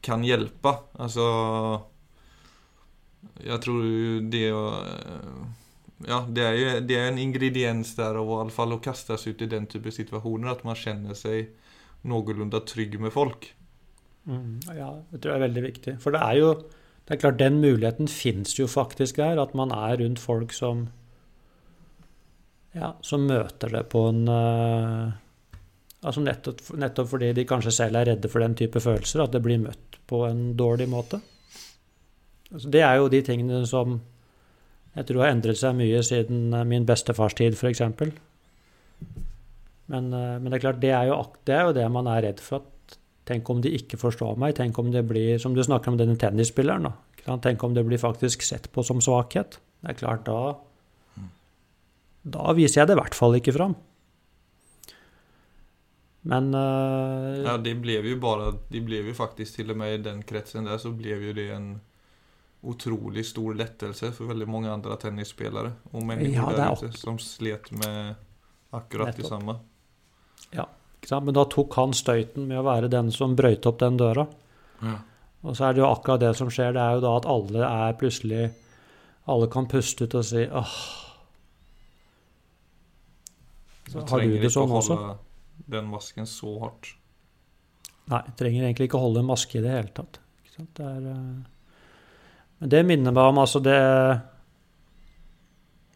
kan 0.00 0.24
hjälpa. 0.24 0.78
Alltså 0.92 1.20
Jag 3.44 3.62
tror 3.62 4.20
det 4.20 4.52
Ja, 6.06 6.26
det 6.28 6.42
är 6.42 6.52
ju 6.52 6.80
det 6.80 6.94
är 6.94 7.08
en 7.08 7.18
ingrediens 7.18 7.96
där 7.96 8.14
av 8.14 8.28
i 8.28 8.30
alla 8.30 8.50
fall 8.50 8.72
att 8.72 8.82
kastas 8.82 9.26
ut 9.26 9.42
i 9.42 9.46
den 9.46 9.66
typen 9.66 9.88
av 9.88 9.92
situationer 9.92 10.48
att 10.48 10.64
man 10.64 10.74
känner 10.74 11.14
sig 11.14 11.50
någorlunda 12.02 12.60
trygg 12.60 13.00
med 13.00 13.12
folk. 13.12 13.54
Mm, 14.28 14.60
ja, 14.76 14.92
det 15.10 15.20
tror 15.20 15.32
jeg 15.32 15.40
er 15.40 15.46
veldig 15.48 15.64
viktig. 15.66 15.96
For 16.02 16.14
det 16.14 16.22
er 16.22 16.38
jo 16.38 16.54
det 17.02 17.16
er 17.16 17.20
klart 17.24 17.40
Den 17.40 17.58
muligheten 17.60 18.08
fins 18.08 18.54
jo 18.58 18.68
faktisk 18.70 19.18
her, 19.18 19.40
at 19.42 19.56
man 19.58 19.72
er 19.74 19.98
rundt 20.00 20.22
folk 20.22 20.52
som 20.54 20.86
ja, 22.72 22.94
som 23.04 23.26
møter 23.28 23.68
det 23.68 23.82
på 23.92 24.06
en 24.08 24.22
uh, 24.30 25.10
altså 26.00 26.22
nettopp, 26.24 26.62
nettopp, 26.80 27.10
fordi 27.10 27.32
de 27.36 27.44
kanskje 27.48 27.74
selv 27.76 27.98
er 28.00 28.08
redde 28.12 28.30
for 28.32 28.40
den 28.40 28.54
type 28.56 28.80
følelser, 28.80 29.26
at 29.26 29.34
det 29.34 29.42
blir 29.44 29.60
møtt 29.60 29.98
på 30.08 30.22
en 30.24 30.54
dårlig 30.56 30.86
måte. 30.88 31.20
Altså, 32.52 32.70
det 32.72 32.80
er 32.86 32.96
jo 32.96 33.10
de 33.12 33.20
tingene 33.26 33.60
som 33.68 34.00
jeg 34.96 35.08
tror 35.08 35.24
har 35.24 35.34
endret 35.34 35.60
seg 35.60 35.76
mye 35.76 36.00
siden 36.04 36.52
eh, 36.52 36.66
min 36.68 36.84
bestefars 36.88 37.36
tid, 37.36 37.56
f.eks. 37.56 37.84
Men, 39.92 40.08
uh, 40.12 40.38
men 40.40 40.48
det 40.48 40.56
er 40.56 40.64
klart, 40.64 40.80
det 40.80 40.94
er, 40.96 41.10
jo, 41.10 41.20
det 41.48 41.58
er 41.58 41.68
jo 41.68 41.76
det 41.76 41.86
man 41.92 42.08
er 42.08 42.24
redd 42.30 42.40
for. 42.40 42.64
at 42.64 42.71
Tenk 43.28 43.50
om 43.50 43.60
de 43.62 43.70
ikke 43.76 43.98
forstår 44.00 44.38
meg. 44.40 44.56
Tenk 44.58 44.78
om 44.82 44.90
det 44.90 45.04
blir, 45.06 45.38
som 45.38 45.54
du 45.54 45.62
snakker 45.62 45.92
om 45.92 45.98
denne 46.00 46.18
tennisspilleren, 46.18 46.88
da. 46.88 47.36
Tenk 47.42 47.62
om 47.62 47.74
det 47.74 47.84
blir 47.86 48.00
faktisk 48.02 48.42
sett 48.42 48.66
på 48.74 48.82
som 48.82 49.00
svakhet. 49.04 49.60
Det 49.82 49.94
er 49.94 49.98
klart, 49.98 50.26
da 50.26 50.58
Da 52.22 52.52
viser 52.54 52.82
jeg 52.82 52.90
det 52.90 52.96
i 52.96 53.00
hvert 53.00 53.18
fall 53.18 53.38
ikke 53.38 53.54
fram. 53.54 53.76
Men 56.22 56.52
uh, 56.54 57.42
Ja, 57.42 57.56
det 57.58 57.76
ble 57.82 57.98
jo 57.98 58.18
bare 58.22 58.52
Det 58.70 58.82
ble 58.86 59.00
jo 59.02 59.14
faktisk 59.16 59.58
til 59.58 59.72
og 59.74 59.80
med 59.80 59.96
i 59.96 60.02
den 60.04 60.20
kretsen 60.22 60.68
der 60.68 60.78
så 60.78 60.92
ble 60.94 61.16
jo 61.18 61.32
det 61.34 61.48
en 61.50 61.72
utrolig 62.62 63.24
stor 63.26 63.56
lettelse 63.58 64.12
for 64.14 64.30
veldig 64.30 64.46
mange 64.46 64.70
andre 64.70 64.94
tennisspillere 65.02 65.72
og 65.90 66.04
mennesker 66.06 66.36
ja, 66.36 66.52
der 66.54 66.76
ute 66.78 66.92
som 66.94 67.16
slet 67.18 67.72
med 67.74 68.12
akkurat 68.70 69.16
det 69.18 69.26
samme. 69.26 69.56
Ja. 70.54 70.68
Men 71.10 71.34
da 71.34 71.44
tok 71.50 71.74
han 71.80 71.94
støyten 71.96 72.46
med 72.46 72.60
å 72.60 72.66
være 72.66 72.90
den 72.92 73.10
som 73.14 73.34
brøyte 73.36 73.68
opp 73.72 73.80
den 73.82 73.98
døra. 73.98 74.26
Ja. 74.82 74.98
Og 75.42 75.56
så 75.58 75.66
er 75.66 75.74
det 75.74 75.82
jo 75.82 75.90
akkurat 75.90 76.22
det 76.22 76.32
som 76.38 76.50
skjer. 76.52 76.74
Det 76.76 76.82
er 76.82 76.96
jo 76.96 77.02
da 77.02 77.14
at 77.18 77.30
alle 77.30 77.68
er 77.68 77.96
plutselig 77.98 78.42
Alle 79.30 79.46
kan 79.46 79.68
puste 79.70 80.06
ut 80.06 80.14
og 80.18 80.24
si 80.26 80.42
åh. 80.46 80.74
Så 83.92 84.02
har 84.08 84.24
du 84.24 84.34
det 84.42 84.50
sånn 84.50 84.72
også? 84.72 84.96
Den 85.70 85.86
masken 85.90 86.26
så 86.26 86.56
hardt. 86.62 86.94
Nei, 88.10 88.22
trenger 88.38 88.66
egentlig 88.66 88.88
ikke 88.88 88.98
holde 88.98 89.22
en 89.22 89.28
maske 89.28 89.60
i 89.60 89.62
det 89.62 89.70
hele 89.70 89.92
tatt. 89.94 90.18
Det 90.52 90.84
er, 90.84 91.04
eh, 91.12 91.76
men 92.58 92.72
det 92.72 92.82
minner 92.86 93.14
meg 93.14 93.30
om 93.30 93.38
altså 93.40 93.58
det 93.62 93.78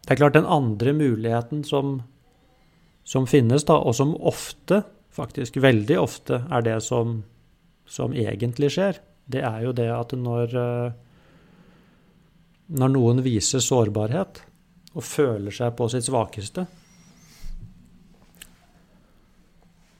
Det 0.03 0.13
er 0.13 0.19
klart, 0.21 0.33
den 0.33 0.45
andre 0.45 0.93
muligheten 0.93 1.65
som, 1.67 2.01
som 3.03 3.27
finnes, 3.27 3.65
da, 3.67 3.75
og 3.75 3.95
som 3.95 4.15
ofte 4.15 4.85
faktisk 5.17 5.57
veldig 5.63 5.97
ofte 5.99 6.43
er 6.53 6.65
det 6.65 6.77
som, 6.85 7.19
som 7.89 8.13
egentlig 8.13 8.71
skjer, 8.75 9.01
det 9.27 9.43
er 9.43 9.63
jo 9.65 9.73
det 9.75 9.89
at 9.91 10.13
når, 10.15 10.53
eh, 10.55 10.91
når 12.79 12.93
noen 12.93 13.23
viser 13.25 13.63
sårbarhet 13.63 14.43
og 14.95 15.05
føler 15.05 15.53
seg 15.53 15.75
på 15.77 15.89
sitt 15.91 16.07
svakeste, 16.07 16.63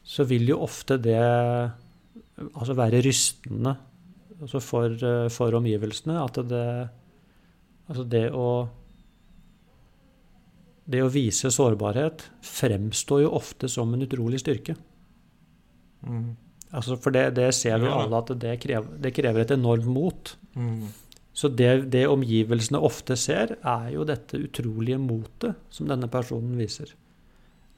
så 0.08 0.24
vil 0.26 0.48
jo 0.54 0.62
ofte 0.64 0.96
det 1.04 1.20
altså 1.20 2.78
være 2.78 3.04
rystende 3.04 3.76
altså 4.38 4.62
for, 4.64 4.94
eh, 4.94 5.28
for, 5.34 5.60
omgivelsene. 5.60 6.22
At 6.24 6.40
det, 6.48 6.90
Altså 7.88 8.04
det 8.04 8.32
å 8.36 8.68
Det 10.88 11.02
å 11.04 11.12
vise 11.12 11.52
sårbarhet 11.52 12.24
fremstår 12.42 13.22
jo 13.26 13.32
ofte 13.36 13.68
som 13.68 13.94
en 13.94 14.06
utrolig 14.06 14.40
styrke. 14.40 14.76
Mm. 16.06 16.36
Altså 16.76 16.98
for 17.00 17.16
det, 17.16 17.30
det 17.38 17.54
ser 17.56 17.80
vi 17.80 17.88
Ja. 17.88 17.96
alle 18.04 18.18
at 18.20 18.32
det 18.40 18.60
krever, 18.60 18.98
det 19.02 19.14
krever 19.16 19.42
et 19.46 19.52
enormt 19.56 19.86
mot. 19.88 20.36
Mm. 20.56 20.88
Så 21.34 21.50
det, 21.54 21.90
det 21.94 22.08
omgivelsene 22.10 22.82
ofte 22.82 23.16
ser, 23.16 23.58
er 23.64 23.92
jo 23.94 24.04
dette 24.04 24.40
utrolige 24.42 24.98
motet 25.00 25.56
som 25.70 25.88
denne 25.88 26.10
personen 26.10 26.58
viser. 26.58 26.94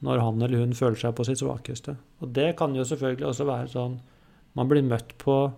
Når 0.00 0.18
han 0.24 0.42
eller 0.42 0.62
hun 0.64 0.72
føler 0.72 0.96
seg 0.96 1.14
på 1.14 1.26
sitt 1.28 1.42
svakeste. 1.42 1.96
Og 2.24 2.32
det 2.32 2.56
kan 2.56 2.74
jo 2.74 2.84
selvfølgelig 2.88 3.26
også 3.28 3.44
være 3.48 3.68
sånn 3.68 3.98
Man 4.56 4.66
blir 4.66 4.82
møtt 4.82 5.12
på 5.20 5.52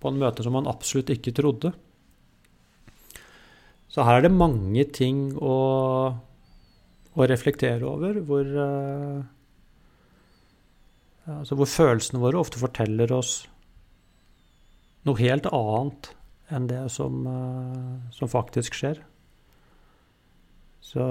på 0.00 0.08
en 0.08 0.16
møte 0.18 0.42
som 0.42 0.54
man 0.56 0.66
absolutt 0.66 1.10
ikke 1.12 1.34
trodde. 1.36 1.74
Så 3.90 4.02
her 4.06 4.16
er 4.16 4.22
det 4.24 4.32
mange 4.32 4.84
ting 4.96 5.36
å, 5.36 5.56
å 7.12 7.26
reflektere 7.28 7.84
over, 7.84 8.20
hvor 8.24 8.46
ja, 8.46 8.68
altså 11.28 11.58
hvor 11.58 11.68
følelsene 11.68 12.22
våre 12.22 12.40
ofte 12.40 12.60
forteller 12.60 13.12
oss 13.12 13.42
noe 15.08 15.20
helt 15.20 15.48
annet 15.52 16.10
enn 16.50 16.66
det 16.70 16.82
som, 16.92 17.22
eh, 17.26 18.10
som 18.14 18.30
faktisk 18.30 18.76
skjer. 18.76 19.00
Så, 20.90 21.04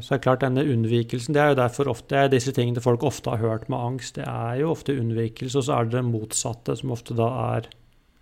så 0.00 0.14
er 0.14 0.16
det 0.16 0.24
klart 0.24 0.40
denne 0.40 0.62
unnvikelsen 0.64 1.34
Det 1.36 1.40
er 1.42 1.50
jo 1.50 1.58
derfor 1.58 1.90
ofte 1.92 2.14
det 2.14 2.20
er 2.22 2.30
disse 2.32 2.54
tingene 2.56 2.80
folk 2.80 3.02
ofte 3.04 3.34
har 3.34 3.42
hørt 3.42 3.66
med 3.68 3.76
angst. 3.78 4.16
Det 4.16 4.24
er 4.24 4.62
jo 4.62 4.70
ofte 4.72 4.96
unnvikelse, 4.96 5.58
og 5.58 5.66
så 5.66 5.76
er 5.76 5.88
det 5.88 5.98
det 5.98 6.06
motsatte, 6.08 6.76
som 6.78 6.94
ofte 6.94 7.16
da 7.18 7.28
er 7.50 7.68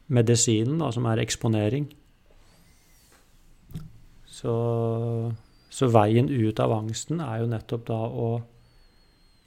medisinen, 0.08 0.80
da, 0.82 0.90
som 0.90 1.06
er 1.06 1.22
eksponering. 1.22 1.86
Så, 4.26 4.54
så 5.70 5.90
veien 5.92 6.30
ut 6.32 6.60
av 6.62 6.74
angsten 6.80 7.22
er 7.22 7.44
jo 7.44 7.50
nettopp 7.52 7.86
da 7.86 8.00
å 8.08 8.28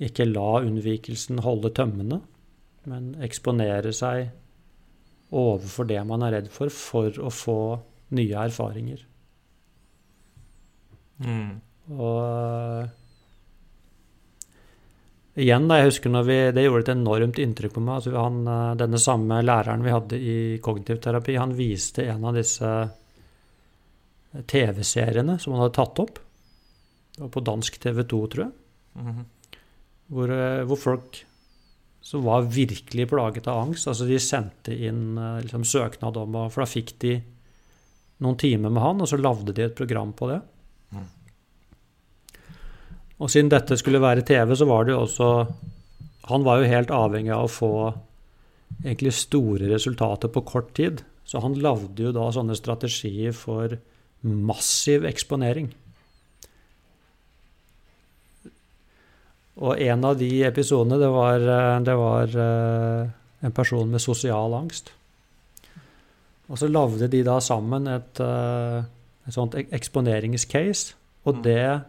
ikke 0.02 0.26
la 0.30 0.62
unnvikelsen 0.64 1.42
holde 1.46 1.72
tømmene, 1.78 2.22
men 2.90 3.12
eksponere 3.22 3.94
seg 3.94 4.32
overfor 5.32 5.88
det 5.88 6.02
man 6.08 6.26
er 6.26 6.36
redd 6.38 6.50
for, 6.52 6.74
for 6.74 7.16
å 7.22 7.30
få 7.32 7.60
nye 8.18 8.48
erfaringer. 8.48 9.06
Mm. 11.22 11.62
Og 11.96 12.90
igjen, 15.40 15.68
da, 15.70 15.80
jeg 15.80 15.92
husker 15.92 16.12
når 16.12 16.26
vi, 16.28 16.40
det 16.56 16.66
gjorde 16.66 16.84
et 16.88 16.94
enormt 16.96 17.42
inntrykk 17.42 17.76
på 17.78 17.84
meg. 17.86 18.00
Altså, 18.00 18.16
han, 18.18 18.42
eh, 18.48 18.72
denne 18.82 19.02
samme 19.02 19.42
læreren 19.46 19.86
vi 19.86 19.94
hadde 19.96 20.20
i 20.20 20.40
kognitiv 20.64 21.02
terapi, 21.04 21.38
han 21.40 21.56
viste 21.58 22.08
en 22.12 22.26
av 22.28 22.36
disse 22.38 22.72
TV-seriene 24.32 25.38
som 25.40 25.54
han 25.54 25.66
hadde 25.66 25.78
tatt 25.78 26.02
opp. 26.04 26.20
Det 27.12 27.24
var 27.26 27.32
på 27.36 27.46
dansk 27.52 27.80
TV 27.84 28.04
2, 28.04 28.22
tror 28.34 28.46
jeg. 28.48 28.58
Mhm. 29.02 29.24
Hvor, 30.12 30.32
eh, 30.36 30.63
hvor 30.67 30.80
folk 30.80 31.21
som 32.02 32.26
var 32.26 32.50
virkelig 32.52 33.08
plaget 33.12 33.47
av 33.47 33.62
angst, 33.62 33.88
altså 33.88 34.08
de 34.10 34.17
sendte 34.19 34.74
inn 34.76 35.17
eh, 35.17 35.41
liksom, 35.45 35.63
søknad 35.67 36.17
om 36.19 36.36
å 36.36 36.47
For 36.52 36.63
da 36.63 36.69
fikk 36.69 36.95
de 37.04 37.15
noen 38.21 38.38
timer 38.38 38.74
med 38.74 38.84
han, 38.84 39.02
og 39.02 39.10
så 39.10 39.17
lagde 39.17 39.54
de 39.56 39.65
et 39.65 39.78
program 39.78 40.12
på 40.17 40.30
det. 40.30 40.39
Mm. 40.93 41.08
Og 43.21 43.32
siden 43.32 43.52
dette 43.54 43.78
skulle 43.80 44.02
være 44.02 44.26
TV, 44.26 44.54
så 44.58 44.67
var 44.69 44.86
det 44.86 44.93
jo 44.95 45.04
også 45.06 45.30
Han 46.30 46.43
var 46.45 46.62
jo 46.62 46.69
helt 46.69 46.91
avhengig 46.93 47.32
av 47.34 47.47
å 47.47 47.52
få 47.52 47.74
egentlig 48.84 49.13
store 49.17 49.71
resultater 49.71 50.30
på 50.32 50.43
kort 50.45 50.69
tid. 50.78 51.02
Så 51.26 51.41
han 51.41 51.58
lagde 51.60 52.06
jo 52.06 52.12
da 52.15 52.28
sånne 52.34 52.56
strategier 52.58 53.34
for 53.36 53.74
massiv 54.21 55.06
eksponering. 55.10 55.71
Og 59.62 59.78
en 59.78 60.06
av 60.08 60.15
de 60.17 60.30
episodene, 60.47 60.97
det 60.97 61.10
var, 61.13 61.43
eh, 61.45 61.76
det 61.86 61.93
var 62.00 62.32
eh, 62.45 63.12
en 63.45 63.54
person 63.54 63.91
med 63.91 64.02
sosial 64.02 64.56
angst. 64.58 64.89
Og 66.50 66.58
så 66.60 66.67
lagde 66.67 67.08
de 67.08 67.21
da 67.24 67.38
sammen 67.39 67.86
et, 67.88 68.19
eh, 68.19 68.82
et 69.28 69.34
sånt 69.38 69.54
eksponeringscase. 69.62 70.95
Og 71.26 71.36
Mm. 71.38 71.43
det 71.43 71.82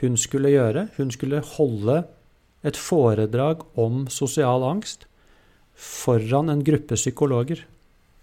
hun 0.00 0.16
skulle 0.16 0.48
gjøre, 0.48 0.88
hun 0.96 1.10
skulle 1.10 1.42
holde 1.44 2.04
et 2.64 2.76
foredrag 2.76 3.60
om 3.76 4.06
sosial 4.08 4.62
angst 4.62 5.04
foran 5.76 6.48
en 6.48 6.64
gruppe 6.64 6.94
psykologer. 6.96 7.64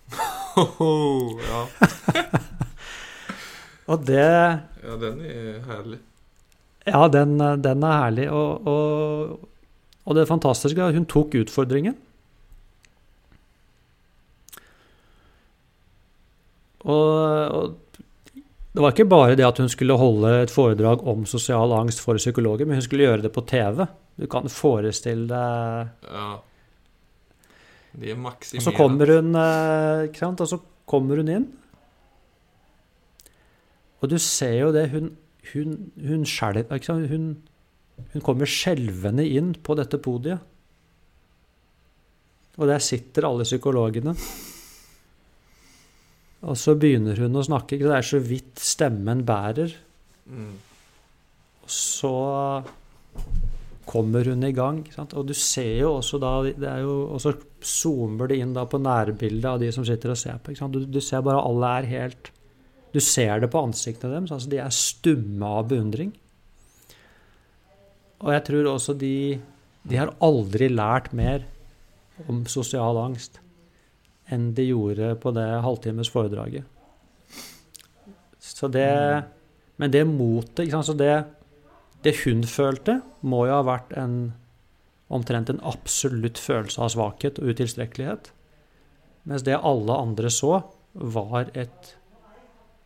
Ja. 0.59 1.65
Og 3.87 4.05
det 4.05 4.17
ja, 4.17 4.95
den 4.99 5.21
er 5.21 5.61
herlig. 5.65 5.99
Ja, 6.93 7.07
den, 7.13 7.37
den 7.63 7.83
er 7.85 7.97
herlig. 8.03 8.29
Og, 8.33 8.67
og, 8.67 9.49
og 10.05 10.17
det 10.17 10.29
fantastiske 10.29 10.81
er 10.81 10.93
at 10.93 10.97
hun 10.97 11.09
tok 11.09 11.37
utfordringen. 11.41 11.97
Og, 16.79 17.05
og 17.59 17.89
det 18.69 18.83
var 18.83 18.93
ikke 18.93 19.09
bare 19.11 19.35
det 19.35 19.47
at 19.47 19.57
hun 19.59 19.69
skulle 19.71 19.97
holde 19.99 20.29
et 20.43 20.53
foredrag 20.53 21.01
om 21.09 21.25
sosial 21.27 21.73
angst 21.75 21.99
for 22.03 22.19
psykologer, 22.21 22.67
men 22.67 22.79
hun 22.79 22.85
skulle 22.85 23.07
gjøre 23.07 23.25
det 23.25 23.33
på 23.35 23.43
TV. 23.49 23.87
Du 24.19 24.27
kan 24.31 24.49
forestille 24.51 25.27
deg 25.27 26.09
Ja. 26.09 26.29
De 27.99 28.11
er 28.11 28.19
Og 28.21 28.61
så 28.61 28.71
kommer 28.71 29.09
hun 29.15 29.33
eh, 29.35 30.07
ikke 30.07 30.21
sant? 30.21 30.41
Og 30.41 30.47
så 30.47 30.59
kommer 30.85 31.17
hun 31.17 31.31
inn. 31.33 31.47
Og 33.99 34.11
du 34.11 34.17
ser 34.21 34.53
jo 34.59 34.71
det, 34.71 34.85
hun, 34.93 35.09
hun, 35.53 35.91
hun 36.05 36.25
skjelv? 36.27 36.71
Hun, 37.11 37.33
hun 38.13 38.25
kommer 38.25 38.49
skjelvende 38.49 39.25
inn 39.27 39.53
på 39.63 39.75
dette 39.79 39.99
podiet. 40.01 40.45
Og 42.59 42.67
der 42.67 42.81
sitter 42.83 43.27
alle 43.29 43.47
psykologene. 43.47 44.15
Og 46.47 46.55
så 46.59 46.75
begynner 46.79 47.19
hun 47.19 47.35
å 47.35 47.45
snakke. 47.45 47.79
Det 47.79 47.95
er 47.95 48.05
så 48.05 48.19
vidt 48.23 48.59
stemmen 48.63 49.23
bærer. 49.27 49.73
Mm. 50.29 50.55
Og 51.63 51.71
så 51.71 52.15
kommer 53.89 54.27
hun 54.29 54.45
i 54.45 54.53
gang. 54.55 54.83
Og 55.09 55.23
du 55.27 55.35
ser 55.35 55.79
jo 55.81 55.95
også 55.97 56.19
da 56.21 56.33
det 56.47 56.75
jo, 56.83 56.97
Og 57.15 57.21
så 57.23 57.33
zoomer 57.59 58.29
det 58.29 58.39
inn 58.39 58.53
på 58.53 58.79
nærbildet 58.79 59.49
av 59.49 59.59
de 59.63 59.71
som 59.75 59.87
sitter 59.87 60.13
og 60.13 60.19
ser 60.19 60.39
på. 60.43 60.55
Du, 60.71 60.83
du 60.85 61.01
ser 61.03 61.25
bare 61.25 61.43
alle 61.43 61.73
er 61.79 61.89
helt 61.95 62.31
Du 62.93 62.99
ser 63.03 63.41
det 63.41 63.51
på 63.53 63.61
ansiktene 63.61 64.15
deres. 64.15 64.33
Altså 64.33 64.49
de 64.51 64.59
er 64.61 64.73
stumme 64.73 65.51
av 65.59 65.69
beundring. 65.69 66.13
Og 68.19 68.33
jeg 68.35 68.45
tror 68.49 68.73
også 68.73 68.97
de 68.99 69.39
De 69.89 69.95
har 69.95 70.11
aldri 70.21 70.67
lært 70.67 71.13
mer 71.15 71.45
om 72.27 72.43
sosial 72.51 72.97
angst 72.99 73.39
enn 74.29 74.51
de 74.53 74.67
gjorde 74.67 75.15
på 75.23 75.31
det 75.33 75.47
halvtimes 75.63 76.11
foredraget. 76.13 76.65
Så 78.37 78.67
det 78.67 79.23
Men 79.79 79.91
det 79.91 80.03
motet 80.05 80.65
ikke 80.65 80.75
sant? 80.75 80.89
Så 80.91 80.93
det, 80.99 81.23
det 82.03 82.17
hun 82.25 82.43
følte, 82.43 82.99
må 83.21 83.45
jo 83.47 83.55
ha 83.55 83.63
vært 83.63 83.93
en 83.95 84.33
omtrent 85.09 85.49
en 85.49 85.61
absolutt 85.63 86.37
følelse 86.37 86.81
av 86.83 86.91
svakhet 86.91 87.39
og 87.39 87.53
utilstrekkelighet. 87.53 88.27
Mens 89.23 89.45
det 89.47 89.55
alle 89.55 89.95
andre 89.95 90.29
så, 90.29 90.59
var 90.93 91.47
et 91.53 91.95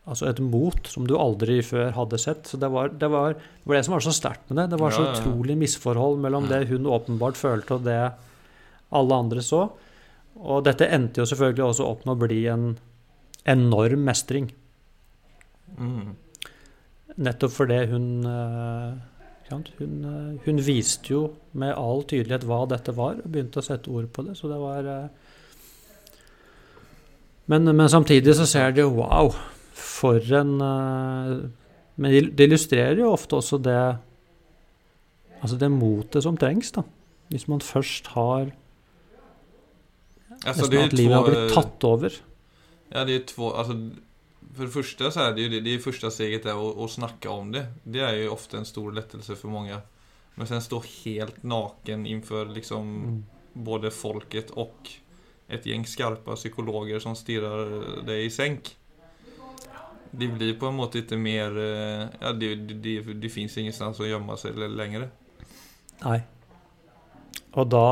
Altså 0.03 0.27
et 0.27 0.39
mot 0.43 0.89
som 0.91 1.05
du 1.07 1.13
aldri 1.15 1.61
før 1.63 1.93
hadde 1.95 2.19
sett. 2.19 2.49
Så 2.49 2.59
det 2.59 2.67
var 2.73 2.91
det, 2.91 3.07
var, 3.11 3.37
det, 3.37 3.69
var 3.69 3.77
det 3.77 3.85
som 3.87 3.95
var 3.95 4.03
så 4.03 4.15
sterkt 4.15 4.49
med 4.49 4.59
det. 4.59 4.65
Det 4.73 4.79
var 4.81 4.95
så 4.95 5.05
Ja, 5.05 5.13
utrolig 5.15 5.55
misforhold 5.61 6.19
mellom 6.23 6.49
det 6.51 6.65
hun 6.73 6.89
åpenbart 6.91 7.39
følte, 7.39 7.77
og 7.77 7.87
det 7.87 7.99
alle 8.93 9.21
andre 9.23 9.45
så. 9.45 9.63
Og 10.43 10.65
dette 10.65 10.89
endte 10.91 11.23
jo 11.23 11.29
selvfølgelig 11.29 11.65
også 11.69 11.87
opp 11.87 12.03
med 12.03 12.17
å 12.17 12.23
bli 12.25 12.41
en 12.51 12.67
enorm 13.47 14.03
mestring. 14.09 14.51
Mm. 15.77 16.13
Nettopp 17.23 17.53
fordi 17.53 17.79
hun 17.93 18.05
eh, 18.27 18.93
hun, 19.53 20.05
eh, 20.05 20.41
hun 20.45 20.61
viste 20.65 21.13
jo 21.13 21.23
med 21.59 21.75
all 21.77 22.03
tydelighet 22.09 22.45
hva 22.47 22.63
dette 22.69 22.95
var, 22.95 23.19
og 23.19 23.29
begynte 23.29 23.61
å 23.61 23.65
sette 23.65 23.91
ord 23.91 24.09
på 24.13 24.25
det. 24.27 24.35
Så 24.39 24.49
det 24.51 24.59
var 24.61 24.89
eh, 24.89 25.07
men, 27.51 27.67
men 27.75 27.89
samtidig 27.91 28.35
så 28.37 28.47
ser 28.47 28.71
de 28.71 28.85
jo 28.85 28.93
wow, 29.01 29.33
for 29.73 30.33
en 30.33 30.61
eh, 30.61 31.49
Men 31.95 32.15
det 32.33 32.47
illustrerer 32.47 33.01
jo 33.03 33.11
ofte 33.13 33.37
også 33.37 33.59
det 33.61 33.79
Altså 35.43 35.57
det 35.59 35.69
motet 35.73 36.23
som 36.23 36.37
trengs, 36.39 36.71
da. 36.71 36.85
Hvis 37.27 37.49
man 37.51 37.59
først 37.59 38.07
har 38.13 38.53
altså, 40.45 40.69
nesten 40.69 40.85
at 40.85 40.95
livet 40.95 41.17
har 41.17 41.25
blitt 41.27 41.51
tatt 41.51 41.83
over. 41.83 42.15
Ja, 42.93 43.03
det 43.03 43.15
är 43.15 43.25
två, 43.27 43.49
for 43.51 43.75
för 44.55 44.63
det 44.63 44.73
første 44.73 45.11
så 45.11 45.21
er 45.25 45.33
det 45.33 45.43
jo 45.43 45.49
det, 45.49 45.61
det 45.65 45.81
første 45.81 46.11
steget 46.13 46.45
er 46.45 46.59
å, 46.59 46.67
å, 46.83 46.87
snakke 46.87 47.29
om 47.31 47.51
det. 47.55 47.65
Det 47.83 48.03
er 48.05 48.19
jo 48.19 48.33
ofte 48.35 48.59
en 48.59 48.67
stor 48.69 48.93
lettelse 48.93 49.35
for 49.39 49.53
mange. 49.53 49.79
Men 50.35 50.49
sen 50.49 50.61
stå 50.61 50.81
helt 51.03 51.43
naken 51.43 52.05
innenfor 52.05 52.53
liksom 52.53 52.91
Mm. 53.03 53.23
både 53.53 53.91
folket 53.91 54.51
og 54.57 54.89
et 55.49 55.65
gjeng 55.65 55.85
skarpe 55.85 56.35
psykologer 56.35 56.99
som 56.99 57.15
stirrer 57.15 58.01
deg 58.05 58.25
i 58.25 58.29
sänk. 58.29 58.75
Det 60.13 60.29
blir 60.29 60.53
på 60.59 60.69
en 60.69 60.77
måte 60.77 61.01
ikke 61.01 61.17
mer 61.17 61.55
eh, 61.57 62.05
Ja, 62.21 62.33
det, 62.37 62.53
det, 62.69 62.99
det, 63.17 63.31
fins 63.33 63.55
ingenstans 63.57 64.01
å 64.01 64.07
gjemme 64.07 64.37
seg 64.37 64.59
lenger. 64.61 65.07
Nei. 66.03 66.19
Og 67.57 67.69
da 67.69 67.87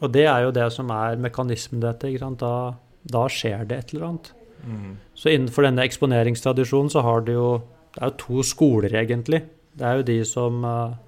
Og 0.00 0.10
det 0.10 0.26
er 0.26 0.46
jo 0.46 0.54
det 0.56 0.66
som 0.74 0.90
er 0.94 1.20
mekanismen 1.20 1.82
i 1.82 1.86
dette. 1.86 2.32
Da, 2.40 2.54
da 3.02 3.24
skjer 3.30 3.66
det 3.68 3.78
et 3.78 3.94
eller 3.94 4.08
annet. 4.08 4.32
Mm. 4.64 4.96
Så 5.14 5.30
innenfor 5.30 5.64
denne 5.64 5.86
eksponeringstradisjonen 5.86 6.90
så 6.92 7.04
har 7.06 7.22
det 7.24 7.38
jo 7.38 7.60
Det 7.94 8.02
er 8.02 8.10
jo 8.10 8.18
to 8.18 8.42
skoler, 8.46 8.94
egentlig. 8.94 9.44
Det 9.74 9.86
er 9.86 10.00
jo 10.00 10.08
de 10.10 10.18
som 10.26 10.64
eh, 10.64 10.98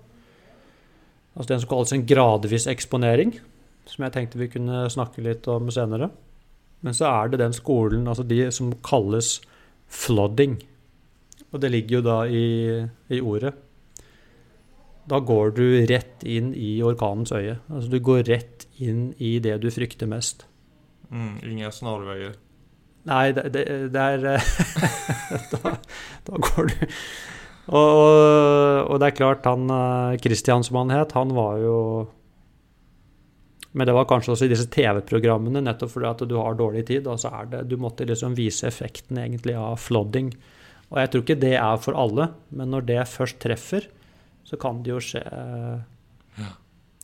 Altså 1.32 1.54
den 1.54 1.60
som 1.62 1.68
kalles 1.70 1.92
en 1.96 2.04
gradvis 2.04 2.66
eksponering, 2.68 3.30
som 3.88 4.02
jeg 4.04 4.12
tenkte 4.12 4.36
vi 4.36 4.50
kunne 4.52 4.82
snakke 4.92 5.22
litt 5.24 5.46
om 5.48 5.70
senere. 5.72 6.10
Men 6.82 6.96
så 6.98 7.08
er 7.10 7.32
det 7.32 7.42
den 7.42 7.54
skolen, 7.54 8.06
altså 8.10 8.24
de 8.26 8.44
som 8.54 8.72
kalles 8.84 9.36
flooding. 9.92 10.58
Og 11.52 11.60
det 11.62 11.70
ligger 11.70 12.00
jo 12.00 12.04
da 12.06 12.18
i, 12.26 12.46
i 13.12 13.20
ordet. 13.20 13.52
Da 15.10 15.18
går 15.18 15.52
du 15.56 15.66
rett 15.90 16.22
inn 16.26 16.52
i 16.54 16.76
orkanens 16.86 17.34
øye. 17.34 17.58
Altså 17.70 17.90
du 17.90 17.98
går 18.02 18.24
rett 18.30 18.66
inn 18.82 19.10
i 19.18 19.36
det 19.42 19.58
du 19.62 19.68
frykter 19.74 20.10
mest. 20.10 20.46
Mm. 21.10 21.36
Ingen 21.42 21.74
snarveier. 21.74 22.34
Nei, 23.10 23.32
det, 23.34 23.48
det, 23.54 23.66
det 23.92 24.02
er 24.14 24.42
da, 25.52 25.76
da 26.22 26.38
går 26.38 26.68
du 26.70 26.84
og, 27.62 27.78
og, 27.78 28.18
og, 28.90 28.94
det 28.98 29.08
er 29.08 29.16
klart, 29.16 29.46
han 29.46 29.70
Christian 30.22 30.64
som 30.66 30.80
han 30.80 30.92
het, 30.94 31.14
han 31.14 31.30
var 31.34 31.60
jo 31.62 31.76
Men 33.72 33.88
det 33.88 33.94
var 33.96 34.04
kanskje 34.10 34.34
også 34.34 34.44
i 34.46 34.52
disse 34.52 34.66
TV-programmene, 34.68 35.62
nettopp 35.64 35.94
fordi 35.94 36.08
at 36.10 36.24
du 36.28 36.34
har 36.36 36.58
dårlig 36.58 36.84
tid. 36.90 37.06
Og 37.08 37.20
så 37.22 37.30
er 37.32 37.46
det, 37.48 37.62
du 37.70 37.78
måtte 37.80 38.04
liksom 38.08 38.34
vise 38.36 38.66
effekten 38.68 39.16
egentlig 39.22 39.54
av 39.56 39.78
flooding. 39.80 40.28
Og 40.92 40.98
jeg 41.00 41.10
tror 41.12 41.22
ikke 41.24 41.38
det 41.40 41.54
er 41.56 41.78
for 41.80 41.96
alle, 41.96 42.26
men 42.52 42.68
når 42.74 42.84
det 42.90 42.98
først 43.08 43.38
treffer, 43.40 43.86
så 44.44 44.58
kan 44.60 44.82
det 44.84 44.92
jo 44.92 45.00
skje 45.00 45.22
Ja. 46.38 46.50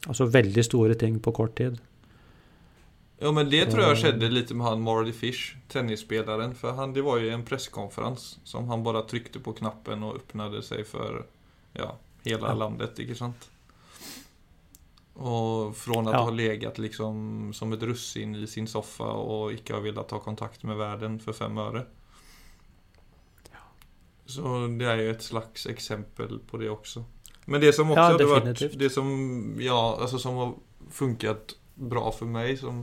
altså 0.07 0.27
veldig 0.33 0.65
store 0.65 0.95
ting 0.95 1.19
på 1.25 1.33
kort 1.37 1.55
tid. 1.57 1.79
Ja, 3.21 3.33
men 3.35 3.49
det 3.51 3.65
tror 3.73 3.83
jeg 3.89 3.99
skjedde 3.99 4.29
litt 4.31 4.53
med 4.55 4.67
han 4.67 4.83
Marley 4.85 5.13
Fish, 5.13 5.57
tennisspilleren. 5.73 6.53
For 6.55 6.77
han, 6.79 6.93
det 6.95 7.03
var 7.03 7.19
jo 7.19 7.33
en 7.35 7.43
pressekonferanse 7.49 8.39
som 8.47 8.69
han 8.71 8.85
bare 8.87 9.03
trykte 9.11 9.41
på 9.43 9.57
knappen 9.59 10.05
og 10.07 10.21
åpnet 10.21 10.61
seg 10.65 10.85
for 10.87 11.25
ja, 11.75 11.95
hele 12.25 12.45
Ja. 12.47 12.55
landet, 12.55 12.99
ikke 13.03 13.17
sant? 13.19 13.49
Og 15.19 15.75
fra 15.75 15.95
å 15.99 16.13
Ja. 16.13 16.23
ha 16.25 16.31
legat 16.31 16.79
liksom 16.79 17.53
som 17.53 17.73
et 17.73 17.81
russin 17.83 18.37
i 18.37 18.47
sin 18.47 18.67
soffa 18.67 19.05
og 19.19 19.51
ikke 19.53 19.75
ha 19.75 19.81
villet 19.81 20.07
ta 20.09 20.19
kontakt 20.21 20.63
med 20.65 20.77
verden 20.79 21.19
for 21.21 21.33
fem 21.33 21.57
øre. 21.59 21.87
Så 24.29 24.43
det 24.79 24.87
er 24.87 25.01
jo 25.01 25.11
et 25.15 25.25
slags 25.25 25.67
eksempel 25.71 26.39
på 26.47 26.59
det 26.61 26.69
også. 26.71 27.03
Men 27.49 27.63
det 27.63 27.75
som 27.75 27.89
også 27.89 27.97
Ja, 27.97 28.09
hadde 28.13 28.27
vært. 28.29 28.79
Det 28.79 28.91
som, 28.93 29.09
ja, 29.59 29.79
altså 29.97 30.19
som 30.21 30.37
har 30.37 30.55
funket 30.93 31.55
bra 31.79 32.11
for 32.13 32.27
meg, 32.29 32.59
som 32.61 32.83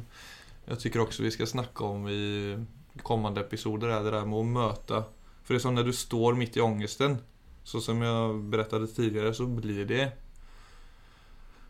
jeg 0.67 0.79
tycker 0.79 1.03
også 1.05 1.21
vi 1.21 1.29
skal 1.35 1.45
snakke 1.51 1.85
om 1.85 2.07
i 2.09 2.57
kommende 3.03 3.43
episoder, 3.43 3.89
er 3.93 4.03
det 4.03 4.13
der 4.15 4.25
med 4.25 4.39
å 4.39 4.47
møte 4.47 5.05
For 5.45 5.53
det 5.53 5.59
er 5.59 5.61
som 5.67 5.75
når 5.75 5.85
du 5.85 5.91
står 5.93 6.35
midt 6.35 6.55
i 6.57 6.61
ångesten, 6.65 7.19
så 7.63 7.79
som 7.79 7.99
jeg 8.01 8.49
berättade 8.49 8.87
tidligere, 8.89 9.29
så 9.35 9.45
blir 9.45 9.85
det 9.85 10.11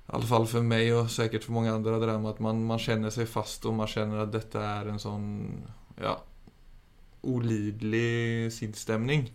i 0.05 0.13
alle 0.13 0.27
fall 0.29 0.45
for 0.45 0.61
meg 0.61 0.91
og 0.93 1.09
sikkert 1.09 1.43
for 1.47 1.55
mange 1.57 1.71
andre, 1.73 1.99
det 1.99 2.07
der 2.11 2.19
med 2.21 2.35
at 2.35 2.41
man, 2.45 2.59
man 2.67 2.81
kjenner 2.81 3.09
seg 3.13 3.27
fast, 3.27 3.65
og 3.65 3.73
man 3.79 3.89
kjenner 3.89 4.21
at 4.21 4.31
dette 4.35 4.61
er 4.61 4.91
en 4.91 5.01
sånn 5.01 5.29
ja, 6.01 6.13
olidlig 7.25 8.51
sinnsstemning. 8.53 9.25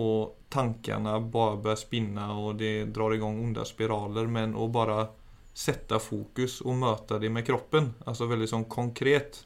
Og 0.00 0.34
tankene 0.50 1.16
bare 1.32 1.58
bør 1.62 1.78
spinne, 1.78 2.26
og 2.34 2.58
det 2.58 2.90
drar 2.94 3.14
i 3.14 3.20
gang 3.22 3.38
onde 3.42 3.64
spiraler. 3.66 4.26
Men 4.30 4.54
å 4.58 4.68
bare 4.72 5.08
sette 5.54 5.98
fokus 6.02 6.60
og 6.62 6.78
møte 6.78 7.18
det 7.22 7.30
med 7.30 7.46
kroppen, 7.46 7.92
altså 8.06 8.28
veldig 8.30 8.48
sånn 8.50 8.68
konkret, 8.70 9.44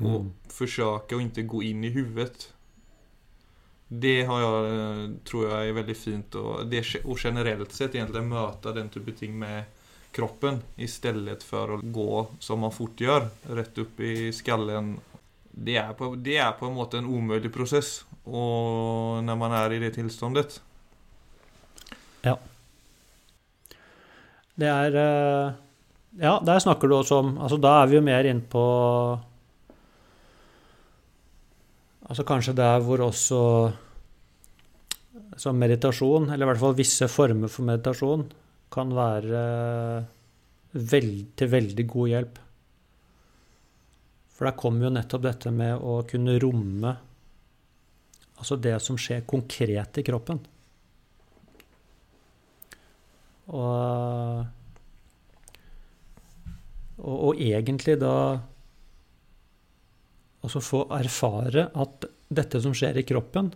og 0.00 0.24
Mm. 0.24 0.32
forsøke 0.48 1.16
å 1.16 1.20
ikke 1.24 1.46
gå 1.46 1.62
inn 1.70 1.84
i 1.84 1.90
huvudet. 1.90 2.52
Det 3.88 4.22
har 4.28 4.42
jeg, 4.42 4.76
eh, 4.76 5.02
tror 5.24 5.48
jeg 5.48 5.68
er 5.68 5.78
veldig 5.80 5.96
fint. 5.96 6.38
Og, 6.40 6.66
det, 6.68 6.84
og 7.04 7.18
generelt 7.18 7.72
sett 7.72 7.96
egentlig 7.96 8.24
møte 8.28 8.74
den 8.76 8.90
type 8.92 9.14
ting 9.16 9.36
med 9.38 9.64
kroppen 10.12 10.62
istället 10.76 11.42
for 11.44 11.76
å 11.76 11.80
gå 11.82 12.26
som 12.40 12.64
man 12.64 12.72
fort 12.72 13.00
gjør, 13.00 13.28
rett 13.56 13.80
opp 13.80 14.00
i 14.00 14.30
skallen. 14.32 14.96
Det 15.52 15.76
er 15.80 15.92
på, 15.96 16.14
det 16.16 16.38
er 16.40 16.54
på 16.58 16.68
en 16.68 16.76
måte 16.76 17.00
en 17.00 17.08
umulig 17.08 17.50
prosess 17.52 18.04
og 18.28 19.24
når 19.24 19.36
man 19.40 19.54
er 19.56 19.74
i 19.74 19.80
det 19.82 19.94
tilstandet. 19.96 20.60
Det 24.58 24.68
er 24.68 24.98
eh, 24.98 25.56
Ja, 26.18 26.38
der 26.42 26.62
snakker 26.62 26.90
du 26.90 26.96
også 26.98 27.22
om 27.22 27.34
Altså, 27.38 27.58
da 27.62 27.78
er 27.82 27.90
vi 27.90 27.98
jo 27.98 28.04
mer 28.04 28.26
inn 28.26 28.42
på 28.42 28.64
Altså 32.08 32.24
kanskje 32.24 32.56
der 32.56 32.80
hvor 32.84 33.02
også 33.04 33.40
som 35.38 35.58
meditasjon, 35.60 36.30
eller 36.32 36.46
i 36.46 36.50
hvert 36.50 36.60
fall 36.62 36.76
visse 36.78 37.08
former 37.10 37.50
for 37.52 37.68
meditasjon, 37.68 38.24
kan 38.72 38.92
være 38.96 39.42
veld, 40.72 41.18
til 41.36 41.50
veldig 41.52 41.84
god 41.88 42.12
hjelp. 42.12 42.38
For 44.36 44.48
der 44.48 44.56
kommer 44.58 44.86
jo 44.86 44.94
nettopp 44.94 45.24
dette 45.26 45.52
med 45.54 45.82
å 45.82 46.00
kunne 46.08 46.38
romme 46.42 46.94
altså 48.38 48.58
det 48.62 48.76
som 48.82 48.98
skjer 49.00 49.24
konkret 49.26 49.98
i 49.98 50.04
kroppen. 50.06 50.38
Og, 53.48 54.44
og, 57.00 57.16
og 57.16 57.40
egentlig 57.42 57.96
da 57.98 58.14
også 60.46 60.62
få 60.62 60.84
erfare 60.94 61.68
at 61.74 62.06
dette 62.28 62.60
som 62.62 62.74
skjer 62.76 63.00
i 63.00 63.06
kroppen, 63.08 63.52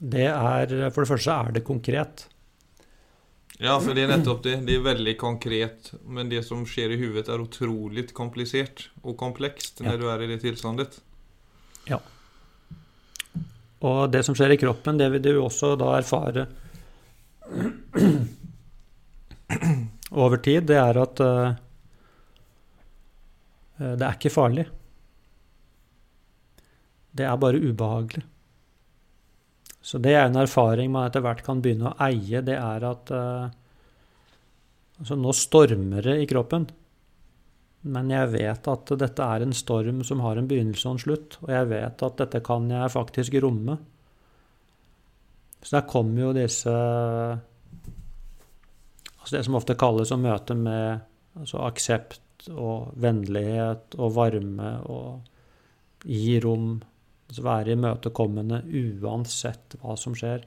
det 0.00 0.26
er 0.30 0.90
For 0.94 1.02
det 1.04 1.10
første 1.10 1.32
er 1.34 1.50
det 1.52 1.60
konkret. 1.66 2.22
Ja, 3.60 3.74
for 3.76 3.92
det 3.92 4.06
er 4.06 4.08
nettopp 4.14 4.40
det. 4.46 4.54
Det 4.64 4.78
er 4.78 4.86
veldig 4.86 5.12
konkret. 5.20 5.90
Men 6.08 6.30
det 6.32 6.40
som 6.46 6.62
skjer 6.64 6.94
i 6.94 6.96
huvudet, 7.02 7.28
er 7.28 7.42
utrolig 7.44 8.06
komplisert 8.16 8.86
og 9.02 9.18
komplekst 9.20 9.82
Ja. 9.84 9.90
når 9.90 9.98
du 10.00 10.06
er 10.08 10.22
i 10.24 10.30
det 10.30 10.40
tilstandet. 10.40 10.96
Ja. 11.90 11.98
Og 13.84 14.10
det 14.12 14.24
som 14.24 14.34
skjer 14.34 14.56
i 14.56 14.60
kroppen, 14.60 14.96
det 14.96 15.10
vil 15.12 15.22
du 15.22 15.42
også 15.42 15.76
da 15.76 15.92
erfare 15.98 16.46
over 20.10 20.36
tid, 20.40 20.64
det 20.68 20.76
er 20.80 20.96
at 21.00 21.20
eh, 21.20 21.54
det 23.76 24.06
er 24.06 24.16
ikke 24.16 24.32
farlig. 24.32 24.66
Det 27.16 27.26
er 27.26 27.40
bare 27.40 27.60
ubehagelig. 27.60 28.22
Så 29.80 29.98
det 29.98 30.12
er 30.14 30.28
en 30.28 30.38
erfaring 30.42 30.92
man 30.92 31.08
etter 31.08 31.24
hvert 31.24 31.42
kan 31.44 31.62
begynne 31.64 31.90
å 31.90 31.96
eie. 32.04 32.42
Det 32.44 32.56
er 32.56 32.84
at 32.84 33.10
eh, 33.16 33.48
altså 35.00 35.16
nå 35.16 35.32
stormer 35.36 36.04
det 36.04 36.18
i 36.20 36.28
kroppen. 36.30 36.68
Men 37.90 38.10
jeg 38.12 38.28
vet 38.34 38.66
at 38.68 38.92
dette 39.00 39.24
er 39.24 39.44
en 39.44 39.56
storm 39.56 40.02
som 40.04 40.20
har 40.20 40.36
en 40.36 40.48
begynnelse 40.48 40.84
og 40.84 40.98
en 40.98 41.04
slutt. 41.06 41.38
Og 41.40 41.52
jeg 41.54 41.70
vet 41.72 42.04
at 42.06 42.18
dette 42.20 42.42
kan 42.44 42.68
jeg 42.68 42.92
faktisk 42.92 43.38
romme. 43.40 43.78
Så 45.62 45.78
der 45.78 45.88
kommer 45.88 46.28
jo 46.28 46.34
disse 46.36 46.72
Altså 49.20 49.36
det 49.36 49.42
som 49.44 49.56
ofte 49.58 49.76
kalles 49.76 50.12
å 50.14 50.16
møte 50.16 50.54
med 50.56 51.02
altså 51.36 51.60
aksept 51.66 52.48
og 52.48 52.94
vennlighet 53.00 53.96
og 54.00 54.14
varme 54.16 54.70
og 54.88 56.06
gi 56.08 56.38
rom. 56.40 56.78
Altså 57.30 57.44
være 57.46 57.76
imøtekommende 57.76 58.64
uansett 59.00 59.76
hva 59.80 59.94
som 59.98 60.16
skjer. 60.18 60.42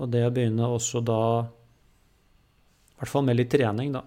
Og 0.00 0.08
det 0.08 0.22
å 0.24 0.32
begynne 0.32 0.70
også 0.72 1.02
da, 1.04 1.18
i 1.44 2.96
hvert 3.02 3.12
fall 3.12 3.26
med 3.26 3.36
litt 3.36 3.52
trening, 3.52 3.92
da, 3.92 4.02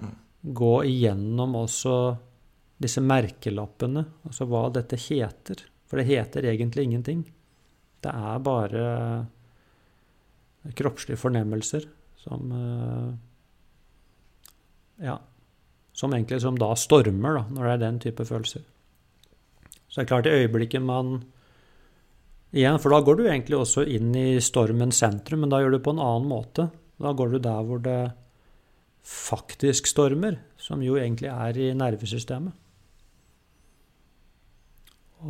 Mm. 0.00 0.14
gå 0.54 0.74
igjennom 0.88 1.54
også 1.60 1.94
disse 2.80 3.00
merkelappene, 3.04 4.04
altså 4.24 4.46
hva 4.48 4.72
dette 4.72 4.96
heter. 4.96 5.62
For 5.86 5.98
det 6.00 6.06
heter 6.06 6.46
egentlig 6.48 6.84
ingenting. 6.88 7.24
Det 8.00 8.10
er 8.14 8.38
bare 8.38 9.26
kroppslige 10.74 11.18
fornemmelser 11.20 11.86
som 12.16 12.52
eh, 12.52 13.14
Ja. 15.06 15.18
Som 15.92 16.12
egentlig 16.14 16.40
som 16.40 16.56
da 16.56 16.74
stormer, 16.76 17.34
da, 17.34 17.44
når 17.50 17.64
det 17.64 17.72
er 17.72 17.78
den 17.78 17.98
type 18.00 18.24
følelser. 18.24 18.62
Så 19.90 20.00
det 20.00 20.06
er 20.06 20.10
klart, 20.12 20.30
i 20.30 20.44
øyeblikket 20.44 20.82
man 20.86 21.20
Igjen, 22.50 22.80
for 22.82 22.90
da 22.90 22.98
går 23.06 23.14
du 23.14 23.28
egentlig 23.28 23.60
også 23.60 23.84
inn 23.86 24.08
i 24.18 24.40
stormens 24.42 24.98
sentrum, 24.98 25.44
men 25.44 25.52
da 25.52 25.60
gjør 25.62 25.70
du 25.70 25.76
det 25.76 25.84
på 25.86 25.92
en 25.94 26.02
annen 26.02 26.26
måte. 26.26 26.64
Da 26.98 27.12
går 27.14 27.30
du 27.30 27.38
der 27.44 27.60
hvor 27.68 27.78
det 27.84 28.00
faktisk 29.06 29.86
stormer, 29.86 30.40
som 30.58 30.82
jo 30.82 30.98
egentlig 30.98 31.30
er 31.30 31.60
i 31.62 31.68
nervesystemet. 31.78 32.56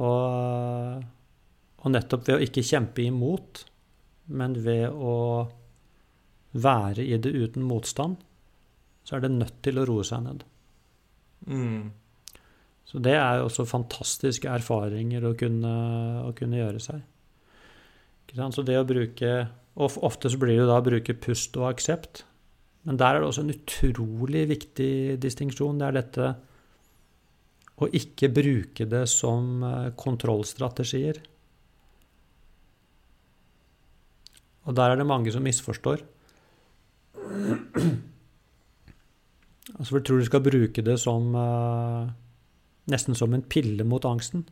Og, 0.01 1.05
og 1.83 1.93
nettopp 1.93 2.25
ved 2.25 2.39
å 2.39 2.47
ikke 2.47 2.65
kjempe 2.65 3.05
imot, 3.05 3.67
men 4.33 4.57
ved 4.65 4.89
å 4.89 5.17
være 6.57 7.05
i 7.05 7.19
det 7.21 7.35
uten 7.37 7.67
motstand, 7.67 8.17
så 9.05 9.17
er 9.17 9.27
det 9.27 9.35
nødt 9.35 9.61
til 9.65 9.81
å 9.81 9.87
roe 9.89 10.07
seg 10.07 10.25
ned. 10.25 10.45
Mm. 11.51 11.91
Så 12.91 12.99
det 12.99 13.14
er 13.14 13.38
jo 13.38 13.47
også 13.47 13.68
fantastiske 13.70 14.51
erfaringer 14.51 15.28
å 15.28 15.36
kunne, 15.38 15.74
å 16.26 16.32
kunne 16.34 16.59
gjøre 16.59 16.82
seg. 16.82 17.05
Så 18.30 18.66
det 18.66 18.78
å 18.78 18.86
bruke 18.86 19.32
Ofte 19.80 20.28
så 20.28 20.36
blir 20.36 20.59
det 20.59 20.66
da 20.68 20.76
å 20.80 20.84
bruke 20.84 21.14
pust 21.16 21.55
og 21.57 21.70
aksept. 21.70 22.24
Men 22.84 22.99
der 23.01 23.16
er 23.16 23.22
det 23.22 23.28
også 23.30 23.45
en 23.47 23.55
utrolig 23.55 24.43
viktig 24.51 25.16
distinksjon. 25.22 25.78
Det 25.80 25.86
er 25.86 25.97
dette 25.97 26.26
å 27.80 27.88
ikke 27.97 28.28
bruke 28.34 28.84
det 28.91 29.07
som 29.09 29.62
eh, 29.64 29.93
kontrollstrategier. 29.97 31.22
Og 34.68 34.76
der 34.76 34.93
er 34.93 35.01
det 35.01 35.09
mange 35.09 35.32
som 35.32 35.47
misforstår. 35.47 36.05
Altså, 39.70 39.95
for 39.95 40.03
tror 40.05 40.18
du 40.18 40.26
skal 40.26 40.43
bruke 40.45 40.82
det 40.84 40.97
som 41.01 41.30
uh, 41.32 42.09
nesten 42.91 43.16
som 43.18 43.34
en 43.34 43.45
pille 43.47 43.86
mot 43.86 44.05
angsten. 44.05 44.45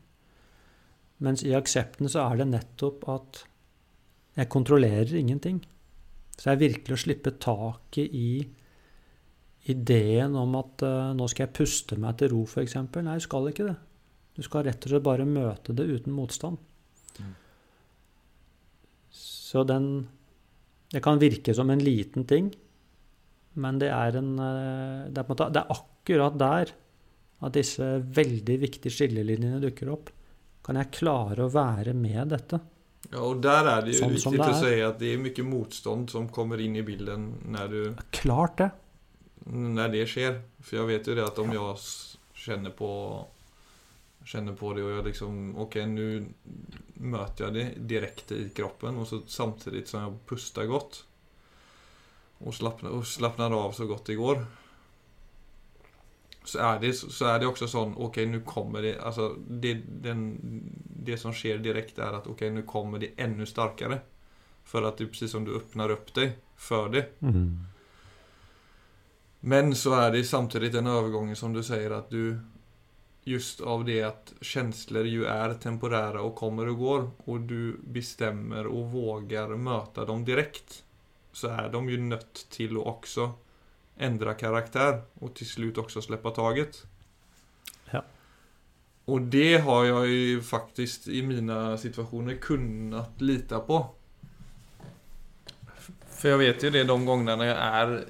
Mens 1.24 1.43
i 1.43 1.55
aksepten 1.57 2.11
så 2.11 2.28
er 2.28 2.41
det 2.41 2.51
nettopp 2.53 3.07
at 3.11 3.43
jeg 4.39 4.51
kontrollerer 4.53 5.16
ingenting. 5.18 5.59
Så 6.39 6.53
jeg 6.53 6.62
virkelig 6.62 6.95
å 6.95 7.03
slippe 7.03 7.34
taket 7.43 8.14
i 8.14 8.30
ideen 9.68 10.36
om 10.39 10.55
at 10.61 10.84
uh, 10.86 11.11
nå 11.16 11.26
skal 11.28 11.49
jeg 11.49 11.57
puste 11.59 11.99
meg 12.01 12.20
til 12.20 12.32
ro, 12.32 12.45
f.eks. 12.47 12.76
Nei, 12.78 13.18
du 13.18 13.24
skal 13.24 13.51
ikke 13.51 13.66
det. 13.66 13.74
Du 14.39 14.45
skal 14.47 14.64
rett 14.68 14.86
og 14.86 14.93
slett 14.93 15.05
bare 15.05 15.26
møte 15.28 15.74
det 15.76 15.89
uten 15.91 16.14
motstand. 16.14 16.61
Mm. 17.18 17.34
Så 19.11 19.64
den 19.66 19.91
Det 20.89 21.03
kan 21.05 21.20
virke 21.20 21.53
som 21.53 21.68
en 21.68 21.82
liten 21.84 22.24
ting, 22.24 22.47
men 23.61 23.78
det 23.78 23.91
er, 23.93 24.16
en, 24.16 24.39
uh, 24.41 25.11
det 25.11 25.20
er, 25.20 25.26
måte, 25.28 25.51
det 25.53 25.61
er 25.61 25.74
akkurat 25.74 26.39
der 26.41 26.72
at 27.45 27.55
disse 27.55 27.86
veldig 28.03 28.57
viktige 28.64 28.95
skillelinjene 28.95 29.61
dukker 29.62 29.93
opp. 29.93 30.11
Kan 30.64 30.78
jeg 30.80 30.93
klare 30.99 31.47
å 31.47 31.53
være 31.53 31.95
med 31.97 32.34
dette? 32.34 32.61
Ja, 33.09 33.22
og 33.22 33.41
der 33.41 33.70
er 33.70 33.86
det 33.86 33.95
jo 33.95 34.03
sånn 34.03 34.14
viktigt 34.16 34.43
å 34.43 34.59
si 34.59 34.74
at 34.84 34.99
det 35.01 35.14
er 35.14 35.22
mye 35.22 35.47
motstånd 35.47 36.11
som 36.12 36.28
kommer 36.34 36.61
inn 36.61 36.76
i 36.76 36.84
bilden 36.84 37.30
når 37.55 37.72
du... 37.72 37.80
Klart 38.12 38.59
det. 38.61 38.68
Når 39.49 39.95
det 39.95 40.05
skjer. 40.11 40.41
For 40.61 40.80
jeg 40.80 40.91
vet 40.91 41.09
jo 41.09 41.16
det 41.16 41.24
at 41.24 41.41
om 41.41 41.55
jeg 41.55 41.76
kjenner 42.45 42.74
på 42.76 42.91
kjenner 44.28 44.57
på 44.59 44.74
det 44.76 44.84
og 44.84 44.91
jeg 44.93 45.05
liksom, 45.09 45.36
Ok, 45.62 45.78
nå 45.89 46.09
møter 47.09 47.47
jeg 47.47 47.55
det 47.55 47.66
direkte 47.89 48.36
i 48.36 48.49
kroppen 48.55 48.99
og 49.01 49.09
så 49.09 49.22
samtidig 49.30 49.86
som 49.89 50.05
jeg 50.05 50.18
puster 50.28 50.68
godt 50.68 51.05
og 52.45 52.55
slappnar, 52.55 52.93
og 52.95 53.07
slappnar 53.09 53.55
av 53.57 53.72
så 53.74 53.89
godt 53.89 54.11
det 54.11 54.18
går 54.18 54.43
så 56.49 56.59
er 56.59 56.78
det, 56.80 56.92
så 56.92 57.26
er 57.26 57.38
det 57.38 57.46
också 57.46 57.68
sån, 57.68 57.92
okej 57.92 58.07
okay, 58.07 58.26
nu 58.26 58.40
kommer 58.40 58.82
det, 58.82 58.99
alltså 59.01 59.36
det, 59.49 59.74
den, 60.03 60.38
det 61.05 61.18
som 61.18 61.32
sker 61.32 61.59
direkt 61.59 61.99
är 61.99 62.12
att 62.12 62.26
okej 62.26 62.32
okay, 62.32 62.51
nu 62.51 62.62
kommer 62.62 62.99
det 62.99 63.11
ännu 63.16 63.46
starkare. 63.46 64.01
För 64.64 64.82
att 64.82 64.99
det 64.99 65.05
är 65.05 65.09
precis 65.09 65.30
som 65.30 65.44
du 65.44 65.57
öppnar 65.57 65.90
upp 65.90 66.14
dig 66.14 66.38
för 66.57 66.88
det. 66.88 67.07
Mm. 67.20 67.59
Men 69.40 69.74
så 69.74 69.94
är 69.94 70.12
det 70.12 70.24
samtidigt 70.24 70.74
en 70.74 70.86
övergång 70.86 71.36
som 71.36 71.53
du 71.53 71.62
säger 71.62 71.90
att 71.90 72.11
du 72.11 72.38
Just 73.28 73.61
av 73.61 73.84
det 73.84 74.03
att 74.03 74.32
känslor 74.40 75.07
ju 75.07 75.24
är 75.24 75.55
temporära 75.55 76.22
och 76.22 76.34
kommer 76.34 76.68
och 76.68 76.78
går 76.78 77.11
och 77.24 77.40
du 77.40 77.80
bestämmer 77.84 78.66
och 78.66 78.90
vågar 78.92 79.49
möta 79.49 80.05
dem 80.05 80.24
direkt. 80.24 80.84
Så 81.32 81.49
är 81.49 81.68
de 81.68 81.88
ju 81.88 82.01
nött 82.01 82.46
till 82.51 82.76
att 82.76 82.86
också 82.86 83.32
ändra 83.99 84.34
karaktär 84.34 85.03
och 85.14 85.34
till 85.34 85.49
slut 85.49 85.78
också 85.78 86.03
släppa 86.03 86.30
taget. 86.30 86.86
Ja. 87.90 88.05
Och 89.05 89.20
det 89.20 89.59
har 89.59 89.84
jag 89.84 90.07
ju 90.07 90.42
faktiskt 90.42 91.09
i 91.09 91.22
mina 91.22 91.78
situationer 91.78 92.34
kunnat 92.34 93.20
lita 93.20 93.61
på. 93.61 93.86
För 96.09 96.28
jag 96.28 96.38
vet 96.38 96.64
ju 96.64 96.70
det 96.70 96.84
de 96.84 97.07
gångerna 97.07 97.36
när 97.36 97.44
jag 97.44 97.59
är 97.59 98.05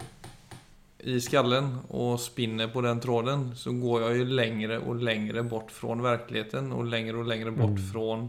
i 0.98 1.20
skallen 1.20 1.78
och 1.88 2.20
spinner 2.20 2.68
på 2.68 2.80
den 2.80 3.00
tråden 3.00 3.56
så 3.56 3.72
går 3.72 4.02
jag 4.02 4.16
ju 4.16 4.24
längre 4.24 4.78
och 4.78 4.96
längre 4.96 5.42
bort 5.42 5.70
från 5.70 6.02
verkligheten 6.02 6.72
och 6.72 6.84
längre 6.84 7.16
och 7.16 7.24
längre 7.24 7.50
bort 7.50 7.70
mm. 7.70 7.90
från 7.92 8.28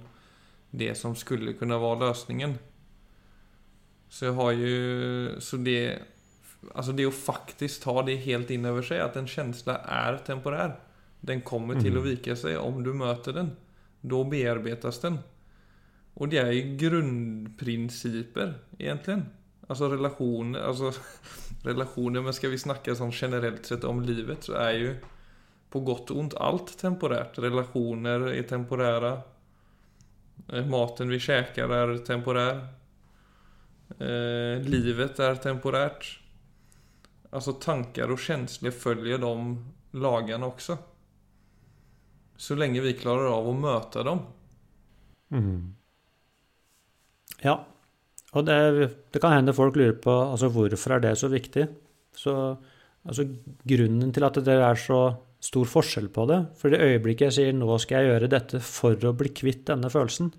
det 0.71 0.95
som 0.95 1.15
skulle 1.15 1.53
kunna 1.53 1.77
vara 1.77 1.99
lösningen. 1.99 2.53
Så 4.09 4.25
jag 4.25 4.33
har 4.33 4.51
ju, 4.51 5.35
så 5.39 5.57
det 5.57 5.99
Alltså 6.73 6.91
det 6.91 7.07
å 7.07 7.15
faktisk 7.15 7.85
ta 7.85 8.01
det 8.03 8.19
helt 8.25 8.49
inn 8.51 8.67
over 8.67 8.83
seg, 8.85 9.01
at 9.03 9.17
en 9.19 9.29
känsla 9.29 9.79
er 9.87 10.19
temporær. 10.27 10.75
Den 11.21 11.43
kommer 11.47 11.79
til 11.79 11.97
mm. 11.97 12.03
vike 12.05 12.35
seg 12.35 12.55
sig 12.55 12.59
om 12.59 12.81
du 12.83 12.91
møter 12.95 13.35
den. 13.35 13.53
Da 14.01 14.23
bearbeides 14.27 15.01
den. 15.03 15.19
Og 16.19 16.31
det 16.31 16.41
er 16.41 16.51
jo 16.55 16.75
grundprinciper 16.79 18.55
egentlig. 18.79 19.21
Altså 19.69 19.89
relationer, 19.91 20.63
alltså 20.65 20.91
relationer, 21.69 22.23
men 22.25 22.35
skal 22.35 22.51
vi 22.53 22.59
snakke 22.59 22.95
sånn 22.97 23.13
generellt 23.15 23.69
sett 23.69 23.87
om 23.87 24.01
livet 24.03 24.47
så 24.49 24.57
er 24.59 24.75
jo 24.79 24.93
på 25.69 25.83
godt 25.85 26.11
og 26.11 26.23
ont 26.23 26.37
alt 26.41 26.73
temporært. 26.79 27.37
Relationer 27.43 28.31
er 28.33 28.47
temporära. 28.49 29.19
Eh, 30.49 30.65
maten 30.65 31.11
vi 31.13 31.19
spiser, 31.21 31.69
er 31.69 31.93
temporær. 32.07 32.63
Eh, 33.99 34.65
livet 34.65 35.19
er 35.21 35.37
temporärt. 35.43 36.07
Alltså 37.29 37.53
tankar 37.53 38.11
och 38.11 38.19
känslor 38.19 38.71
följer 38.71 39.17
de 39.17 39.65
lagarna 39.91 40.45
också. 40.45 40.77
Så 42.37 42.55
lenge 42.55 42.81
vi 42.81 42.93
klarer 42.93 43.29
av 43.29 43.49
å 43.49 43.53
møte 43.53 44.03
dem. 44.03 44.21
Mm. 45.29 45.75
Ja. 47.43 47.59
Og 48.31 48.45
det, 48.45 48.57
det, 49.11 49.21
kan 49.21 49.33
hende 49.33 49.55
folk 49.57 49.77
lurer 49.77 49.97
på 50.01 50.13
altså 50.13 50.49
hvorfor 50.53 50.95
er 50.95 51.03
det 51.03 51.15
så 51.19 51.29
viktig. 51.31 51.67
Så 52.15 52.33
altså, 53.03 53.25
Grunnen 53.67 54.13
til 54.13 54.25
at 54.25 54.39
det 54.45 54.55
er 54.55 54.79
så 54.79 55.01
stor 55.39 55.69
forskjell 55.71 56.09
på 56.11 56.25
det 56.27 56.37
For 56.59 56.73
det 56.73 56.81
øyeblikket 56.83 57.29
jeg 57.29 57.35
sier 57.37 57.53
'nå 57.55 57.77
skal 57.79 58.03
jeg 58.03 58.11
gjøre 58.11 58.31
dette 58.31 58.59
for 58.59 59.07
å 59.07 59.13
bli 59.15 59.31
kvitt 59.31 59.65
denne 59.69 59.87
følelsen', 59.91 60.33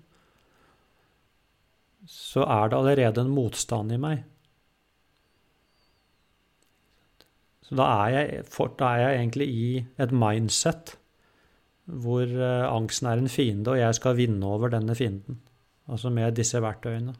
så 2.05 2.43
er 2.45 2.69
det 2.69 2.77
allerede 2.77 3.21
en 3.21 3.33
motstand 3.33 3.91
i 3.93 3.97
meg. 3.97 4.23
Så 7.71 7.77
da 7.79 7.85
er, 8.03 8.09
jeg, 8.11 8.45
da 8.81 8.87
er 8.91 8.99
jeg 8.99 9.19
egentlig 9.21 9.45
i 9.47 9.67
et 10.03 10.11
mindset 10.11 10.97
hvor 11.87 12.27
uh, 12.27 12.67
angsten 12.67 13.07
er 13.07 13.21
en 13.21 13.31
fiende, 13.31 13.71
og 13.71 13.79
jeg 13.79 13.95
skal 13.95 14.17
vinne 14.19 14.43
over 14.47 14.73
denne 14.73 14.95
fienden. 14.95 15.39
Altså 15.87 16.11
med 16.11 16.35
disse 16.35 16.59
verktøyene. 16.61 17.15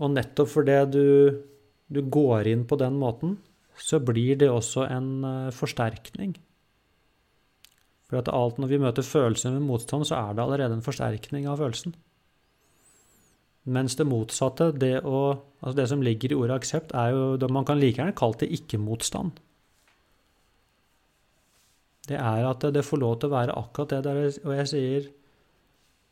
Og 0.00 0.14
nettopp 0.14 0.48
fordi 0.48 0.78
du, 0.88 1.04
du 1.92 2.00
går 2.08 2.48
inn 2.48 2.64
på 2.68 2.80
den 2.80 2.96
måten, 3.00 3.36
så 3.78 4.00
blir 4.00 4.40
det 4.40 4.48
også 4.48 4.88
en 4.88 5.10
uh, 5.28 5.52
forsterkning. 5.54 6.34
For 8.08 8.22
at 8.22 8.32
alt 8.32 8.56
når 8.56 8.72
vi 8.72 8.80
møter 8.80 9.04
følelser 9.04 9.52
med 9.52 9.68
motstand, 9.68 10.08
så 10.08 10.22
er 10.22 10.32
det 10.32 10.46
allerede 10.46 10.80
en 10.80 10.84
forsterkning 10.88 11.44
av 11.52 11.60
følelsen. 11.60 11.92
Mens 13.68 13.98
det 13.98 14.06
motsatte, 14.08 14.70
det, 14.80 15.02
å, 15.04 15.34
altså 15.60 15.76
det 15.76 15.86
som 15.90 16.02
ligger 16.04 16.32
i 16.32 16.38
ordet 16.38 16.56
aksept, 16.62 16.94
er 16.96 17.12
jo 17.12 17.36
det 17.40 17.50
Man 17.52 17.66
kan 17.68 17.80
like 17.80 18.00
gjerne 18.00 18.16
kalt 18.16 18.40
det 18.40 18.48
ikke-motstand. 18.56 19.40
Det 22.08 22.16
er 22.16 22.46
at 22.48 22.64
det 22.72 22.86
får 22.86 23.02
lov 23.02 23.18
til 23.20 23.28
å 23.28 23.34
være 23.34 23.56
akkurat 23.60 23.92
det 23.92 24.02
der, 24.06 24.20
og 24.46 24.54
jeg 24.56 24.70
sier 24.70 25.08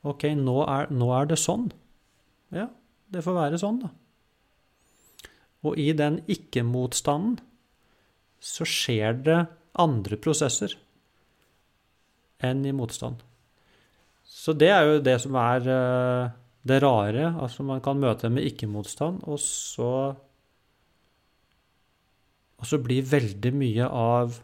OK, 0.06 0.26
nå 0.38 0.58
er, 0.68 0.90
nå 0.92 1.08
er 1.16 1.30
det 1.30 1.38
sånn. 1.40 1.70
Ja, 2.54 2.68
det 3.10 3.24
får 3.24 3.38
være 3.38 3.60
sånn, 3.62 3.80
da. 3.86 3.92
Og 5.66 5.78
i 5.80 5.88
den 5.96 6.20
ikke-motstanden 6.30 7.40
så 8.44 8.66
skjer 8.68 9.16
det 9.26 9.38
andre 9.80 10.18
prosesser 10.20 10.76
enn 12.44 12.62
i 12.68 12.74
motstand. 12.76 13.24
Så 14.26 14.52
det 14.52 14.68
er 14.70 14.84
jo 14.86 15.00
det 15.02 15.16
som 15.22 15.36
er 15.40 15.66
uh, 15.66 16.34
det 16.66 16.80
rare. 16.84 17.30
Altså 17.40 17.64
man 17.66 17.82
kan 17.84 18.00
møte 18.00 18.26
dem 18.26 18.38
med 18.38 18.48
ikke-motstand, 18.50 19.24
og 19.24 19.40
så 19.42 20.16
Og 22.56 22.64
så 22.64 22.78
blir 22.80 23.04
veldig 23.04 23.50
mye 23.52 23.84
av 23.84 24.38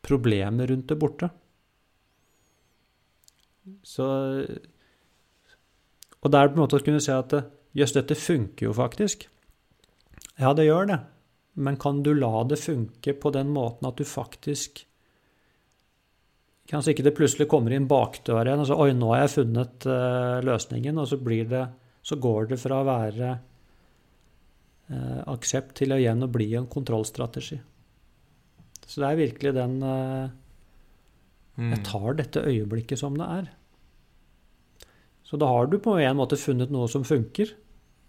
problemet 0.00 0.70
rundt 0.70 0.88
det 0.88 0.96
borte. 0.96 1.28
Så 3.84 4.06
Og 6.22 6.32
det 6.32 6.38
er 6.40 6.48
på 6.48 6.56
en 6.56 6.62
måte 6.62 6.78
å 6.80 6.84
kunne 6.86 7.02
si 7.04 7.12
at 7.12 7.34
jøss, 7.76 7.92
dette 7.92 8.16
funker 8.16 8.70
jo 8.70 8.72
faktisk. 8.72 9.28
Ja, 10.40 10.54
det 10.56 10.64
gjør 10.64 10.88
det. 10.88 10.98
Men 11.54 11.76
kan 11.76 12.02
du 12.02 12.14
la 12.14 12.42
det 12.44 12.58
funke 12.58 13.12
på 13.20 13.30
den 13.36 13.52
måten 13.52 13.86
at 13.88 14.00
du 14.00 14.04
faktisk 14.04 14.86
Kanskje 16.66 16.96
ikke 16.96 17.04
det 17.06 17.14
plutselig 17.14 17.46
kommer 17.50 17.74
inn 17.74 17.86
bakdøra 17.90 18.48
igjen, 18.48 18.62
og 18.64 18.68
så 18.68 18.78
Oi, 18.82 18.90
nå 18.96 19.12
har 19.12 19.24
jeg 19.24 19.34
funnet 19.36 19.86
uh, 19.86 20.38
løsningen, 20.46 20.98
og 20.98 21.06
så 21.10 21.18
blir 21.22 21.46
det 21.50 21.66
Så 22.06 22.18
går 22.22 22.50
det 22.52 22.58
fra 22.62 22.80
å 22.82 22.86
være 22.86 23.28
uh, 24.90 25.20
aksept 25.30 25.76
til 25.80 25.94
å 25.94 25.98
igjen 26.00 26.26
å 26.26 26.30
bli 26.30 26.52
en 26.58 26.66
kontrollstrategi. 26.70 27.58
Så 28.86 29.02
det 29.02 29.08
er 29.08 29.22
virkelig 29.22 29.54
den 29.56 29.78
uh. 29.82 30.26
Jeg 31.56 31.78
tar 31.88 32.18
dette 32.18 32.42
øyeblikket 32.44 33.00
som 33.00 33.14
det 33.16 33.26
er. 33.32 33.46
Så 35.24 35.38
da 35.40 35.48
har 35.48 35.70
du 35.72 35.78
på 35.80 35.94
en 35.96 36.18
måte 36.18 36.36
funnet 36.36 36.68
noe 36.68 36.84
som 36.92 37.06
funker. 37.08 37.54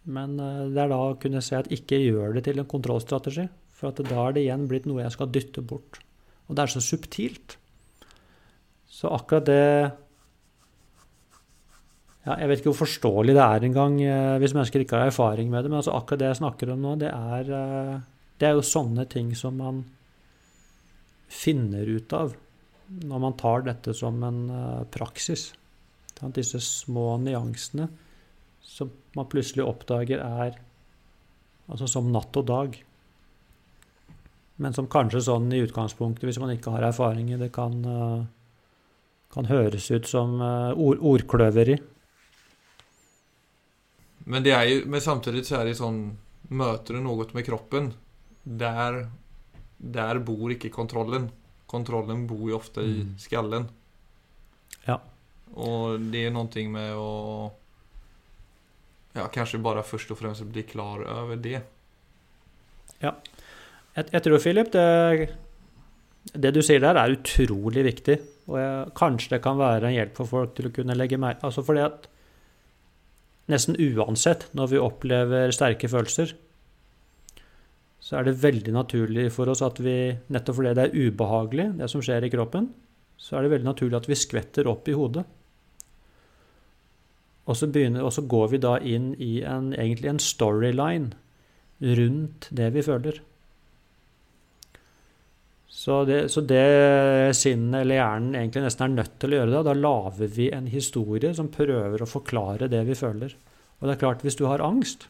Men 0.04 0.36
det 0.36 0.82
er 0.82 0.92
da 0.92 0.98
å 1.00 1.16
kunne 1.16 1.40
se 1.40 1.56
at 1.56 1.72
ikke 1.72 1.96
gjør 1.96 2.36
det 2.36 2.44
til 2.44 2.60
en 2.60 2.68
kontrollstrategi. 2.68 3.46
For 3.72 3.94
at 3.94 4.04
da 4.04 4.26
er 4.26 4.36
det 4.36 4.44
igjen 4.44 4.68
blitt 4.68 4.84
noe 4.90 5.00
jeg 5.06 5.16
skal 5.16 5.32
dytte 5.32 5.64
bort. 5.64 6.02
Og 6.52 6.60
det 6.60 6.66
er 6.66 6.74
så 6.76 6.84
subtilt. 6.84 7.56
Så 8.98 9.12
akkurat 9.14 9.46
det 9.46 9.66
ja, 12.26 12.34
Jeg 12.42 12.50
vet 12.50 12.62
ikke 12.62 12.72
hvor 12.72 12.82
forståelig 12.82 13.36
det 13.38 13.44
er 13.44 13.68
engang 13.68 14.00
hvis 14.42 14.56
mennesker 14.58 14.84
ikke 14.84 14.98
har 14.98 15.12
erfaring 15.12 15.52
med 15.52 15.64
det. 15.64 15.72
Men 15.72 15.80
altså 15.84 15.94
akkurat 15.96 16.24
det 16.24 16.32
jeg 16.32 16.42
snakker 16.42 16.74
om 16.74 16.82
nå, 16.84 16.96
det 17.04 17.12
er, 17.14 17.54
det 18.42 18.50
er 18.50 18.58
jo 18.58 18.66
sånne 18.66 19.06
ting 19.12 19.30
som 19.38 19.62
man 19.62 19.86
finner 21.32 21.88
ut 21.88 22.14
av 22.16 22.36
når 22.88 23.20
man 23.20 23.36
tar 23.40 23.66
dette 23.68 23.94
som 23.96 24.20
en 24.24 24.42
praksis. 24.92 25.50
Disse 26.34 26.60
små 26.64 27.18
nyansene 27.22 27.88
som 28.68 28.92
man 29.16 29.28
plutselig 29.30 29.66
oppdager 29.68 30.20
er 30.24 30.58
altså 31.68 31.88
som 31.92 32.12
natt 32.12 32.36
og 32.40 32.48
dag. 32.48 32.78
Men 34.58 34.74
som 34.74 34.90
kanskje 34.90 35.22
sånn 35.28 35.52
i 35.54 35.62
utgangspunktet, 35.62 36.26
hvis 36.28 36.40
man 36.42 36.54
ikke 36.56 36.74
har 36.74 36.88
erfaring 36.90 37.30
i 37.32 37.40
det 37.40 37.52
kan, 37.56 37.78
kan 39.34 39.46
høres 39.50 39.90
ut 39.92 40.08
som 40.08 40.40
ord, 40.42 41.00
ordkløveri. 41.04 41.78
Men, 44.28 44.44
det 44.44 44.54
er 44.56 44.64
jo, 44.70 44.80
men 44.92 45.04
samtidig 45.04 45.46
så 45.48 45.62
er 45.62 45.70
det 45.70 45.78
sånn 45.80 46.02
Møter 46.48 46.96
du 46.96 47.02
noe 47.04 47.26
med 47.36 47.44
kroppen, 47.44 47.90
der, 48.48 49.02
der 49.78 50.20
bor 50.24 50.48
ikke 50.54 50.70
kontrollen. 50.72 51.26
Kontrollen 51.68 52.22
bor 52.30 52.46
jo 52.48 52.56
ofte 52.56 52.86
i 52.88 53.02
Mm. 53.04 53.10
skallen. 53.20 53.66
Ja. 54.88 54.96
Og 55.56 56.00
det 56.12 56.22
er 56.28 56.32
noe 56.32 56.68
med 56.72 56.94
å 56.96 57.52
Ja, 59.18 59.28
kanskje 59.28 59.60
bare 59.60 59.84
først 59.84 60.12
og 60.12 60.20
fremst 60.20 60.46
bli 60.54 60.64
klar 60.64 61.04
over 61.04 61.36
det. 61.36 61.64
Jeg, 63.02 63.14
jeg 64.14 64.24
tror, 64.24 64.40
Philip, 64.40 64.72
det, 64.72 65.30
det 66.34 66.54
du 66.54 66.62
sier 66.62 66.80
der, 66.80 66.96
er 66.96 67.16
utrolig 67.16 67.84
viktig. 67.84 68.20
Og 68.48 68.60
jeg, 68.62 68.92
kanskje 68.96 69.36
det 69.36 69.44
kan 69.44 69.60
være 69.60 69.90
en 69.90 69.98
hjelp 69.98 70.20
for 70.22 70.32
folk 70.32 70.56
til 70.56 70.70
å 70.70 70.74
kunne 70.76 70.96
legge 70.96 71.20
merke 71.20 71.50
Altså 71.50 71.64
fordi 71.68 71.84
at 71.84 72.08
nesten 73.52 73.76
uansett 73.80 74.48
når 74.56 74.74
vi 74.74 74.84
opplever 74.84 75.54
sterke 75.56 75.90
følelser, 75.92 76.34
så 78.00 78.20
er 78.20 78.28
det 78.28 78.40
veldig 78.40 78.74
naturlig 78.76 79.30
for 79.36 79.50
oss 79.52 79.64
at 79.66 79.80
vi, 79.84 80.14
nettopp 80.32 80.60
fordi 80.60 80.76
det 80.78 80.86
er 80.86 81.08
ubehagelig, 81.08 81.68
det 81.80 81.90
som 81.92 82.04
skjer 82.04 82.28
i 82.28 82.32
kroppen, 82.32 82.70
så 83.18 83.38
er 83.38 83.46
det 83.46 83.56
veldig 83.56 83.68
naturlig 83.68 83.98
at 84.00 84.08
vi 84.08 84.20
skvetter 84.20 84.70
opp 84.70 84.88
i 84.88 84.96
hodet. 84.96 85.26
Og 87.48 87.56
så, 87.56 87.70
begynner, 87.72 88.04
og 88.04 88.12
så 88.16 88.24
går 88.28 88.52
vi 88.52 88.60
da 88.64 88.76
inn 88.84 89.14
i 89.24 89.40
en, 89.48 89.72
egentlig 89.76 90.12
en 90.12 90.22
storyline 90.24 91.16
rundt 92.00 92.50
det 92.52 92.70
vi 92.76 92.84
føler. 92.84 93.22
Så 95.68 96.00
det, 96.08 96.22
så 96.32 96.42
det 96.48 97.36
sinnet 97.38 97.84
eller 97.84 98.00
hjernen 98.00 98.38
egentlig 98.40 98.64
nesten 98.64 98.88
er 98.88 98.96
nødt 99.02 99.20
til 99.20 99.34
å 99.34 99.42
gjøre 99.42 99.52
da, 99.52 99.66
da 99.68 99.76
lager 99.76 100.32
vi 100.38 100.48
en 100.56 100.70
historie 100.72 101.34
som 101.36 101.52
prøver 101.54 102.02
å 102.02 102.10
forklare 102.10 102.70
det 102.72 102.82
vi 102.88 102.96
føler. 102.98 103.36
Og 103.78 103.86
det 103.86 103.94
er 103.94 104.02
klart, 104.02 104.24
hvis 104.26 104.40
du 104.40 104.48
har 104.48 104.64
angst, 104.64 105.10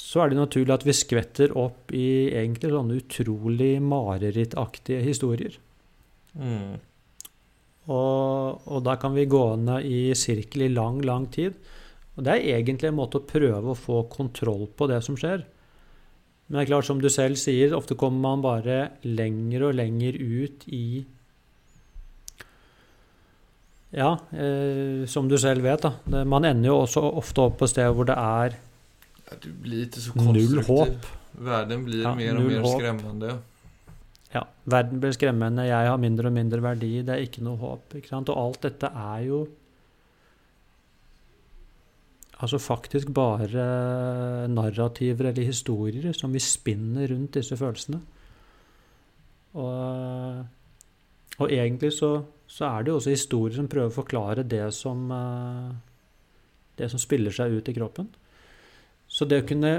så 0.00 0.22
er 0.22 0.32
det 0.32 0.40
naturlig 0.40 0.74
at 0.74 0.84
vi 0.86 0.94
skvetter 0.96 1.54
opp 1.58 1.92
i 1.96 2.32
egentlig 2.32 2.72
sånne 2.72 2.98
utrolig 3.00 3.72
marerittaktige 3.84 5.04
historier. 5.04 5.56
Mm. 6.36 6.76
Og, 7.86 8.62
og 8.66 8.82
da 8.86 8.96
kan 9.00 9.14
vi 9.16 9.28
gå 9.30 9.44
ned 9.60 9.86
i 9.86 10.00
sirkel 10.18 10.66
i 10.66 10.72
lang, 10.72 11.00
lang 11.06 11.28
tid. 11.32 11.56
Og 12.16 12.24
det 12.26 12.32
er 12.34 12.58
egentlig 12.58 12.90
en 12.90 12.98
måte 12.98 13.20
å 13.20 13.28
prøve 13.28 13.72
å 13.72 13.78
få 13.78 14.02
kontroll 14.12 14.66
på 14.76 14.88
det 14.90 15.02
som 15.04 15.18
skjer. 15.20 15.44
Men 16.48 16.58
det 16.60 16.62
er 16.66 16.70
klart, 16.74 16.86
som 16.86 17.00
du 17.02 17.08
selv 17.10 17.34
sier, 17.40 17.72
ofte 17.74 17.96
kommer 17.98 18.20
man 18.22 18.42
bare 18.44 18.90
lenger 19.02 19.64
og 19.66 19.74
lenger 19.74 20.14
ut 20.22 20.66
i 20.70 21.04
Ja, 23.96 24.12
eh, 24.34 25.06
som 25.08 25.28
du 25.30 25.36
selv 25.40 25.62
vet, 25.64 25.82
da. 25.86 26.24
Man 26.24 26.44
ender 26.44 26.68
jo 26.72 26.78
også 26.84 27.02
ofte 27.16 27.44
opp 27.46 27.58
på 27.62 27.68
steder 27.70 27.94
hvor 27.96 28.08
det 28.08 28.16
er 28.18 28.56
Ja, 29.26 29.36
Du 29.42 29.48
blir 29.62 29.86
ikke 29.86 30.02
så 30.04 30.14
null 30.20 30.60
håp. 30.66 31.06
Verden 31.36 31.84
blir 31.86 32.02
Ja, 32.04 32.14
mer 32.14 32.36
og 32.38 32.44
mer 32.50 32.60
håp. 32.62 32.80
skremmende. 32.80 33.36
Ja, 34.34 34.42
verden 34.66 35.00
blir 35.00 35.12
skremmende, 35.16 35.64
jeg 35.66 35.88
har 35.88 35.96
mindre 35.98 36.26
og 36.28 36.32
mindre 36.34 36.60
verdi, 36.62 37.02
det 37.02 37.08
er 37.14 37.24
ikke 37.26 37.42
noe 37.42 37.56
håp. 37.56 37.94
ikke 37.94 38.08
sant? 38.08 38.28
Og 38.28 38.36
alt 38.36 38.60
dette 38.62 38.86
er 38.92 39.24
jo 39.26 39.46
altså 42.36 42.58
faktisk 42.60 43.10
bare 43.16 43.64
narrativer 44.52 45.30
eller 45.30 45.48
historier 45.48 46.12
som 46.16 46.34
vi 46.34 46.42
spinner 46.42 47.08
rundt 47.12 47.38
disse 47.38 47.56
følelsene. 47.56 48.02
Og, 49.56 50.44
og 51.40 51.52
egentlig 51.52 51.94
så, 51.96 52.10
så 52.46 52.68
er 52.68 52.84
det 52.84 52.92
jo 52.92 52.98
også 53.00 53.14
historier 53.14 53.56
som 53.56 53.70
prøver 53.72 53.88
å 53.88 53.96
forklare 53.96 54.44
det 54.44 54.66
som, 54.76 55.06
eh, 55.16 55.70
det 56.76 56.90
som 56.92 57.00
spiller 57.00 57.32
seg 57.32 57.56
ut 57.56 57.72
i 57.72 57.76
kroppen. 57.76 58.10
Så 59.08 59.24
det 59.24 59.42
å 59.42 59.48
kunne 59.48 59.72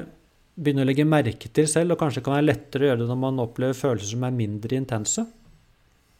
begynne 0.58 0.82
å 0.82 0.88
legge 0.90 1.06
merke 1.06 1.52
til 1.54 1.68
selv, 1.70 1.94
og 1.94 2.02
kanskje 2.02 2.24
kan 2.26 2.40
være 2.40 2.48
lettere 2.48 2.88
å 2.88 2.90
gjøre 2.90 3.04
det 3.04 3.12
når 3.12 3.20
man 3.22 3.44
opplever 3.44 3.78
følelser 3.78 4.16
som 4.16 4.26
er 4.26 4.40
mindre 4.40 4.80
intense. 4.80 5.28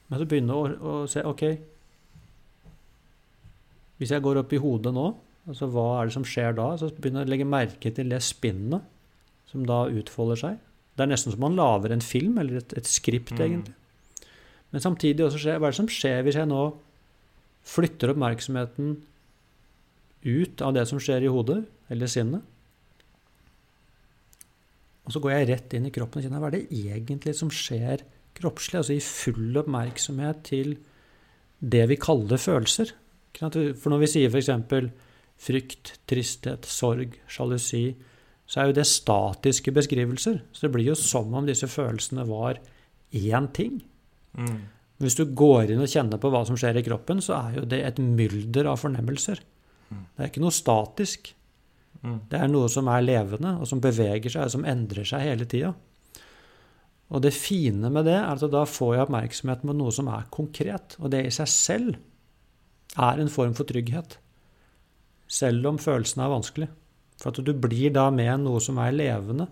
Men 0.08 0.22
så 0.22 0.28
begynne 0.30 0.56
å, 0.56 0.68
å 0.70 1.00
se 1.10 1.20
OK 1.28 1.42
Hvis 3.98 4.14
jeg 4.14 4.24
går 4.24 4.38
opp 4.40 4.54
i 4.54 4.60
hodet 4.62 4.94
nå, 4.94 5.08
altså 5.48 5.70
hva 5.72 5.86
er 6.02 6.10
det 6.10 6.14
som 6.18 6.26
skjer 6.28 6.56
da? 6.58 6.68
Så 6.80 6.90
begynner 6.96 7.24
jeg 7.24 7.30
å 7.30 7.34
legge 7.34 7.48
merke 7.50 7.92
til 7.96 8.10
det 8.12 8.20
spinnet 8.26 8.84
som 9.48 9.64
da 9.68 9.86
utfolder 9.88 10.40
seg. 10.42 10.58
Det 10.98 11.06
er 11.06 11.12
nesten 11.12 11.32
som 11.34 11.44
man 11.44 11.56
lager 11.56 11.94
en 11.94 12.02
film, 12.04 12.38
eller 12.42 12.58
et, 12.60 12.74
et 12.78 12.90
skript, 12.90 13.32
Mm. 13.38 13.44
egentlig. 13.46 13.74
Men 14.74 14.82
samtidig 14.84 15.24
også 15.24 15.40
skjer, 15.40 15.60
hva 15.62 15.70
er 15.70 15.72
det 15.72 15.80
som 15.80 15.88
skjer 15.88 16.24
hvis 16.26 16.36
jeg 16.36 16.50
nå 16.50 16.62
flytter 17.68 18.12
oppmerksomheten 18.12 18.98
ut 20.26 20.62
av 20.62 20.74
det 20.76 20.84
som 20.90 21.00
skjer 21.00 21.24
i 21.24 21.32
hodet, 21.32 21.62
eller 21.90 22.08
sinnet? 22.12 22.42
Og 25.08 25.14
så 25.16 25.22
går 25.24 25.32
jeg 25.38 25.48
rett 25.54 25.74
inn 25.78 25.88
i 25.88 25.94
kroppen 25.96 26.20
og 26.20 26.26
kjenner 26.28 26.42
hva 26.44 26.50
er 26.52 26.58
det 26.58 26.68
egentlig 26.92 27.34
som 27.38 27.52
skjer 27.54 28.04
kroppslig? 28.36 28.82
Altså 28.82 28.98
i 28.98 29.04
full 29.04 29.56
oppmerksomhet 29.62 30.42
til 30.50 30.74
det 31.64 31.86
vi 31.88 31.96
kaller 31.96 32.42
følelser. 32.42 32.92
For 33.38 33.94
når 33.94 34.02
vi 34.04 34.10
sier 34.12 34.34
f.eks. 34.34 34.50
frykt, 35.38 35.98
tristhet, 36.10 36.66
sorg, 36.68 37.18
sjalusi, 37.30 37.92
så 38.48 38.62
er 38.62 38.70
jo 38.70 38.78
det 38.78 38.88
statiske 38.88 39.74
beskrivelser. 39.76 40.40
Så 40.56 40.66
det 40.66 40.74
blir 40.74 40.90
jo 40.90 40.98
som 40.98 41.34
om 41.36 41.48
disse 41.48 41.68
følelsene 41.70 42.26
var 42.30 42.62
én 43.12 43.50
ting. 43.54 43.82
Mm. 44.38 44.62
Hvis 45.04 45.18
du 45.20 45.26
går 45.38 45.74
inn 45.74 45.84
og 45.84 45.92
kjenner 45.92 46.22
på 46.22 46.32
hva 46.34 46.42
som 46.48 46.58
skjer 46.58 46.80
i 46.80 46.86
kroppen, 46.86 47.22
så 47.22 47.36
er 47.38 47.60
jo 47.60 47.66
det 47.70 47.84
et 47.86 48.00
mylder 48.02 48.72
av 48.72 48.80
fornemmelser. 48.82 49.44
Mm. 49.92 50.06
Det 50.16 50.24
er 50.24 50.32
ikke 50.32 50.46
noe 50.46 50.56
statisk. 50.56 51.34
Mm. 52.02 52.18
Det 52.32 52.40
er 52.40 52.50
noe 52.50 52.72
som 52.72 52.90
er 52.92 53.06
levende, 53.06 53.58
og 53.62 53.70
som 53.70 53.84
beveger 53.84 54.32
seg, 54.32 54.48
og 54.48 54.56
som 54.56 54.66
endrer 54.68 55.08
seg 55.08 55.28
hele 55.28 55.48
tida. 55.50 55.74
Og 57.08 57.24
det 57.24 57.36
fine 57.36 57.92
med 57.94 58.08
det 58.08 58.18
er 58.18 58.34
at 58.34 58.52
da 58.52 58.66
får 58.68 58.96
jeg 58.96 59.06
oppmerksomhet 59.06 59.64
på 59.64 59.76
noe 59.76 59.94
som 59.96 60.10
er 60.12 60.28
konkret. 60.34 60.98
Og 61.00 61.12
det 61.14 61.24
i 61.28 61.36
seg 61.36 61.52
selv 61.52 62.00
er 62.98 63.22
en 63.22 63.32
form 63.32 63.54
for 63.56 63.70
trygghet. 63.70 64.18
Selv 65.28 65.68
om 65.68 65.80
følelsen 65.82 66.24
er 66.24 66.32
vanskelig. 66.32 66.68
For 67.18 67.34
at 67.34 67.42
du 67.44 67.54
blir 67.58 67.92
da 67.94 68.08
med 68.14 68.46
noe 68.46 68.62
som 68.64 68.78
er 68.82 68.96
levende. 68.96 69.48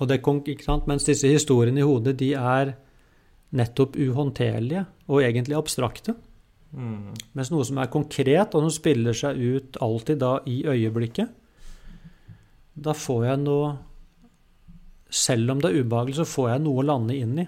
Og 0.00 0.08
det, 0.08 0.20
ikke 0.22 0.64
sant? 0.64 0.88
Mens 0.88 1.04
disse 1.06 1.28
historiene 1.28 1.82
i 1.82 1.86
hodet 1.86 2.16
de 2.20 2.32
er 2.38 2.74
nettopp 3.56 3.98
uhåndterlige 3.98 4.86
og 5.10 5.22
egentlig 5.26 5.58
abstrakte. 5.58 6.14
Mm. 6.70 7.12
Mens 7.34 7.50
noe 7.50 7.66
som 7.66 7.80
er 7.82 7.90
konkret, 7.90 8.54
og 8.54 8.64
som 8.64 8.72
spiller 8.72 9.16
seg 9.16 9.38
ut 9.38 9.78
alltid 9.82 10.20
da 10.22 10.36
i 10.48 10.62
øyeblikket, 10.70 11.32
da 12.80 12.94
får 12.96 13.24
jeg 13.32 13.44
noe 13.44 13.78
Selv 15.10 15.50
om 15.50 15.58
det 15.58 15.72
er 15.72 15.82
ubehagelig, 15.82 16.20
så 16.20 16.24
får 16.24 16.44
jeg 16.52 16.60
noe 16.62 16.78
å 16.78 16.86
lande 16.86 17.16
inn 17.18 17.32
i. 17.42 17.44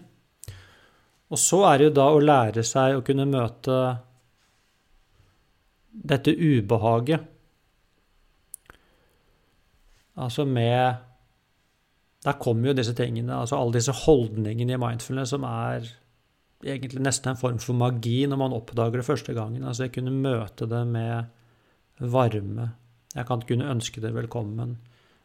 Og 1.30 1.38
så 1.38 1.60
er 1.68 1.76
det 1.78 1.84
jo 1.86 1.92
da 1.94 2.06
å 2.10 2.18
lære 2.18 2.64
seg 2.66 2.96
å 2.96 3.04
kunne 3.06 3.22
møte 3.30 3.76
dette 5.92 6.32
ubehaget 6.32 7.28
Altså 10.16 10.44
med 10.44 11.00
der 12.22 12.38
kommer 12.38 12.68
jo 12.70 12.76
disse 12.76 12.94
tingene, 12.94 13.34
altså 13.34 13.58
alle 13.58 13.74
disse 13.78 13.94
holdningene 14.04 14.76
i 14.76 14.80
mindfulness 14.80 15.32
som 15.34 15.46
er 15.48 15.88
egentlig 16.62 17.02
nesten 17.02 17.32
en 17.32 17.40
form 17.40 17.58
for 17.58 17.74
magi 17.74 18.20
når 18.30 18.38
man 18.38 18.54
oppdager 18.54 19.00
det 19.00 19.06
første 19.08 19.34
gangen. 19.34 19.64
Altså 19.64 19.88
jeg 19.88 19.94
kunne 19.96 20.14
møte 20.14 20.68
det 20.70 20.84
med 20.86 21.24
varme. 22.12 22.68
Jeg 23.16 23.26
kan 23.26 23.42
kunne 23.48 23.70
ønske 23.72 24.04
det 24.04 24.14
velkommen. 24.14 24.76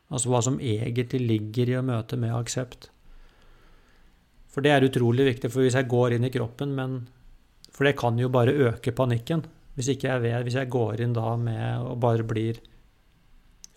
Altså 0.10 0.32
hva 0.32 0.42
som 0.42 0.58
egentlig 0.58 1.22
ligger 1.22 1.70
i 1.70 1.78
å 1.78 1.86
møte 1.86 2.18
med 2.18 2.34
aksept. 2.34 2.90
For 4.50 4.66
det 4.66 4.74
er 4.74 4.88
utrolig 4.88 5.28
viktig, 5.28 5.52
for 5.54 5.62
hvis 5.62 5.78
jeg 5.78 5.90
går 5.92 6.16
inn 6.16 6.26
i 6.26 6.34
kroppen, 6.34 6.74
men 6.74 7.00
For 7.78 7.86
det 7.86 7.98
kan 8.00 8.18
jo 8.18 8.26
bare 8.34 8.56
øke 8.72 8.90
panikken. 8.92 9.44
Hvis 9.78 9.92
jeg 9.94 10.22
vet, 10.24 10.42
hvis 10.44 10.58
jeg 10.58 10.74
går 10.74 11.04
inn 11.06 11.14
da 11.14 11.36
med 11.38 11.86
og 11.86 12.00
bare 12.02 12.26
blir 12.26 12.60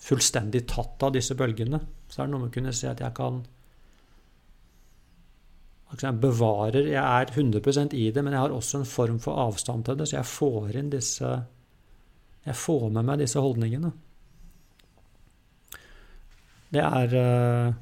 fullstendig 0.01 0.65
tatt 0.71 1.03
av 1.05 1.13
disse 1.13 1.37
bølgene, 1.37 1.81
så 2.09 2.23
er 2.23 2.29
det 2.29 2.33
noe 2.33 2.47
med 2.47 2.53
å 2.53 2.55
kunne 2.55 2.73
se 2.77 2.89
at 2.89 3.03
jeg 3.05 3.17
kan 3.17 3.43
jeg 5.91 6.21
bevarer 6.23 6.87
Jeg 6.87 7.03
er 7.03 7.33
100% 7.35 7.97
i 7.99 8.05
det, 8.15 8.23
men 8.23 8.33
jeg 8.33 8.41
har 8.45 8.53
også 8.55 8.79
en 8.79 8.87
form 8.87 9.17
for 9.19 9.41
avstand 9.43 9.85
til 9.85 9.97
det, 9.99 10.07
så 10.07 10.21
jeg 10.21 10.29
får 10.31 10.77
inn 10.79 10.93
disse 10.93 11.31
Jeg 12.47 12.57
får 12.57 12.85
med 12.95 13.09
meg 13.09 13.19
disse 13.19 13.43
holdningene. 13.43 13.91
Det 16.71 16.85
er 16.87 17.17
uh, 17.19 17.75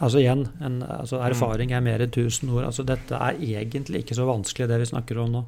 Altså 0.00 0.18
igjen, 0.18 0.46
en, 0.64 0.80
altså 0.82 1.18
erfaring 1.20 1.74
er 1.76 1.82
mer 1.84 2.00
enn 2.00 2.08
1000 2.08 2.50
ord. 2.54 2.64
Altså 2.64 2.86
dette 2.88 3.16
er 3.16 3.36
egentlig 3.60 4.00
ikke 4.00 4.16
så 4.16 4.24
vanskelig, 4.24 4.68
det 4.70 4.78
vi 4.80 4.88
snakker 4.88 5.18
om 5.20 5.34
nå. 5.34 5.42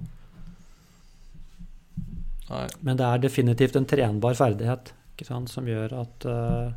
Nei. 2.52 2.66
Men 2.84 2.98
det 3.00 3.06
er 3.08 3.22
definitivt 3.22 3.78
en 3.78 3.88
trenbar 3.88 4.36
ferdighet 4.38 4.92
som 5.22 5.68
gjør 5.68 5.92
at 6.00 6.24
uh, 6.26 6.72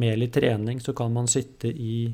med 0.00 0.18
litt 0.18 0.32
trening 0.32 0.80
så 0.80 0.94
kan 0.96 1.12
man 1.12 1.28
sitte 1.28 1.68
i 1.68 2.06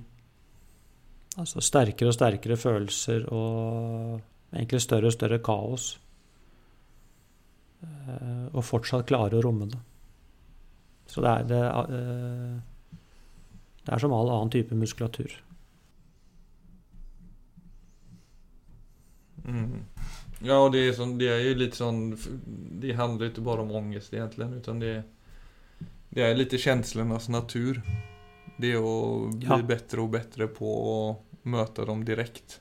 altså 1.38 1.62
sterkere 1.62 2.10
og 2.10 2.16
sterkere 2.16 2.56
følelser 2.58 3.28
og 3.30 4.18
egentlig 4.50 4.82
større 4.82 5.08
og 5.12 5.14
større 5.14 5.38
kaos. 5.44 5.92
Uh, 7.82 8.50
og 8.52 8.64
fortsatt 8.66 9.06
klare 9.08 9.38
å 9.38 9.44
romme 9.46 9.70
det. 9.70 9.80
Så 11.10 11.22
det 11.22 11.30
er, 11.30 11.48
det, 11.50 11.62
uh, 11.62 12.98
det 13.86 13.94
er 13.94 14.02
som 14.02 14.14
all 14.16 14.30
annen 14.30 14.52
type 14.54 14.76
muskulatur. 14.78 15.38
Mm. 19.42 19.80
Ja, 20.44 20.58
och 20.64 20.72
det 20.72 20.88
är, 20.88 20.92
sån, 20.92 21.18
det 21.18 21.28
är 21.28 21.38
ju 21.38 21.54
lite 21.54 21.76
sån, 21.76 22.18
det 22.72 22.92
handlar 22.92 23.26
inte 23.26 23.40
bara 23.40 23.60
om 23.60 23.70
ångest 23.70 24.14
egentligen 24.14 24.52
utan 24.52 24.78
det, 24.78 25.02
det 26.08 26.22
är 26.22 26.34
lite 26.34 26.58
känslornas 26.58 27.28
natur. 27.28 27.82
Det 28.56 28.72
är 28.72 28.76
att 28.76 29.34
bli 29.34 29.46
Ja. 29.48 29.62
bättre 29.62 30.00
och 30.00 30.08
bättre 30.08 30.46
på 30.46 31.10
att 31.10 31.44
möta 31.46 31.84
dem 31.84 32.04
direkt. 32.04 32.60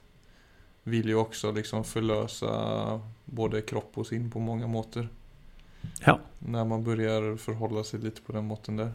Vill 0.83 1.07
ju 1.07 1.15
också 1.15 1.51
liksom 1.51 1.83
förlösa 1.83 3.01
både 3.25 3.61
kropp 3.61 3.91
och 3.93 4.07
sin 4.07 4.31
på 4.31 4.39
många 4.39 4.67
måter. 4.67 5.09
Ja. 6.05 6.19
När 6.39 6.65
man 6.65 6.83
börjar 6.83 7.37
förhålla 7.37 7.83
sig 7.83 7.99
lite 7.99 8.21
på 8.21 8.31
den 8.31 8.45
måten 8.45 8.75
där. 8.77 8.91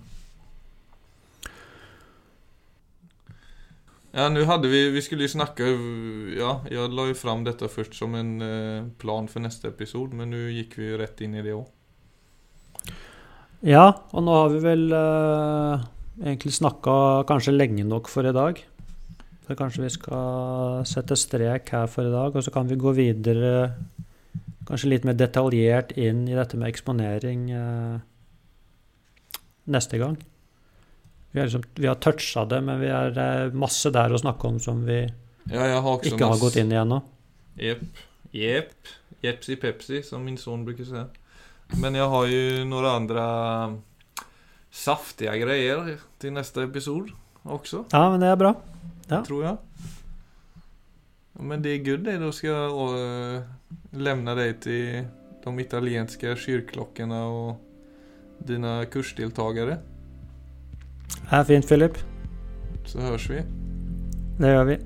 Ja, 4.17 4.29
nu 4.29 4.45
hade 4.45 4.69
vi, 4.69 4.91
vi 4.91 5.03
skulle 5.03 5.23
ju 5.23 5.29
snacka, 5.29 5.65
ja, 6.39 6.61
jag 6.71 6.93
la 6.93 7.07
ju 7.07 7.15
fram 7.15 7.45
detta 7.45 7.69
först 7.69 7.95
som 7.95 8.15
en 8.15 8.43
eh, 8.43 8.85
plan 8.99 9.29
för 9.29 9.41
nästa 9.41 9.69
episod, 9.69 10.13
men 10.13 10.31
nu 10.31 10.53
gick 10.53 10.79
vi 10.79 10.85
ju 10.85 10.99
rätt 10.99 11.21
in 11.21 11.35
i 11.35 11.43
det 11.43 11.53
òg. 11.53 11.67
Ja, 13.61 13.83
og 14.17 14.25
nå 14.25 14.33
har 14.39 14.55
vi 14.55 14.63
vel 14.65 14.87
eh, 14.97 15.85
egentlig 16.23 16.55
snakka 16.57 17.27
kanskje 17.29 17.53
lenge 17.59 17.85
nok 17.85 18.09
for 18.09 18.25
i 18.25 18.33
dag. 18.33 18.63
Så 19.45 19.57
kanskje 19.59 19.85
vi 19.85 19.93
skal 19.93 20.87
sette 20.89 21.19
strek 21.21 21.69
her 21.77 21.85
for 21.85 22.09
i 22.09 22.15
dag, 22.15 22.33
og 22.33 22.47
så 22.47 22.55
kan 22.55 22.73
vi 22.73 22.81
gå 22.81 22.95
videre 22.97 23.75
kanskje 24.65 24.95
litt 24.95 25.05
mer 25.05 25.19
detaljert 25.21 25.93
inn 25.93 26.25
i 26.25 26.39
dette 26.41 26.57
med 26.57 26.73
eksponering 26.73 27.51
eh, 27.53 28.01
neste 29.77 30.01
gang. 30.01 30.17
Vi 31.33 31.43
liksom, 31.43 31.65
vi 31.75 31.89
har 31.91 31.99
toucha 32.01 32.45
det, 32.49 32.61
men 32.65 32.81
vi 32.81 32.89
er 32.89 33.51
masse 33.57 33.91
der 33.93 34.15
å 34.15 34.21
snakke 34.21 34.49
om 34.49 34.61
som 34.63 34.85
vi 34.87 35.03
Ja, 35.51 35.67
jag 35.67 35.83
har 35.83 35.93
också 35.93 36.15
ikke 36.15 36.27
har 36.27 36.39
gått 36.41 36.57
inn 36.57 36.73
i 36.73 36.79
ennå. 36.81 37.01
Jepp, 37.55 37.83
jepp, 38.35 38.89
Jepsi 39.23 39.57
Pepsi 39.57 40.03
som 40.03 40.25
min 40.27 40.39
sønn 40.39 40.65
bruker 40.67 40.83
å 40.83 40.89
si. 40.89 41.05
Men 41.79 41.95
jeg 41.99 42.09
har 42.11 42.27
jo 42.31 42.65
noen 42.67 42.89
andre 42.91 43.27
saftige 44.75 45.37
greier 45.41 45.97
til 46.21 46.35
neste 46.35 46.67
episode 46.67 47.15
også. 47.47 47.85
Ja, 47.93 48.09
men 48.11 48.23
det 48.23 48.33
er 48.33 48.41
bra. 48.41 48.53
Ja. 49.07 49.23
Tror 49.27 49.45
jeg. 49.45 49.57
Men 51.39 51.63
det 51.63 51.75
er 51.77 51.85
good 51.85 52.05
det, 52.07 52.17
Da 52.21 52.31
skal 52.33 52.51
jeg 52.51 52.71
uh, 52.73 53.45
levne 53.93 54.35
deg 54.39 54.59
til 54.65 55.07
de 55.47 55.63
italienske 55.63 56.33
kirkeklokkene 56.43 57.21
og 57.31 58.47
dine 58.47 58.81
kursdeltagare. 58.91 59.79
Det 61.15 61.39
er 61.39 61.45
fint, 61.45 61.67
Philip. 61.67 61.99
Så 62.85 63.01
høres 63.01 63.31
vi. 63.31 63.41
Det 64.39 64.53
gjør 64.53 64.65
vi. 64.65 64.77